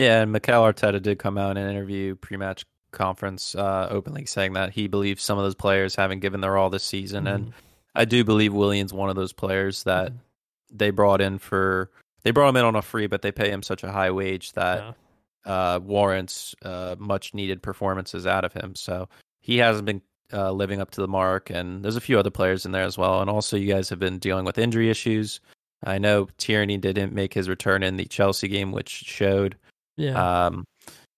Yeah, 0.00 0.22
and 0.22 0.32
Mikel 0.32 0.62
Arteta 0.62 1.02
did 1.02 1.18
come 1.18 1.36
out 1.36 1.58
in 1.58 1.58
an 1.58 1.70
interview 1.70 2.14
pre-match 2.14 2.64
conference 2.90 3.54
uh, 3.54 3.86
openly 3.90 4.24
saying 4.24 4.54
that 4.54 4.72
he 4.72 4.88
believes 4.88 5.22
some 5.22 5.36
of 5.36 5.44
those 5.44 5.54
players 5.54 5.94
haven't 5.94 6.20
given 6.20 6.40
their 6.40 6.56
all 6.56 6.70
this 6.70 6.84
season, 6.84 7.24
mm-hmm. 7.24 7.34
and 7.34 7.52
I 7.94 8.06
do 8.06 8.24
believe 8.24 8.54
Willian's 8.54 8.94
one 8.94 9.10
of 9.10 9.16
those 9.16 9.34
players 9.34 9.82
that 9.82 10.08
mm-hmm. 10.08 10.76
they 10.76 10.88
brought 10.88 11.20
in 11.20 11.38
for 11.38 11.90
they 12.22 12.30
brought 12.30 12.48
him 12.48 12.56
in 12.56 12.64
on 12.64 12.76
a 12.76 12.82
free, 12.82 13.08
but 13.08 13.20
they 13.20 13.30
pay 13.30 13.50
him 13.50 13.62
such 13.62 13.84
a 13.84 13.92
high 13.92 14.10
wage 14.10 14.52
that 14.52 14.96
yeah. 15.44 15.52
uh, 15.74 15.80
warrants 15.80 16.54
uh, 16.64 16.96
much 16.98 17.34
needed 17.34 17.62
performances 17.62 18.26
out 18.26 18.46
of 18.46 18.54
him. 18.54 18.74
So 18.76 19.06
he 19.40 19.58
hasn't 19.58 19.84
been 19.84 20.00
uh, 20.32 20.52
living 20.52 20.80
up 20.80 20.92
to 20.92 21.02
the 21.02 21.08
mark, 21.08 21.50
and 21.50 21.84
there's 21.84 21.96
a 21.96 22.00
few 22.00 22.18
other 22.18 22.30
players 22.30 22.64
in 22.64 22.72
there 22.72 22.84
as 22.84 22.96
well. 22.96 23.20
And 23.20 23.28
also, 23.28 23.58
you 23.58 23.70
guys 23.70 23.90
have 23.90 23.98
been 23.98 24.18
dealing 24.18 24.46
with 24.46 24.56
injury 24.56 24.88
issues. 24.88 25.40
I 25.84 25.98
know 25.98 26.28
Tierney 26.38 26.78
didn't 26.78 27.12
make 27.12 27.34
his 27.34 27.50
return 27.50 27.82
in 27.82 27.98
the 27.98 28.06
Chelsea 28.06 28.48
game, 28.48 28.72
which 28.72 28.88
showed. 28.88 29.56
Yeah. 30.00 30.46
Um, 30.46 30.66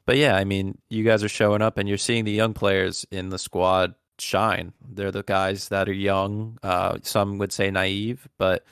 but 0.04 0.16
yeah, 0.16 0.36
I 0.36 0.44
mean, 0.44 0.78
you 0.90 1.04
guys 1.04 1.22
are 1.22 1.28
showing 1.28 1.62
up 1.62 1.78
and 1.78 1.88
you're 1.88 1.98
seeing 1.98 2.24
the 2.24 2.32
young 2.32 2.54
players 2.54 3.06
in 3.10 3.28
the 3.28 3.38
squad 3.38 3.94
shine. 4.18 4.72
They're 4.90 5.12
the 5.12 5.22
guys 5.22 5.68
that 5.68 5.88
are 5.88 5.92
young. 5.92 6.58
Uh, 6.62 6.98
some 7.02 7.38
would 7.38 7.52
say 7.52 7.70
naive, 7.70 8.28
but 8.38 8.64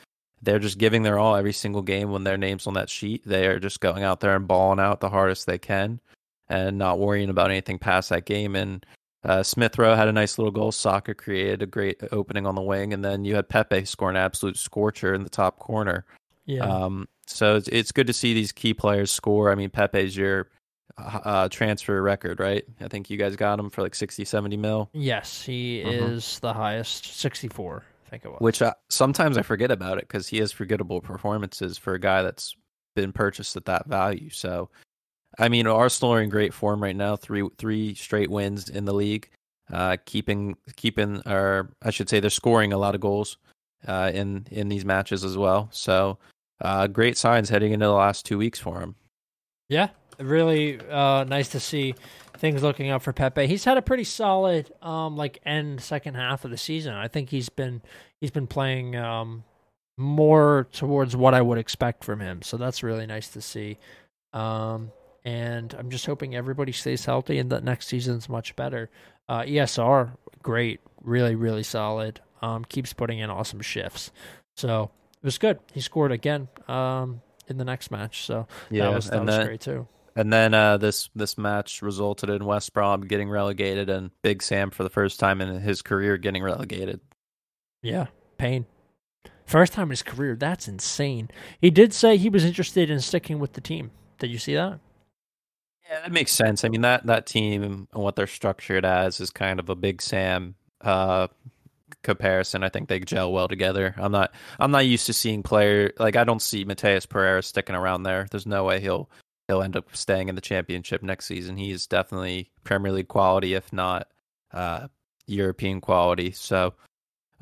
they're 0.43 0.59
just 0.59 0.79
giving 0.79 1.03
their 1.03 1.19
all 1.19 1.37
every 1.37 1.53
single 1.53 1.83
game 1.83 2.11
when 2.11 2.25
their 2.25 2.37
name's 2.37 2.67
on 2.67 2.75
that 2.75 2.91
sheet. 2.91 3.23
They 3.25 3.47
are 3.47 3.61
just 3.61 3.81
going 3.81 4.03
out 4.03 4.21
there 4.21 4.35
and 4.35 4.49
balling 4.49 4.81
out 4.81 5.01
the 5.01 5.11
hardest 5.11 5.47
they 5.47 5.59
can 5.59 6.01
and 6.49 6.79
not 6.79 6.99
worrying 6.99 7.31
about 7.31 7.51
anything 7.51 7.79
past 7.79 8.09
that 8.09 8.25
game. 8.25 8.57
And 8.57 8.85
uh, 9.23 9.43
Smith 9.43 9.79
Rowe 9.79 9.95
had 9.95 10.09
a 10.09 10.13
nice 10.13 10.39
little 10.39 10.51
goal. 10.51 10.73
Saka 10.73 11.15
created 11.15 11.63
a 11.63 11.67
great 11.67 12.01
opening 12.11 12.47
on 12.47 12.55
the 12.55 12.63
wing, 12.63 12.93
and 12.93 13.05
then 13.05 13.25
you 13.25 13.37
had 13.37 13.49
Pepe 13.49 13.85
score 13.85 14.11
an 14.11 14.17
absolute 14.17 14.57
scorcher 14.57 15.15
in 15.15 15.23
the 15.23 15.31
top 15.31 15.59
corner. 15.59 16.07
Yeah. 16.47 16.65
Um, 16.65 17.07
so 17.31 17.57
it's, 17.57 17.69
it's 17.69 17.93
good 17.93 18.07
to 18.07 18.13
see 18.13 18.35
these 18.35 18.53
key 18.53 18.75
players 18.75 19.11
score. 19.11 19.51
I 19.51 19.55
mean, 19.55 19.71
Pepe's 19.71 20.17
your 20.17 20.49
uh, 20.99 21.49
transfer 21.49 22.01
record, 22.03 22.41
right? 22.41 22.65
I 22.81 22.89
think 22.89 23.09
you 23.11 23.17
guys 23.17 23.37
got 23.37 23.59
him 23.59 23.71
for 23.71 23.83
like 23.83 23.95
60, 23.95 24.25
70 24.25 24.57
mil. 24.57 24.91
yes, 24.93 25.43
he 25.43 25.83
Mhm. 25.85 26.11
is 26.13 26.39
the 26.41 26.53
highest, 26.53 27.17
64, 27.19 27.85
I 28.07 28.11
think 28.11 28.25
it 28.25 28.29
was. 28.31 28.41
Which 28.41 28.61
I, 28.61 28.75
sometimes 28.89 29.39
I 29.39 29.43
forget 29.43 29.71
about 29.71 29.99
it 29.99 30.09
because 30.09 30.29
he 30.29 30.39
has 30.39 30.53
forgettable 30.53 31.01
performances 31.01 31.79
for 31.79 31.95
a 31.95 31.99
guy 32.01 32.23
that's 32.23 32.55
been 32.97 33.13
purchased 33.13 33.57
at 33.57 33.65
that 33.67 33.87
value. 33.87 34.29
So, 34.31 34.69
I 35.39 35.49
mean, 35.49 35.67
Arsenal 35.67 36.15
are 36.15 36.21
in 36.21 36.29
great 36.29 36.53
form 36.53 36.83
right 36.83 36.97
now. 36.97 37.17
Three 37.17 37.49
three 37.57 37.95
straight 37.95 38.31
wins 38.31 38.69
in 38.69 38.85
the 38.85 38.93
league, 38.93 39.29
uh, 39.73 39.97
keeping 40.05 40.57
keeping 40.77 41.23
or 41.25 41.71
I 41.83 41.91
should 41.91 42.09
say 42.11 42.19
they're 42.19 42.31
scoring 42.31 42.73
a 42.73 42.79
lot 42.79 42.97
of 42.97 43.01
goals 43.01 43.39
uh, 43.87 44.11
in 44.13 44.47
in 44.51 44.69
these 44.69 44.85
matches 44.85 45.25
as 45.25 45.39
well. 45.39 45.69
So, 45.73 46.19
uh, 46.61 46.87
great 46.87 47.17
signs 47.17 47.49
heading 47.49 47.73
into 47.73 47.87
the 47.87 47.93
last 47.93 48.27
two 48.27 48.39
weeks 48.39 48.59
for 48.59 48.81
him. 48.81 48.95
Yeah, 49.69 49.89
really 50.19 50.81
uh, 50.89 51.25
nice 51.25 51.49
to 51.51 51.61
see 51.61 51.95
things 52.37 52.63
looking 52.63 52.91
up 52.91 53.03
for 53.03 53.13
Pepe. 53.13 53.47
He's 53.47 53.65
had 53.65 53.77
a 53.77 53.83
pretty 53.83 54.05
solid 54.05 54.73
um, 54.83 55.17
like 55.17 55.41
end 55.45 55.81
second 55.81 56.15
half 56.15 56.45
of 56.45 56.51
the 56.51 56.57
season. 56.59 56.95
I 56.95 57.09
think 57.09 57.31
he's 57.31 57.49
been 57.49 57.83
he's 58.21 58.31
been 58.31 58.47
playing 58.47 58.97
um, 58.97 59.45
more 59.97 60.67
towards 60.73 61.15
what 61.15 61.35
I 61.35 61.43
would 61.43 61.59
expect 61.59 62.05
from 62.05 62.21
him. 62.21 62.43
So 62.43 62.57
that's 62.57 62.83
really 62.83 63.07
nice 63.07 63.29
to 63.29 63.41
see. 63.41 63.79
Um, 64.33 64.93
and 65.25 65.75
I'm 65.75 65.91
just 65.91 66.07
hoping 66.07 66.35
everybody 66.35 66.73
stays 66.73 67.05
healthy 67.05 67.39
and 67.39 67.51
that 67.51 67.63
next 67.63 67.89
season's 67.89 68.29
much 68.29 68.57
better. 68.57 68.89
Uh, 69.29 69.43
ESR, 69.43 70.17
great, 70.43 70.81
really, 71.03 71.35
really 71.35 71.63
solid. 71.63 72.21
Um, 72.43 72.65
keeps 72.65 72.95
putting 72.95 73.19
in 73.19 73.29
awesome 73.29 73.61
shifts. 73.61 74.11
So 74.57 74.91
it 75.23 75.27
was 75.27 75.39
good. 75.39 75.59
He 75.73 75.81
scored 75.81 76.13
again 76.13 76.49
um, 76.69 77.21
in 77.49 77.59
the 77.59 77.65
next 77.65 77.91
match. 77.91 78.25
So 78.25 78.47
that 78.71 78.93
was, 78.93 79.11
that 79.11 79.19
and 79.19 79.27
was 79.27 79.37
then 79.37 79.47
great 79.47 79.61
too. 79.61 79.87
and 80.17 80.33
then 80.33 80.55
uh, 80.55 80.77
this 80.79 81.11
this 81.15 81.37
match 81.37 81.83
resulted 81.83 82.31
in 82.31 82.45
West 82.45 82.73
Brom 82.73 83.03
getting 83.03 83.29
relegated 83.29 83.91
and 83.91 84.11
Big 84.23 84.43
Sam 84.43 84.71
for 84.71 84.83
the 84.83 84.91
first 84.91 85.21
time 85.21 85.41
in 85.41 85.61
his 85.61 85.83
career 85.83 86.17
getting 86.17 86.43
relegated. 86.43 87.01
Yeah, 87.83 88.07
pain. 88.39 88.67
First 89.47 89.73
time 89.73 89.89
in 89.89 89.91
his 89.91 90.03
career. 90.03 90.37
That's 90.37 90.69
insane. 90.69 91.29
He 91.61 91.71
did 91.71 91.93
say 91.93 92.17
he 92.17 92.29
was 92.29 92.45
interested 92.45 92.89
in 92.89 93.01
sticking 93.01 93.39
with 93.39 93.55
the 93.55 93.61
team. 93.61 93.91
Did 94.19 94.31
you 94.31 94.39
see 94.39 94.55
that? 94.55 94.79
Yeah, 95.89 96.03
that 96.03 96.13
makes 96.13 96.31
sense. 96.33 96.65
I 96.65 96.69
mean 96.69 96.83
that 96.83 97.07
that 97.07 97.27
team 97.27 97.63
and 97.63 97.89
what 97.93 98.15
they're 98.17 98.27
structured 98.29 98.85
as 98.85 99.19
is 99.21 99.31
kind 99.31 99.59
of 99.59 99.69
a 99.69 99.75
Big 99.75 100.01
Sam 100.01 100.55
uh, 100.83 101.27
comparison. 102.03 102.63
I 102.63 102.69
think 102.69 102.89
they 102.89 103.01
gel 103.01 103.33
well 103.33 103.49
together. 103.49 103.95
I'm 103.99 104.13
not 104.13 104.33
I'm 104.59 104.71
not 104.71 104.87
used 104.87 105.07
to 105.07 105.13
seeing 105.13 105.43
player 105.43 105.93
like 105.99 106.17
I 106.17 106.25
don't 106.25 106.43
see 106.43 106.65
Matheus 106.65 107.09
Pereira 107.09 107.43
sticking 107.43 107.75
around 107.75 108.03
there. 108.03 108.27
There's 108.31 108.47
no 108.47 108.65
way 108.65 108.81
he'll 108.81 109.11
he'll 109.49 109.63
end 109.63 109.77
up 109.77 109.95
staying 109.97 110.29
in 110.29 110.35
the 110.35 110.41
championship 110.41 111.03
next 111.03 111.27
season. 111.27 111.57
He's 111.57 111.87
definitely 111.87 112.51
Premier 112.65 112.93
League 112.93 113.09
quality, 113.09 113.55
if 113.55 113.73
not 113.73 114.09
uh, 114.53 114.89
European 115.27 115.81
quality. 115.81 116.31
So 116.33 116.75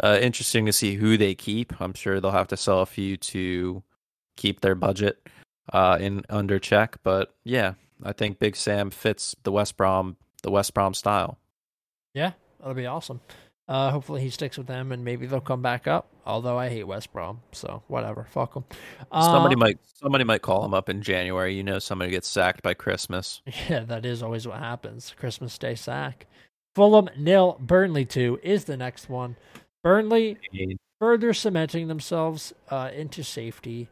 uh, 0.02 0.18
interesting 0.20 0.66
to 0.66 0.72
see 0.72 0.94
who 0.94 1.16
they 1.16 1.34
keep. 1.34 1.80
I'm 1.80 1.94
sure 1.94 2.20
they'll 2.20 2.30
have 2.30 2.48
to 2.48 2.56
sell 2.56 2.80
a 2.80 2.86
few 2.86 3.16
to 3.16 3.82
keep 4.36 4.60
their 4.60 4.74
budget 4.74 5.26
uh, 5.72 5.98
in 6.00 6.24
under 6.30 6.58
check. 6.58 6.96
But 7.02 7.34
yeah, 7.44 7.74
I 8.02 8.12
think 8.12 8.38
Big 8.38 8.56
Sam 8.56 8.90
fits 8.90 9.34
the 9.42 9.52
West 9.52 9.76
Brom 9.76 10.16
the 10.42 10.50
West 10.50 10.74
Brom 10.74 10.94
style. 10.94 11.38
Yeah, 12.14 12.32
that'll 12.58 12.74
be 12.74 12.86
awesome. 12.86 13.20
Uh, 13.68 13.90
hopefully 13.90 14.22
he 14.22 14.30
sticks 14.30 14.56
with 14.56 14.66
them 14.66 14.92
and 14.92 15.04
maybe 15.04 15.26
they'll 15.26 15.40
come 15.40 15.60
back 15.60 15.86
up. 15.86 16.08
Although 16.24 16.58
I 16.58 16.70
hate 16.70 16.84
West 16.84 17.12
Brom, 17.12 17.40
so 17.52 17.82
whatever. 17.88 18.26
Fuck 18.30 18.54
them. 18.54 18.64
somebody 19.12 19.56
might 19.56 19.78
somebody 19.94 20.24
might 20.24 20.42
call 20.42 20.64
him 20.64 20.72
up 20.72 20.88
in 20.88 21.02
January. 21.02 21.54
You 21.54 21.62
know, 21.62 21.78
somebody 21.78 22.10
gets 22.10 22.28
sacked 22.28 22.62
by 22.62 22.74
Christmas. 22.74 23.42
Yeah, 23.68 23.80
that 23.80 24.06
is 24.06 24.22
always 24.22 24.46
what 24.46 24.58
happens. 24.58 25.14
Christmas 25.18 25.58
Day 25.58 25.74
sack. 25.74 26.26
Fulham 26.74 27.10
nil, 27.18 27.58
Burnley 27.60 28.04
two 28.06 28.38
is 28.42 28.64
the 28.64 28.76
next 28.76 29.08
one. 29.10 29.36
Burnley 29.82 30.38
further 30.98 31.34
cementing 31.34 31.88
themselves 31.88 32.52
uh, 32.70 32.90
into 32.94 33.22
safety, 33.22 33.88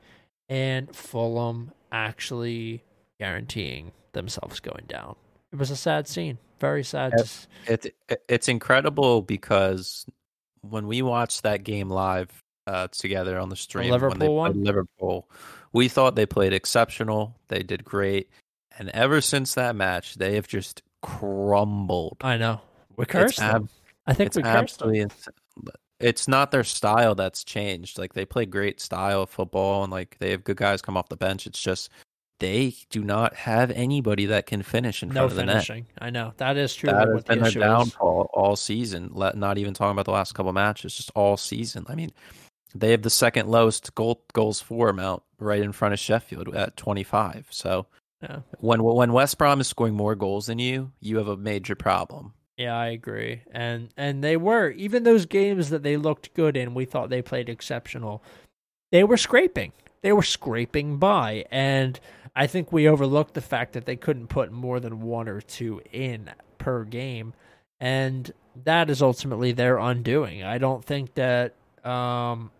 and 0.48 0.94
Fulham 0.94 1.72
actually 1.92 2.82
guaranteeing 3.18 3.92
themselves 4.12 4.60
going 4.60 4.84
down. 4.88 5.16
It 5.52 5.58
was 5.58 5.70
a 5.70 5.76
sad 5.76 6.08
scene. 6.08 6.38
Very 6.60 6.84
sad. 6.84 7.12
Yep. 7.12 7.18
to 7.18 7.24
s- 7.24 7.48
It, 7.66 7.94
it 8.08 8.22
it's 8.28 8.48
incredible 8.48 9.22
because 9.22 10.06
when 10.62 10.86
we 10.86 11.02
watched 11.02 11.42
that 11.42 11.64
game 11.64 11.90
live 11.90 12.30
uh, 12.66 12.88
together 12.88 13.38
on 13.38 13.48
the 13.48 13.56
stream, 13.56 13.90
when 13.90 14.00
they 14.00 14.06
Liverpool 14.06 14.36
one? 14.36 14.52
played 14.54 14.64
Liverpool, 14.64 15.30
we 15.72 15.88
thought 15.88 16.16
they 16.16 16.26
played 16.26 16.52
exceptional. 16.52 17.36
They 17.48 17.62
did 17.62 17.84
great, 17.84 18.30
and 18.78 18.88
ever 18.90 19.20
since 19.20 19.54
that 19.54 19.76
match, 19.76 20.14
they 20.16 20.34
have 20.36 20.48
just 20.48 20.82
crumbled. 21.02 22.16
I 22.22 22.36
know. 22.36 22.60
We 22.96 23.04
cursed 23.06 23.40
ab- 23.40 23.68
I 24.06 24.14
think 24.14 24.28
it's 24.28 24.36
we 24.36 24.42
cursed 24.42 24.78
them. 24.78 25.10
it's 26.00 26.26
not 26.28 26.50
their 26.50 26.64
style 26.64 27.14
that's 27.14 27.42
changed 27.44 27.98
like 27.98 28.12
they 28.12 28.24
play 28.24 28.44
great 28.46 28.80
style 28.80 29.22
of 29.22 29.30
football 29.30 29.82
and 29.82 29.90
like 29.90 30.16
they 30.18 30.30
have 30.30 30.44
good 30.44 30.56
guys 30.56 30.82
come 30.82 30.96
off 30.96 31.08
the 31.08 31.16
bench 31.16 31.46
it's 31.46 31.60
just 31.60 31.88
they 32.38 32.74
do 32.90 33.02
not 33.02 33.34
have 33.34 33.70
anybody 33.70 34.26
that 34.26 34.46
can 34.46 34.62
finish 34.62 35.02
in 35.02 35.08
No 35.08 35.14
front 35.28 35.30
of 35.32 35.36
the 35.36 35.44
net 35.44 35.52
finishing. 35.54 35.86
I 35.98 36.10
know. 36.10 36.32
That 36.36 36.56
is 36.56 36.74
true. 36.74 36.90
that 36.90 37.08
has 37.08 37.24
the 37.24 37.28
been 37.28 37.38
their 37.40 37.48
issue 37.48 37.60
is. 37.60 37.64
downfall 37.64 38.30
all 38.34 38.56
season 38.56 39.10
let 39.12 39.36
not 39.36 39.58
even 39.58 39.72
talking 39.74 39.92
about 39.92 40.04
the 40.04 40.10
last 40.12 40.32
couple 40.34 40.52
matches 40.52 40.94
just 40.96 41.10
all 41.14 41.36
season 41.36 41.84
i 41.88 41.94
mean 41.94 42.10
they 42.74 42.90
have 42.90 43.02
the 43.02 43.10
second 43.10 43.48
lowest 43.48 43.94
goal 43.94 44.22
goals 44.34 44.60
for 44.60 44.88
amount 44.90 45.22
right 45.38 45.62
in 45.62 45.72
front 45.72 45.94
of 45.94 45.98
sheffield 46.00 46.54
at 46.54 46.76
25 46.76 47.46
so 47.50 47.86
Yeah. 48.22 48.40
when 48.58 48.82
when 48.82 49.12
west 49.12 49.38
brom 49.38 49.60
is 49.60 49.66
scoring 49.68 49.94
more 49.94 50.14
goals 50.14 50.46
than 50.46 50.58
you 50.58 50.92
you 51.00 51.16
have 51.18 51.28
a 51.28 51.36
major 51.36 51.74
problem 51.74 52.32
Yeah, 52.58 52.74
I 52.76 52.86
agree. 52.88 53.42
And 53.52 53.88
and 53.98 54.22
they 54.24 54.36
were 54.36 54.70
even 54.70 55.04
those 55.04 55.26
games 55.26 55.68
that 55.70 55.82
they 55.82 55.96
looked 55.98 56.32
good 56.34 56.56
in, 56.56 56.72
we 56.74 56.86
thought 56.86 57.10
they 57.10 57.20
played 57.22 57.48
exceptional. 57.50 58.22
They 58.92 59.04
were 59.04 59.18
scraping. 59.18 59.72
They 60.00 60.12
were 60.14 60.22
scraping 60.22 60.96
by 60.96 61.44
and 61.50 62.00
I 62.36 62.46
think 62.46 62.70
we 62.70 62.86
overlooked 62.86 63.34
the 63.34 63.40
fact 63.40 63.72
that 63.72 63.86
they 63.86 63.96
couldn't 63.96 64.28
put 64.28 64.52
more 64.52 64.78
than 64.78 65.00
one 65.00 65.26
or 65.26 65.40
two 65.40 65.80
in 65.90 66.30
per 66.58 66.84
game 66.84 67.32
and 67.80 68.30
that 68.64 68.88
is 68.90 69.02
ultimately 69.02 69.52
their 69.52 69.78
undoing. 69.78 70.42
I 70.42 70.58
don't 70.58 70.84
think 70.84 71.14
that 71.14 71.54
um 71.84 72.50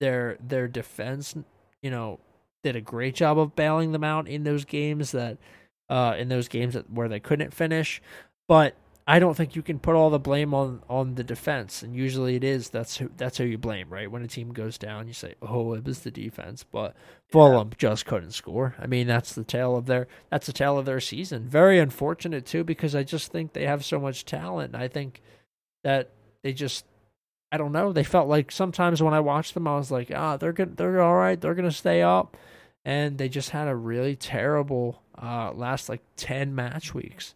their 0.00 0.36
their 0.46 0.68
defense, 0.68 1.34
you 1.82 1.90
know, 1.90 2.20
did 2.62 2.76
a 2.76 2.80
great 2.80 3.14
job 3.14 3.38
of 3.38 3.56
bailing 3.56 3.92
them 3.92 4.04
out 4.04 4.28
in 4.28 4.44
those 4.44 4.64
games 4.64 5.12
that 5.12 5.38
uh 5.88 6.14
in 6.18 6.28
those 6.28 6.48
games 6.48 6.74
that, 6.74 6.90
where 6.90 7.08
they 7.08 7.20
couldn't 7.20 7.54
finish, 7.54 8.02
but 8.48 8.74
I 9.06 9.18
don't 9.18 9.36
think 9.36 9.56
you 9.56 9.62
can 9.62 9.80
put 9.80 9.96
all 9.96 10.10
the 10.10 10.18
blame 10.20 10.54
on 10.54 10.82
on 10.88 11.16
the 11.16 11.24
defense, 11.24 11.82
and 11.82 11.94
usually 11.96 12.36
it 12.36 12.44
is 12.44 12.70
that's 12.70 12.98
who 12.98 13.10
that's 13.16 13.38
who 13.38 13.44
you 13.44 13.58
blame, 13.58 13.90
right? 13.90 14.10
When 14.10 14.22
a 14.22 14.28
team 14.28 14.52
goes 14.52 14.78
down, 14.78 15.08
you 15.08 15.12
say, 15.12 15.34
"Oh, 15.42 15.74
it 15.74 15.84
was 15.84 16.00
the 16.00 16.12
defense," 16.12 16.64
but 16.64 16.94
Fulham 17.28 17.70
just 17.76 18.06
couldn't 18.06 18.30
score. 18.30 18.76
I 18.78 18.86
mean, 18.86 19.08
that's 19.08 19.34
the 19.34 19.42
tale 19.42 19.76
of 19.76 19.86
their 19.86 20.06
that's 20.30 20.46
the 20.46 20.52
tale 20.52 20.78
of 20.78 20.86
their 20.86 21.00
season. 21.00 21.48
Very 21.48 21.80
unfortunate 21.80 22.46
too, 22.46 22.62
because 22.62 22.94
I 22.94 23.02
just 23.02 23.32
think 23.32 23.52
they 23.52 23.66
have 23.66 23.84
so 23.84 23.98
much 23.98 24.24
talent. 24.24 24.76
I 24.76 24.86
think 24.86 25.20
that 25.82 26.10
they 26.44 26.52
just 26.52 26.84
I 27.50 27.56
don't 27.56 27.72
know. 27.72 27.92
They 27.92 28.04
felt 28.04 28.28
like 28.28 28.52
sometimes 28.52 29.02
when 29.02 29.14
I 29.14 29.20
watched 29.20 29.54
them, 29.54 29.66
I 29.66 29.76
was 29.76 29.90
like, 29.90 30.12
ah, 30.14 30.36
they're 30.36 30.52
good, 30.52 30.76
they're 30.76 31.02
all 31.02 31.16
right, 31.16 31.40
they're 31.40 31.54
gonna 31.54 31.72
stay 31.72 32.02
up, 32.02 32.36
and 32.84 33.18
they 33.18 33.28
just 33.28 33.50
had 33.50 33.66
a 33.66 33.74
really 33.74 34.14
terrible 34.14 35.02
uh 35.20 35.52
last 35.52 35.88
like 35.88 36.02
ten 36.16 36.54
match 36.54 36.94
weeks. 36.94 37.34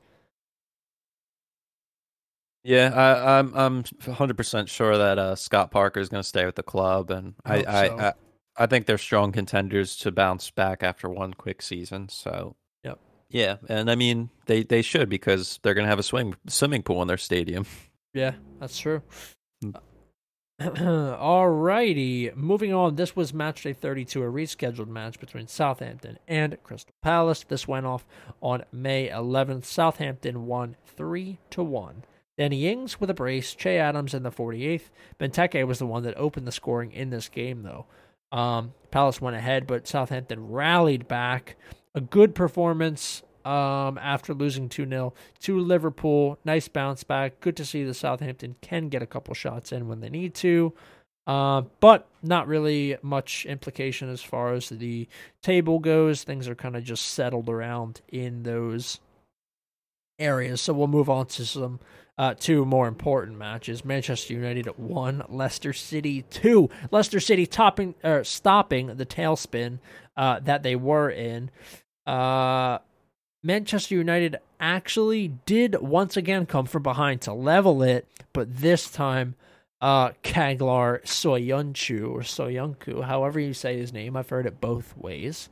Yeah, 2.67 2.91
I, 2.93 3.39
I'm 3.39 3.55
I'm 3.55 3.85
100 4.05 4.37
percent 4.37 4.69
sure 4.69 4.99
that 4.99 5.19
uh, 5.21 5.37
Scott 5.37 5.71
Parker 5.71 6.01
is 6.01 6.09
going 6.09 6.23
to 6.23 6.29
stay 6.29 6.45
with 6.45 6.57
the 6.57 6.65
club, 6.65 7.11
and 7.11 7.35
I 7.45 7.59
I 7.59 7.59
I, 7.59 7.89
so. 7.89 7.99
I 7.99 8.13
I 8.57 8.67
think 8.67 8.87
they're 8.87 8.99
strong 8.99 9.31
contenders 9.31 9.97
to 9.99 10.11
bounce 10.11 10.51
back 10.51 10.83
after 10.83 11.09
one 11.09 11.35
quick 11.35 11.63
season. 11.63 12.09
So, 12.09 12.57
Yep. 12.83 12.99
yeah, 13.31 13.57
and 13.69 13.89
I 13.89 13.95
mean 13.95 14.31
they 14.47 14.65
they 14.65 14.83
should 14.83 15.09
because 15.09 15.61
they're 15.63 15.75
going 15.75 15.85
to 15.85 15.91
have 15.91 16.01
a 16.01 16.03
swing 16.03 16.35
swimming 16.49 16.83
pool 16.83 17.03
in 17.03 17.09
their 17.09 17.19
stadium. 17.19 17.67
Yeah, 18.15 18.33
that's 18.59 18.79
true. 18.79 19.03
Mm. 19.63 19.79
Alrighty, 20.61 22.35
moving 22.35 22.73
on. 22.73 22.97
This 22.97 23.15
was 23.15 23.35
match 23.35 23.63
day 23.63 23.75
32, 23.75 24.23
a 24.23 24.27
rescheduled 24.27 24.89
match 24.89 25.21
between 25.21 25.47
Southampton 25.49 26.19
and 26.27 26.57
Crystal 26.65 26.95
Palace. 27.03 27.45
This 27.47 27.69
went 27.69 27.85
off 27.85 28.07
on 28.41 28.65
May 28.73 29.11
11th. 29.11 29.67
Southampton 29.67 30.47
won 30.47 30.77
3 30.87 31.39
to 31.51 31.63
1. 31.63 32.05
Danny 32.39 32.69
Ings 32.69 33.01
with 33.01 33.11
a 33.11 33.15
brace, 33.15 33.55
Che 33.55 33.79
Adams 33.79 34.15
in 34.15 34.23
the 34.23 34.31
48th. 34.31 34.91
Benteke 35.19 35.67
was 35.67 35.79
the 35.79 35.87
one 35.87 36.03
that 36.03 36.17
opened 36.17 36.47
the 36.47 36.53
scoring 36.53 36.93
in 36.93 37.11
this 37.11 37.29
game, 37.29 37.63
though. 37.63 37.87
Um, 38.33 38.75
Palace 38.91 39.21
went 39.21 39.37
ahead, 39.37 39.67
but 39.67 39.89
Southampton 39.89 40.49
rallied 40.51 41.09
back. 41.09 41.57
A 41.95 42.01
good 42.01 42.35
performance 42.35 43.23
um, 43.47 43.97
after 43.99 44.35
losing 44.35 44.69
2 44.69 44.89
0 44.89 45.15
to 45.41 45.61
Liverpool. 45.61 46.39
Nice 46.45 46.69
bounce 46.69 47.05
back. 47.05 47.41
Good 47.41 47.57
to 47.57 47.65
see 47.65 47.85
the 47.85 47.95
Southampton 47.95 48.57
can 48.61 48.89
get 48.89 49.03
a 49.03 49.07
couple 49.07 49.35
shots 49.35 49.73
in 49.73 49.89
when 49.89 50.01
they 50.01 50.11
need 50.11 50.35
to. 50.35 50.75
Uh, 51.27 51.63
but 51.81 52.09
not 52.23 52.47
really 52.47 52.97
much 53.03 53.47
implication 53.47 54.09
as 54.09 54.23
far 54.23 54.53
as 54.53 54.69
the 54.69 55.09
table 55.43 55.79
goes. 55.79 56.23
Things 56.23 56.49
are 56.49 56.55
kind 56.55 56.77
of 56.77 56.85
just 56.85 57.07
settled 57.07 57.49
around 57.49 58.01
in 58.09 58.43
those 58.43 59.01
areas. 60.19 60.61
So 60.61 60.73
we'll 60.73 60.87
move 60.87 61.11
on 61.11 61.27
to 61.27 61.45
some 61.45 61.81
uh, 62.19 62.35
two 62.35 62.65
more 62.65 62.89
important 62.89 63.37
matches. 63.39 63.85
Manchester 63.85 64.35
United 64.35 64.67
at 64.67 64.79
one, 64.79 65.23
Leicester 65.29 65.73
City 65.73 66.23
two. 66.23 66.71
Leicester 66.91 67.21
City 67.21 67.47
topping 67.47 67.95
or 68.03 68.25
stopping 68.25 68.97
the 68.97 69.07
tailspin 69.07 69.79
uh, 70.17 70.41
that 70.41 70.63
they 70.63 70.77
were 70.77 71.11
in. 71.11 71.51
Uh, 72.07 72.79
Manchester 73.43 73.95
United 73.95 74.37
actually 74.59 75.29
did 75.47 75.81
once 75.81 76.17
again 76.17 76.47
come 76.47 76.67
from 76.67 76.83
behind 76.83 77.21
to 77.23 77.33
level 77.33 77.83
it, 77.83 78.07
but 78.33 78.57
this 78.57 78.91
time 78.91 79.35
uh 79.81 80.11
Caglar 80.23 81.03
Soyuncu 81.05 82.11
or 82.11 82.21
Soyuncu, 82.21 83.05
however 83.05 83.39
you 83.39 83.53
say 83.53 83.77
his 83.77 83.93
name, 83.93 84.17
I've 84.17 84.31
heard 84.31 84.47
it 84.47 84.61
both 84.61 84.97
ways. 84.97 85.51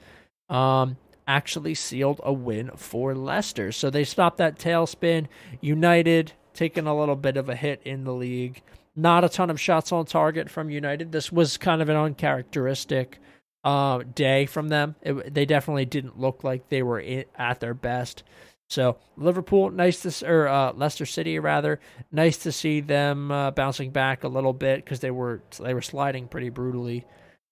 Um 0.48 0.96
actually 1.28 1.74
sealed 1.74 2.20
a 2.24 2.32
win 2.32 2.70
for 2.74 3.14
Leicester. 3.14 3.70
So 3.70 3.90
they 3.90 4.04
stopped 4.04 4.38
that 4.38 4.58
tailspin. 4.58 5.26
United 5.60 6.32
taking 6.54 6.86
a 6.86 6.96
little 6.96 7.16
bit 7.16 7.36
of 7.36 7.48
a 7.48 7.56
hit 7.56 7.82
in 7.84 8.04
the 8.04 8.14
league. 8.14 8.62
Not 8.96 9.24
a 9.24 9.28
ton 9.28 9.50
of 9.50 9.60
shots 9.60 9.92
on 9.92 10.06
target 10.06 10.48
from 10.48 10.70
United. 10.70 11.12
This 11.12 11.30
was 11.30 11.56
kind 11.56 11.82
of 11.82 11.88
an 11.88 11.96
uncharacteristic 11.96 13.18
uh, 13.64 14.04
day 14.14 14.46
from 14.46 14.68
them. 14.68 14.94
It, 15.02 15.34
they 15.34 15.44
definitely 15.44 15.86
didn't 15.86 16.18
look 16.18 16.44
like 16.44 16.68
they 16.68 16.82
were 16.82 17.00
in, 17.00 17.24
at 17.36 17.60
their 17.60 17.74
best. 17.74 18.22
So 18.70 18.98
Liverpool, 19.16 19.70
nice 19.70 20.00
to 20.02 20.28
or 20.28 20.48
uh, 20.48 20.72
Leicester 20.72 21.06
City 21.06 21.38
rather, 21.38 21.80
nice 22.10 22.38
to 22.38 22.52
see 22.52 22.80
them 22.80 23.30
uh, 23.30 23.50
bouncing 23.50 23.90
back 23.90 24.24
a 24.24 24.28
little 24.28 24.52
bit 24.52 24.84
because 24.84 25.00
they 25.00 25.10
were 25.10 25.42
they 25.60 25.74
were 25.74 25.82
sliding 25.82 26.28
pretty 26.28 26.48
brutally. 26.48 27.04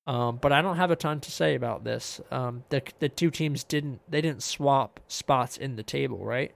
Um, 0.07 0.39
but 0.41 0.53
I 0.53 0.63
don't 0.63 0.79
have 0.79 0.91
a 0.91 0.97
ton 0.97 1.21
to 1.21 1.31
say 1.31 1.55
about 1.55 1.85
this. 1.85 2.21
Um, 2.31 2.65
the 2.71 2.83
the 2.99 3.09
two 3.09 3.31
teams 3.31 3.63
didn't 3.63 4.01
they 4.09 4.21
didn't 4.21 4.43
swap 4.43 5.01
spots 5.07 5.57
in 5.57 5.77
the 5.77 5.83
table, 5.83 6.25
right? 6.25 6.53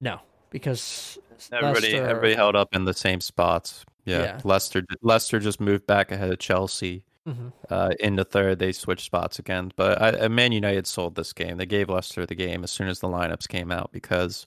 No, 0.00 0.20
because 0.50 1.18
everybody 1.52 1.92
Leicester, 1.92 2.06
everybody 2.06 2.34
held 2.34 2.56
up 2.56 2.74
in 2.74 2.84
the 2.84 2.94
same 2.94 3.20
spots. 3.20 3.84
Yeah, 4.04 4.22
Yeah. 4.22 4.40
Leicester 4.44 4.82
Leicester 5.02 5.38
just 5.38 5.60
moved 5.60 5.86
back 5.86 6.10
ahead 6.12 6.30
of 6.32 6.38
Chelsea. 6.38 7.04
Mhm. 7.28 7.52
Uh, 7.68 7.90
in 8.00 8.16
the 8.16 8.24
third, 8.24 8.58
they 8.58 8.72
switched 8.72 9.04
spots 9.04 9.38
again. 9.38 9.72
But 9.76 10.00
I, 10.00 10.08
uh, 10.20 10.28
Man 10.30 10.52
United 10.52 10.86
sold 10.86 11.14
this 11.16 11.32
game. 11.34 11.58
They 11.58 11.66
gave 11.66 11.90
Leicester 11.90 12.24
the 12.24 12.34
game 12.34 12.64
as 12.64 12.70
soon 12.70 12.88
as 12.88 13.00
the 13.00 13.08
lineups 13.08 13.46
came 13.46 13.70
out 13.70 13.92
because 13.92 14.46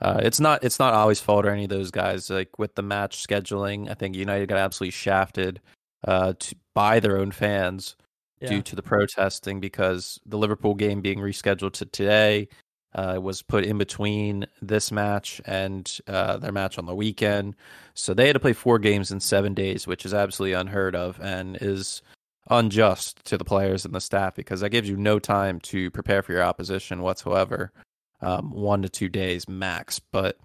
uh, 0.00 0.20
it's 0.22 0.38
not 0.40 0.62
it's 0.64 0.78
not 0.78 0.94
always 0.94 1.20
fault 1.20 1.44
or 1.46 1.50
any 1.50 1.64
of 1.64 1.70
those 1.70 1.90
guys. 1.90 2.30
Like 2.30 2.58
with 2.58 2.74
the 2.76 2.82
match 2.82 3.26
scheduling, 3.26 3.90
I 3.90 3.94
think 3.94 4.14
United 4.16 4.48
got 4.48 4.58
absolutely 4.58 4.92
shafted 4.92 5.60
uh, 6.06 6.34
to, 6.38 6.54
by 6.74 7.00
their 7.00 7.18
own 7.18 7.30
fans 7.32 7.96
Yeah. 8.40 8.48
due 8.50 8.62
to 8.62 8.76
the 8.76 8.82
protesting 8.82 9.60
because 9.60 10.18
the 10.26 10.38
Liverpool 10.38 10.74
game 10.74 11.00
being 11.00 11.18
rescheduled 11.18 11.72
to 11.74 11.86
today 11.86 12.48
uh, 12.94 13.18
was 13.20 13.42
put 13.42 13.64
in 13.64 13.78
between 13.78 14.46
this 14.60 14.92
match 14.92 15.40
and 15.46 15.98
uh, 16.06 16.36
their 16.38 16.52
match 16.52 16.78
on 16.78 16.86
the 16.86 16.94
weekend. 16.94 17.54
So 17.94 18.14
they 18.14 18.26
had 18.26 18.34
to 18.34 18.40
play 18.40 18.52
four 18.52 18.78
games 18.78 19.10
in 19.10 19.20
seven 19.20 19.54
days, 19.54 19.86
which 19.86 20.04
is 20.04 20.14
absolutely 20.14 20.54
unheard 20.54 20.94
of 20.94 21.18
and 21.20 21.56
is 21.60 22.02
unjust 22.50 23.24
to 23.24 23.38
the 23.38 23.44
players 23.44 23.84
and 23.84 23.94
the 23.94 24.00
staff 24.00 24.34
because 24.34 24.60
that 24.60 24.70
gives 24.70 24.88
you 24.88 24.96
no 24.96 25.18
time 25.18 25.60
to 25.60 25.90
prepare 25.90 26.22
for 26.22 26.32
your 26.32 26.42
opposition 26.42 27.02
whatsoever. 27.02 27.72
Um, 28.20 28.52
one 28.52 28.82
to 28.82 28.88
two 28.88 29.08
days 29.08 29.48
max. 29.48 29.98
But 29.98 30.38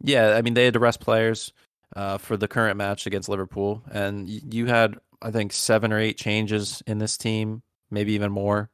yeah, 0.00 0.36
I 0.36 0.42
mean, 0.42 0.54
they 0.54 0.64
had 0.64 0.74
to 0.74 0.80
rest 0.80 1.00
players 1.00 1.52
uh, 1.94 2.18
for 2.18 2.36
the 2.36 2.48
current 2.48 2.76
match 2.76 3.06
against 3.06 3.28
Liverpool. 3.28 3.82
And 3.90 4.28
you 4.28 4.66
had, 4.66 4.96
I 5.22 5.30
think, 5.30 5.52
seven 5.52 5.92
or 5.92 5.98
eight 5.98 6.18
changes 6.18 6.82
in 6.86 6.98
this 6.98 7.16
team, 7.16 7.62
maybe 7.90 8.12
even 8.12 8.30
more. 8.30 8.70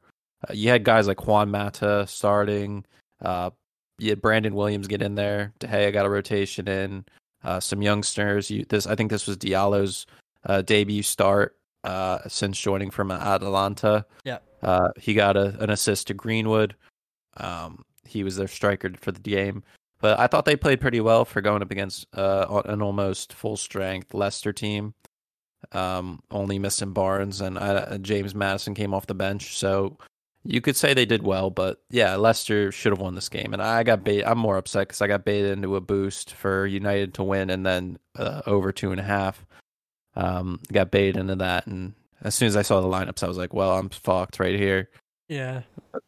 Uh, 0.47 0.53
you 0.53 0.69
had 0.69 0.83
guys 0.83 1.07
like 1.07 1.25
Juan 1.25 1.49
Mata 1.49 2.05
starting. 2.07 2.85
Uh, 3.23 3.49
you 3.97 4.09
had 4.09 4.21
Brandon 4.21 4.53
Williams 4.53 4.87
get 4.87 5.01
in 5.01 5.15
there. 5.15 5.53
De 5.59 5.67
Gea 5.67 5.93
got 5.93 6.05
a 6.05 6.09
rotation 6.09 6.67
in. 6.67 7.05
Uh, 7.43 7.59
some 7.59 7.81
youngsters. 7.81 8.49
You, 8.49 8.65
this, 8.69 8.87
I 8.87 8.95
think, 8.95 9.11
this 9.11 9.27
was 9.27 9.37
Diallo's 9.37 10.05
uh, 10.45 10.61
debut 10.61 11.03
start 11.03 11.57
uh, 11.83 12.19
since 12.27 12.59
joining 12.59 12.89
from 12.89 13.11
Atalanta. 13.11 14.05
Yeah. 14.23 14.39
Uh, 14.61 14.89
he 14.97 15.13
got 15.13 15.35
a, 15.35 15.57
an 15.59 15.69
assist 15.69 16.07
to 16.07 16.13
Greenwood. 16.13 16.75
Um, 17.37 17.83
he 18.05 18.23
was 18.23 18.37
their 18.37 18.47
striker 18.47 18.91
for 18.99 19.11
the 19.11 19.19
game. 19.19 19.63
But 19.99 20.19
I 20.19 20.27
thought 20.27 20.45
they 20.45 20.55
played 20.55 20.81
pretty 20.81 20.99
well 20.99 21.23
for 21.23 21.41
going 21.41 21.61
up 21.61 21.71
against 21.71 22.07
uh, 22.13 22.61
an 22.65 22.81
almost 22.81 23.33
full 23.33 23.57
strength 23.57 24.13
Leicester 24.13 24.51
team. 24.51 24.93
Um, 25.71 26.21
only 26.29 26.59
missing 26.59 26.91
Barnes 26.91 27.39
and 27.39 27.57
uh, 27.57 27.97
James 27.99 28.35
Maddison 28.35 28.73
came 28.73 28.93
off 28.93 29.07
the 29.07 29.15
bench, 29.15 29.57
so 29.57 29.97
you 30.45 30.61
could 30.61 30.75
say 30.75 30.93
they 30.93 31.05
did 31.05 31.23
well. 31.23 31.49
But 31.49 31.81
yeah, 31.89 32.15
Leicester 32.15 32.71
should 32.71 32.91
have 32.91 32.99
won 32.99 33.15
this 33.15 33.29
game, 33.29 33.53
and 33.53 33.61
I 33.61 33.83
got 33.83 34.03
bait. 34.03 34.23
I'm 34.23 34.37
more 34.37 34.57
upset 34.57 34.87
because 34.87 35.01
I 35.01 35.07
got 35.07 35.25
baited 35.25 35.51
into 35.51 35.75
a 35.75 35.81
boost 35.81 36.33
for 36.33 36.65
United 36.65 37.13
to 37.15 37.23
win, 37.23 37.49
and 37.49 37.65
then 37.65 37.97
uh, 38.17 38.41
over 38.45 38.71
two 38.71 38.91
and 38.91 38.99
a 38.99 39.03
half. 39.03 39.45
Um, 40.15 40.59
got 40.71 40.91
baited 40.91 41.17
into 41.17 41.35
that, 41.37 41.65
and 41.65 41.93
as 42.21 42.35
soon 42.35 42.47
as 42.47 42.55
I 42.55 42.61
saw 42.61 42.81
the 42.81 42.87
lineups, 42.87 43.23
I 43.23 43.27
was 43.27 43.37
like, 43.37 43.53
"Well, 43.53 43.71
I'm 43.71 43.89
fucked 43.89 44.39
right 44.39 44.57
here." 44.57 44.89
Yeah. 45.27 45.61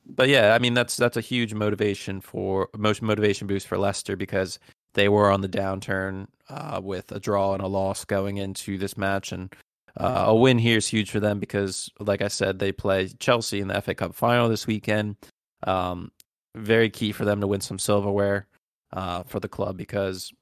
but 0.06 0.30
yeah, 0.30 0.54
I 0.54 0.60
mean 0.60 0.74
that's 0.74 0.98
that's 0.98 1.18
a 1.18 1.22
huge 1.22 1.54
motivation 1.54 2.22
for 2.22 2.70
most 2.78 3.02
motivation 3.02 3.48
boost 3.48 3.68
for 3.68 3.78
Leicester 3.78 4.16
because 4.16 4.60
they 4.94 5.10
were 5.10 5.32
on 5.32 5.42
the 5.42 5.50
downturn 5.50 6.28
uh, 6.50 6.80
with 6.84 7.12
a 7.12 7.20
draw 7.20 7.54
and 7.54 7.64
a 7.64 7.68
loss 7.68 8.06
going 8.06 8.38
into 8.38 8.78
this 8.78 8.98
match, 8.98 9.32
and 9.32 9.54
uh, 9.98 10.26
a 10.28 10.36
win 10.36 10.58
here 10.58 10.78
is 10.78 10.88
huge 10.88 11.12
for 11.12 11.20
them 11.20 11.40
because, 11.40 11.90
like 12.00 12.22
I 12.22 12.28
said, 12.28 12.60
they 12.60 12.72
play 12.72 13.08
Chelsea 13.20 13.62
in 13.62 13.68
the 13.68 13.82
FA 13.82 13.96
Cup 13.96 14.14
final 14.14 14.50
this 14.50 14.68
weekend. 14.68 15.16
Um, 15.64 16.12
very 16.56 16.90
key 16.90 17.12
for 17.12 17.26
them 17.26 17.42
to 17.42 17.48
win 17.48 17.62
some 17.62 17.80
silverware 17.80 18.48
uh, 18.94 19.24
for 19.24 19.40
the 19.40 19.48
club 19.48 19.78
because 19.78 20.34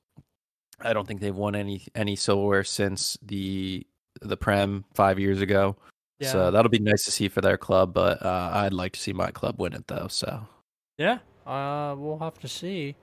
I 0.80 0.94
don't 0.94 1.08
think 1.08 1.22
they've 1.22 1.36
won 1.36 1.56
any 1.56 1.86
any 1.96 2.16
silverware 2.16 2.64
since 2.64 3.18
the 3.22 3.86
the 4.22 4.38
Prem 4.38 4.86
five 4.94 5.20
years 5.20 5.42
ago. 5.42 5.76
Yeah. 6.20 6.32
So 6.32 6.52
that'll 6.52 6.70
be 6.70 6.80
nice 6.80 7.04
to 7.06 7.12
see 7.12 7.28
for 7.28 7.42
their 7.42 7.58
club, 7.58 7.94
but 7.94 8.24
uh, 8.26 8.50
I'd 8.54 8.74
like 8.74 8.94
to 8.94 9.00
see 9.00 9.14
my 9.14 9.32
club 9.32 9.60
win 9.60 9.74
it 9.74 9.88
though. 9.88 10.08
So 10.10 10.48
Yeah, 10.98 11.20
uh, 11.46 11.96
we'll 11.98 12.20
have 12.20 12.40
to 12.40 12.48
see 12.48 12.96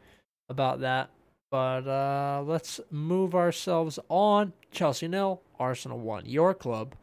about 0.48 0.80
that. 0.80 1.10
But 1.50 1.86
uh, 1.88 2.42
let's 2.46 2.80
move 2.90 3.34
ourselves 3.34 3.98
on. 4.08 4.52
Chelsea 4.70 5.08
nil, 5.08 5.42
Arsenal 5.58 5.98
one. 5.98 6.24
Your 6.26 6.54
club, 6.54 6.94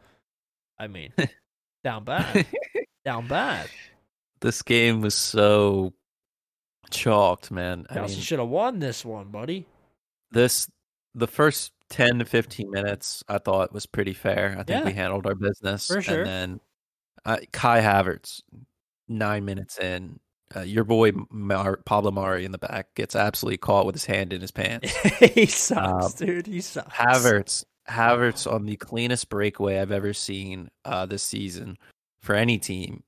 I 0.78 0.86
mean, 0.86 1.12
down 1.84 2.04
bad, 2.04 2.46
down 3.04 3.26
bad. 3.28 3.68
this 4.40 4.62
game 4.62 5.02
was 5.02 5.14
so 5.14 5.92
chalked, 6.90 7.50
man. 7.50 7.86
I 7.90 7.94
Chelsea 7.94 8.14
mean, 8.14 8.22
should 8.22 8.38
have 8.38 8.48
won 8.48 8.78
this 8.78 9.04
one, 9.04 9.28
buddy. 9.28 9.66
this 10.30 10.68
the 11.14 11.26
first 11.26 11.72
10 11.90 12.18
to 12.20 12.24
15 12.24 12.70
minutes 12.70 13.24
I 13.28 13.38
thought 13.38 13.72
was 13.72 13.86
pretty 13.86 14.12
fair. 14.14 14.56
I 14.58 14.62
think 14.62 14.84
we 14.84 14.92
handled 14.92 15.26
our 15.26 15.34
business. 15.34 15.86
For 15.88 16.00
sure. 16.00 16.18
And 16.22 16.26
then 16.26 16.60
uh, 17.24 17.38
Kai 17.52 17.80
Havertz, 17.80 18.42
nine 19.08 19.44
minutes 19.44 19.78
in, 19.78 20.20
uh, 20.56 20.60
your 20.60 20.84
boy 20.84 21.12
Mar- 21.30 21.80
Pablo 21.84 22.10
Mari 22.10 22.44
in 22.44 22.52
the 22.52 22.58
back 22.58 22.94
gets 22.94 23.14
absolutely 23.14 23.58
caught 23.58 23.86
with 23.86 23.94
his 23.94 24.06
hand 24.06 24.32
in 24.32 24.40
his 24.40 24.50
pants. 24.50 24.94
he 25.34 25.46
sucks, 25.46 26.14
dude. 26.14 26.46
He 26.46 26.60
sucks. 26.60 26.94
Havertz, 26.94 27.64
Havertz 27.88 28.50
on 28.50 28.66
the 28.66 28.76
cleanest 28.76 29.28
breakaway 29.28 29.78
I've 29.78 29.92
ever 29.92 30.12
seen 30.12 30.70
uh, 30.84 31.06
this 31.06 31.22
season 31.22 31.76
for 32.22 32.34
any 32.34 32.58
team. 32.58 33.02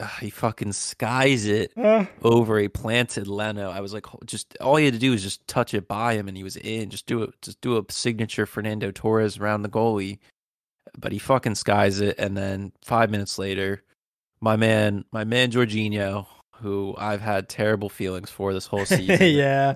Uh, 0.00 0.06
he 0.20 0.30
fucking 0.30 0.72
skies 0.72 1.44
it 1.46 1.72
Uh, 1.76 2.06
over 2.22 2.58
a 2.58 2.68
planted 2.68 3.28
Leno. 3.28 3.70
I 3.70 3.80
was 3.80 3.92
like, 3.92 4.06
just 4.24 4.56
all 4.58 4.76
he 4.76 4.86
had 4.86 4.94
to 4.94 5.00
do 5.00 5.10
was 5.10 5.22
just 5.22 5.46
touch 5.46 5.74
it 5.74 5.86
by 5.86 6.14
him, 6.14 6.26
and 6.26 6.36
he 6.36 6.42
was 6.42 6.56
in. 6.56 6.88
Just 6.90 7.06
do 7.06 7.22
it, 7.22 7.34
just 7.42 7.60
do 7.60 7.76
a 7.76 7.84
signature 7.90 8.46
Fernando 8.46 8.90
Torres 8.90 9.38
around 9.38 9.62
the 9.62 9.68
goalie. 9.68 10.18
But 10.98 11.12
he 11.12 11.18
fucking 11.18 11.54
skies 11.54 12.00
it, 12.00 12.18
and 12.18 12.36
then 12.36 12.72
five 12.82 13.10
minutes 13.10 13.38
later, 13.38 13.84
my 14.40 14.56
man, 14.56 15.04
my 15.12 15.24
man 15.24 15.50
Jorginho, 15.52 16.26
who 16.60 16.94
I've 16.98 17.20
had 17.20 17.48
terrible 17.48 17.88
feelings 17.88 18.30
for 18.30 18.52
this 18.52 18.66
whole 18.66 18.84
season. 18.86 19.34
yeah. 19.34 19.74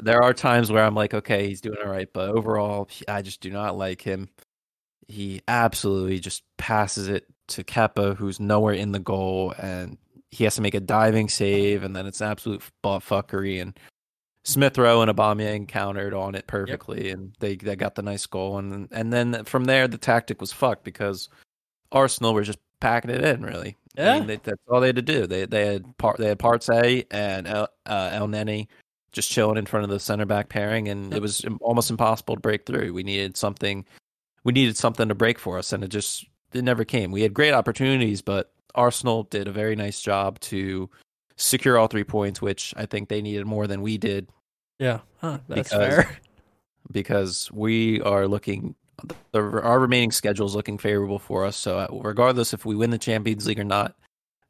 There 0.00 0.22
are 0.22 0.34
times 0.34 0.72
where 0.72 0.84
I'm 0.84 0.94
like, 0.94 1.14
okay, 1.14 1.46
he's 1.46 1.60
doing 1.60 1.78
all 1.82 1.90
right, 1.90 2.08
but 2.12 2.30
overall, 2.30 2.88
I 3.06 3.22
just 3.22 3.40
do 3.40 3.50
not 3.50 3.78
like 3.78 4.02
him. 4.02 4.28
He 5.06 5.40
absolutely 5.46 6.18
just 6.18 6.42
passes 6.56 7.08
it 7.08 7.26
to 7.48 7.62
Kepa, 7.62 8.16
who's 8.16 8.40
nowhere 8.40 8.74
in 8.74 8.92
the 8.92 8.98
goal, 8.98 9.54
and 9.58 9.98
he 10.30 10.44
has 10.44 10.56
to 10.56 10.62
make 10.62 10.74
a 10.74 10.80
diving 10.80 11.28
save, 11.28 11.84
and 11.84 11.94
then 11.94 12.06
it's 12.06 12.20
absolute 12.20 12.62
fuckery. 12.82 13.62
And 13.62 13.78
Smith 14.42 14.76
Rowe 14.76 15.00
and 15.00 15.10
Aubameyang 15.10 15.68
countered 15.68 16.12
on 16.12 16.34
it 16.34 16.46
perfectly, 16.46 17.10
and 17.10 17.34
they 17.40 17.56
they 17.56 17.76
got 17.76 17.94
the 17.94 18.02
nice 18.02 18.26
goal. 18.26 18.58
And 18.58 18.88
and 18.90 19.12
then 19.12 19.44
from 19.44 19.64
there, 19.64 19.86
the 19.86 19.98
tactic 19.98 20.40
was 20.40 20.52
fucked 20.52 20.84
because 20.84 21.28
Arsenal 21.92 22.34
were 22.34 22.42
just 22.42 22.58
packing 22.80 23.10
it 23.10 23.24
in. 23.24 23.42
Really, 23.42 23.76
Yeah. 23.96 24.14
I 24.14 24.18
mean, 24.18 24.26
they, 24.26 24.36
that's 24.36 24.60
all 24.68 24.80
they 24.80 24.88
had 24.88 24.96
to 24.96 25.02
do. 25.02 25.26
They 25.26 25.46
they 25.46 25.66
had 25.66 25.96
part 25.98 26.18
they 26.18 26.28
had 26.28 26.38
Partey 26.38 27.06
and 27.10 27.46
El, 27.46 27.68
uh, 27.86 28.10
Elneny 28.10 28.66
just 29.12 29.30
chilling 29.30 29.56
in 29.56 29.66
front 29.66 29.84
of 29.84 29.90
the 29.90 30.00
center 30.00 30.26
back 30.26 30.48
pairing, 30.48 30.88
and 30.88 31.12
Yep. 31.12 31.16
it 31.18 31.22
was 31.22 31.44
almost 31.60 31.90
impossible 31.90 32.34
to 32.34 32.40
break 32.40 32.66
through. 32.66 32.92
We 32.92 33.04
needed 33.04 33.36
something, 33.36 33.84
we 34.42 34.52
needed 34.52 34.76
something 34.76 35.08
to 35.08 35.14
break 35.14 35.38
for 35.38 35.56
us, 35.58 35.72
and 35.72 35.84
it 35.84 35.88
just 35.88 36.24
it 36.52 36.62
never 36.64 36.84
came. 36.84 37.12
We 37.12 37.22
had 37.22 37.32
great 37.34 37.54
opportunities, 37.54 38.22
but 38.22 38.52
Arsenal 38.74 39.22
did 39.24 39.46
a 39.46 39.52
very 39.52 39.76
nice 39.76 40.00
job 40.00 40.40
to 40.40 40.90
secure 41.36 41.78
all 41.78 41.86
three 41.86 42.02
points, 42.04 42.42
which 42.42 42.74
I 42.76 42.86
think 42.86 43.08
they 43.08 43.22
needed 43.22 43.46
more 43.46 43.66
than 43.68 43.82
we 43.82 43.98
did 43.98 44.28
Yeah, 44.80 45.00
huh, 45.20 45.38
that's 45.48 45.68
Because- 45.68 45.94
fair. 45.94 46.18
because 46.92 47.50
we 47.52 48.00
are 48.02 48.26
looking 48.28 48.74
the, 49.32 49.40
our 49.40 49.80
remaining 49.80 50.12
schedule 50.12 50.46
is 50.46 50.54
looking 50.54 50.78
favorable 50.78 51.18
for 51.18 51.44
us. 51.44 51.56
So 51.56 51.78
uh, 51.78 51.88
regardless 51.90 52.52
if 52.52 52.64
we 52.64 52.74
win 52.74 52.90
the 52.90 52.98
Champions 52.98 53.46
League 53.46 53.60
or 53.60 53.64
not, 53.64 53.96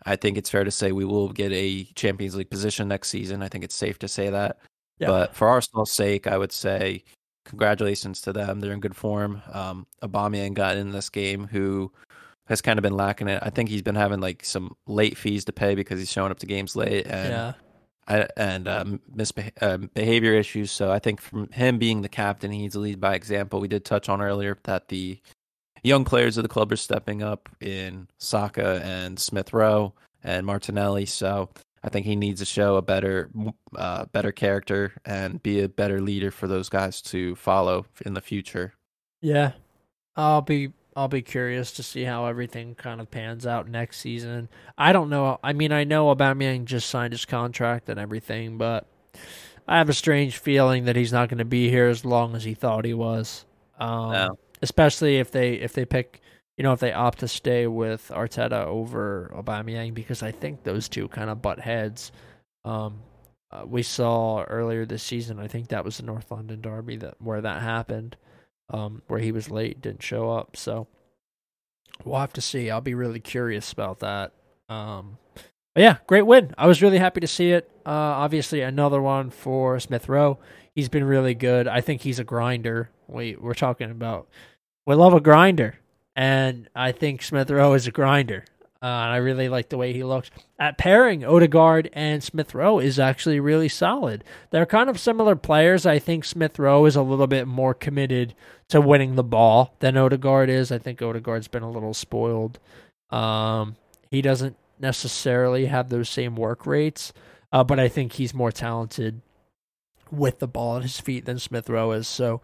I 0.06 0.16
think 0.16 0.36
it's 0.36 0.50
fair 0.50 0.64
to 0.64 0.70
say 0.70 0.92
we 0.92 1.04
will 1.04 1.28
get 1.28 1.52
a 1.52 1.84
Champions 1.94 2.36
League 2.36 2.50
position 2.50 2.88
next 2.88 3.08
season. 3.08 3.42
I 3.42 3.48
think 3.48 3.64
it's 3.64 3.74
safe 3.74 3.98
to 4.00 4.08
say 4.08 4.30
that. 4.30 4.58
Yeah. 4.98 5.08
But 5.08 5.34
for 5.34 5.48
Arsenal's 5.48 5.92
sake, 5.92 6.26
I 6.26 6.36
would 6.36 6.52
say 6.52 7.04
congratulations 7.44 8.20
to 8.22 8.32
them. 8.32 8.60
They're 8.60 8.72
in 8.72 8.80
good 8.80 8.96
form. 8.96 9.42
Um, 9.52 9.86
Aubameyang 10.02 10.54
got 10.54 10.76
in 10.76 10.92
this 10.92 11.08
game, 11.08 11.46
who 11.46 11.92
has 12.46 12.60
kind 12.60 12.78
of 12.78 12.82
been 12.82 12.96
lacking 12.96 13.28
it. 13.28 13.40
I 13.42 13.50
think 13.50 13.68
he's 13.68 13.82
been 13.82 13.94
having 13.94 14.20
like 14.20 14.44
some 14.44 14.76
late 14.86 15.16
fees 15.16 15.44
to 15.46 15.52
pay 15.52 15.74
because 15.74 15.98
he's 15.98 16.10
showing 16.10 16.30
up 16.30 16.38
to 16.40 16.46
games 16.46 16.76
late 16.76 17.06
and 17.06 17.30
yeah, 17.30 17.52
and 18.06 18.68
um, 18.68 19.00
misbeh- 19.14 19.52
um, 19.62 19.90
behavior 19.94 20.34
issues. 20.34 20.70
So 20.70 20.90
I 20.90 20.98
think 20.98 21.20
from 21.20 21.48
him 21.48 21.78
being 21.78 22.02
the 22.02 22.08
captain, 22.08 22.50
he 22.50 22.58
needs 22.58 22.74
to 22.74 22.80
lead 22.80 23.00
by 23.00 23.14
example. 23.14 23.60
We 23.60 23.68
did 23.68 23.84
touch 23.84 24.08
on 24.08 24.20
earlier 24.20 24.58
that 24.64 24.88
the 24.88 25.20
young 25.82 26.04
players 26.04 26.36
of 26.36 26.42
the 26.42 26.48
club 26.48 26.72
are 26.72 26.76
stepping 26.76 27.22
up 27.22 27.48
in 27.60 28.08
Saka 28.18 28.80
and 28.84 29.18
Smith 29.18 29.52
Rowe 29.52 29.92
and 30.22 30.46
Martinelli. 30.46 31.06
So 31.06 31.50
I 31.82 31.90
think 31.90 32.06
he 32.06 32.16
needs 32.16 32.40
to 32.40 32.46
show 32.46 32.76
a 32.76 32.82
better, 32.82 33.30
uh, 33.76 34.06
better 34.06 34.32
character 34.32 34.94
and 35.04 35.42
be 35.42 35.60
a 35.60 35.68
better 35.68 36.00
leader 36.00 36.30
for 36.30 36.46
those 36.46 36.68
guys 36.68 37.02
to 37.02 37.34
follow 37.36 37.86
in 38.04 38.14
the 38.14 38.22
future. 38.22 38.74
yeah. 39.20 39.52
I'll 40.16 40.42
be 40.42 40.72
I'll 40.96 41.08
be 41.08 41.22
curious 41.22 41.72
to 41.72 41.82
see 41.82 42.04
how 42.04 42.26
everything 42.26 42.74
kind 42.74 43.00
of 43.00 43.10
pans 43.10 43.46
out 43.46 43.68
next 43.68 43.98
season. 43.98 44.48
I 44.78 44.92
don't 44.92 45.10
know. 45.10 45.38
I 45.42 45.52
mean, 45.52 45.72
I 45.72 45.84
know 45.84 46.14
Aubameyang 46.14 46.66
just 46.66 46.88
signed 46.88 47.12
his 47.12 47.24
contract 47.24 47.88
and 47.88 47.98
everything, 47.98 48.58
but 48.58 48.86
I 49.66 49.78
have 49.78 49.88
a 49.88 49.94
strange 49.94 50.38
feeling 50.38 50.84
that 50.84 50.96
he's 50.96 51.12
not 51.12 51.28
going 51.28 51.38
to 51.38 51.44
be 51.44 51.68
here 51.68 51.88
as 51.88 52.04
long 52.04 52.36
as 52.36 52.44
he 52.44 52.54
thought 52.54 52.84
he 52.84 52.94
was. 52.94 53.44
Um, 53.78 54.12
No. 54.12 54.38
Especially 54.62 55.18
if 55.18 55.30
they 55.30 55.54
if 55.54 55.72
they 55.74 55.84
pick, 55.84 56.22
you 56.56 56.62
know, 56.62 56.72
if 56.72 56.80
they 56.80 56.92
opt 56.92 57.18
to 57.18 57.28
stay 57.28 57.66
with 57.66 58.10
Arteta 58.14 58.64
over 58.64 59.30
Aubameyang, 59.34 59.92
because 59.92 60.22
I 60.22 60.30
think 60.30 60.62
those 60.62 60.88
two 60.88 61.08
kind 61.08 61.28
of 61.28 61.42
butt 61.42 61.60
heads. 61.60 62.12
Um, 62.64 63.00
uh, 63.50 63.64
we 63.66 63.82
saw 63.82 64.42
earlier 64.44 64.86
this 64.86 65.02
season. 65.02 65.38
I 65.38 65.48
think 65.48 65.68
that 65.68 65.84
was 65.84 65.98
the 65.98 66.02
North 66.04 66.30
London 66.30 66.60
derby 66.60 66.96
that 66.96 67.14
where 67.20 67.40
that 67.40 67.62
happened, 67.62 68.16
um, 68.70 69.02
where 69.08 69.20
he 69.20 69.32
was 69.32 69.50
late, 69.50 69.80
didn't 69.80 70.02
show 70.02 70.30
up. 70.30 70.56
So 70.56 70.86
we'll 72.04 72.20
have 72.20 72.32
to 72.34 72.40
see. 72.40 72.70
I'll 72.70 72.80
be 72.80 72.94
really 72.94 73.20
curious 73.20 73.72
about 73.72 74.00
that. 74.00 74.32
Um, 74.68 75.18
yeah, 75.76 75.98
great 76.06 76.22
win. 76.22 76.54
I 76.56 76.66
was 76.66 76.82
really 76.82 76.98
happy 76.98 77.20
to 77.20 77.26
see 77.26 77.50
it. 77.50 77.68
Uh, 77.84 77.90
obviously, 77.90 78.60
another 78.60 79.02
one 79.02 79.30
for 79.30 79.78
Smith 79.80 80.08
Rowe. 80.08 80.38
He's 80.74 80.88
been 80.88 81.04
really 81.04 81.34
good. 81.34 81.66
I 81.68 81.80
think 81.80 82.02
he's 82.02 82.18
a 82.18 82.24
grinder. 82.24 82.90
We 83.08 83.36
we're 83.36 83.54
talking 83.54 83.90
about 83.90 84.28
we 84.86 84.94
love 84.94 85.14
a 85.14 85.20
grinder, 85.20 85.76
and 86.14 86.68
I 86.74 86.92
think 86.92 87.22
Smith 87.22 87.50
Rowe 87.50 87.74
is 87.74 87.86
a 87.86 87.90
grinder. 87.90 88.44
Uh, 88.84 88.86
and 88.86 89.12
I 89.12 89.16
really 89.16 89.48
like 89.48 89.70
the 89.70 89.78
way 89.78 89.94
he 89.94 90.04
looks. 90.04 90.30
At 90.58 90.76
pairing, 90.76 91.24
Odegaard 91.24 91.88
and 91.94 92.22
Smith 92.22 92.54
Rowe 92.54 92.78
is 92.80 92.98
actually 92.98 93.40
really 93.40 93.70
solid. 93.70 94.22
They're 94.50 94.66
kind 94.66 94.90
of 94.90 95.00
similar 95.00 95.36
players. 95.36 95.86
I 95.86 95.98
think 95.98 96.26
Smith 96.26 96.58
Rowe 96.58 96.84
is 96.84 96.94
a 96.94 97.00
little 97.00 97.26
bit 97.26 97.48
more 97.48 97.72
committed 97.72 98.34
to 98.68 98.82
winning 98.82 99.14
the 99.14 99.24
ball 99.24 99.74
than 99.80 99.96
Odegaard 99.96 100.50
is. 100.50 100.70
I 100.70 100.76
think 100.76 101.00
Odegaard's 101.00 101.48
been 101.48 101.62
a 101.62 101.70
little 101.70 101.94
spoiled. 101.94 102.58
Um, 103.08 103.76
he 104.10 104.20
doesn't 104.20 104.56
necessarily 104.78 105.64
have 105.66 105.88
those 105.88 106.10
same 106.10 106.36
work 106.36 106.66
rates, 106.66 107.14
uh, 107.52 107.64
but 107.64 107.80
I 107.80 107.88
think 107.88 108.12
he's 108.12 108.34
more 108.34 108.52
talented 108.52 109.22
with 110.10 110.40
the 110.40 110.46
ball 110.46 110.76
at 110.76 110.82
his 110.82 111.00
feet 111.00 111.24
than 111.24 111.38
Smith 111.38 111.70
Rowe 111.70 111.92
is. 111.92 112.06
So 112.06 112.42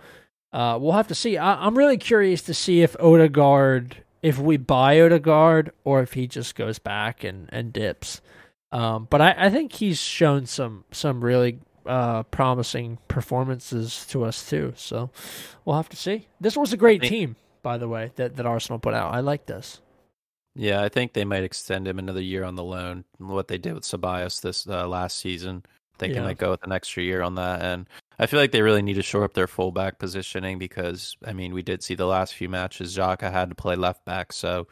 uh, 0.54 0.78
we'll 0.80 0.92
have 0.92 1.08
to 1.08 1.14
see. 1.14 1.36
I- 1.36 1.66
I'm 1.66 1.76
really 1.76 1.98
curious 1.98 2.40
to 2.42 2.54
see 2.54 2.80
if 2.80 2.96
Odegaard, 2.98 3.98
if 4.22 4.38
we 4.38 4.56
buy 4.56 5.00
Odegaard, 5.00 5.72
or 5.84 6.02
if 6.02 6.12
he 6.12 6.26
just 6.26 6.54
goes 6.54 6.78
back 6.78 7.24
and 7.24 7.48
and 7.52 7.72
dips. 7.72 8.20
Um, 8.72 9.08
but 9.10 9.20
I, 9.20 9.34
I 9.36 9.50
think 9.50 9.72
he's 9.72 9.98
shown 10.00 10.46
some 10.46 10.84
some 10.92 11.24
really 11.24 11.58
uh, 11.86 12.22
promising 12.24 12.98
performances 13.08 14.06
to 14.10 14.24
us 14.24 14.48
too. 14.48 14.72
So 14.76 15.10
we'll 15.64 15.76
have 15.76 15.88
to 15.88 15.96
see. 15.96 16.28
This 16.40 16.56
was 16.56 16.72
a 16.72 16.76
great 16.76 17.00
think- 17.00 17.10
team, 17.10 17.36
by 17.62 17.78
the 17.78 17.88
way, 17.88 18.12
that 18.16 18.36
that 18.36 18.46
Arsenal 18.46 18.78
put 18.78 18.94
out. 18.94 19.12
I 19.14 19.20
like 19.20 19.46
this. 19.46 19.80
Yeah, 20.56 20.82
I 20.82 20.88
think 20.88 21.12
they 21.12 21.24
might 21.24 21.44
extend 21.44 21.86
him 21.86 21.98
another 21.98 22.20
year 22.20 22.42
on 22.44 22.56
the 22.56 22.64
loan. 22.64 23.04
What 23.18 23.46
they 23.48 23.56
did 23.56 23.74
with 23.74 23.84
Ceballos 23.84 24.40
this 24.42 24.66
uh, 24.68 24.86
last 24.88 25.18
season, 25.18 25.62
they 25.98 26.08
Yeah. 26.08 26.14
can 26.14 26.24
like 26.24 26.38
go 26.38 26.50
with 26.50 26.64
an 26.64 26.72
extra 26.72 27.02
year 27.04 27.22
on 27.22 27.36
that. 27.36 27.62
And 27.62 27.88
I 28.20 28.26
feel 28.26 28.38
like 28.38 28.52
they 28.52 28.60
really 28.62 28.82
need 28.82 28.94
to 28.94 29.02
shore 29.02 29.24
up 29.24 29.32
their 29.32 29.46
fullback 29.48 29.98
positioning 29.98 30.58
because 30.58 31.16
I 31.26 31.32
mean 31.32 31.54
we 31.54 31.62
did 31.62 31.82
see 31.82 31.94
the 31.94 32.06
last 32.06 32.34
few 32.34 32.48
matches 32.50 32.94
Xhaka 32.96 33.32
had 33.32 33.48
to 33.48 33.54
play 33.54 33.74
left 33.76 34.04
back, 34.04 34.32
so 34.32 34.66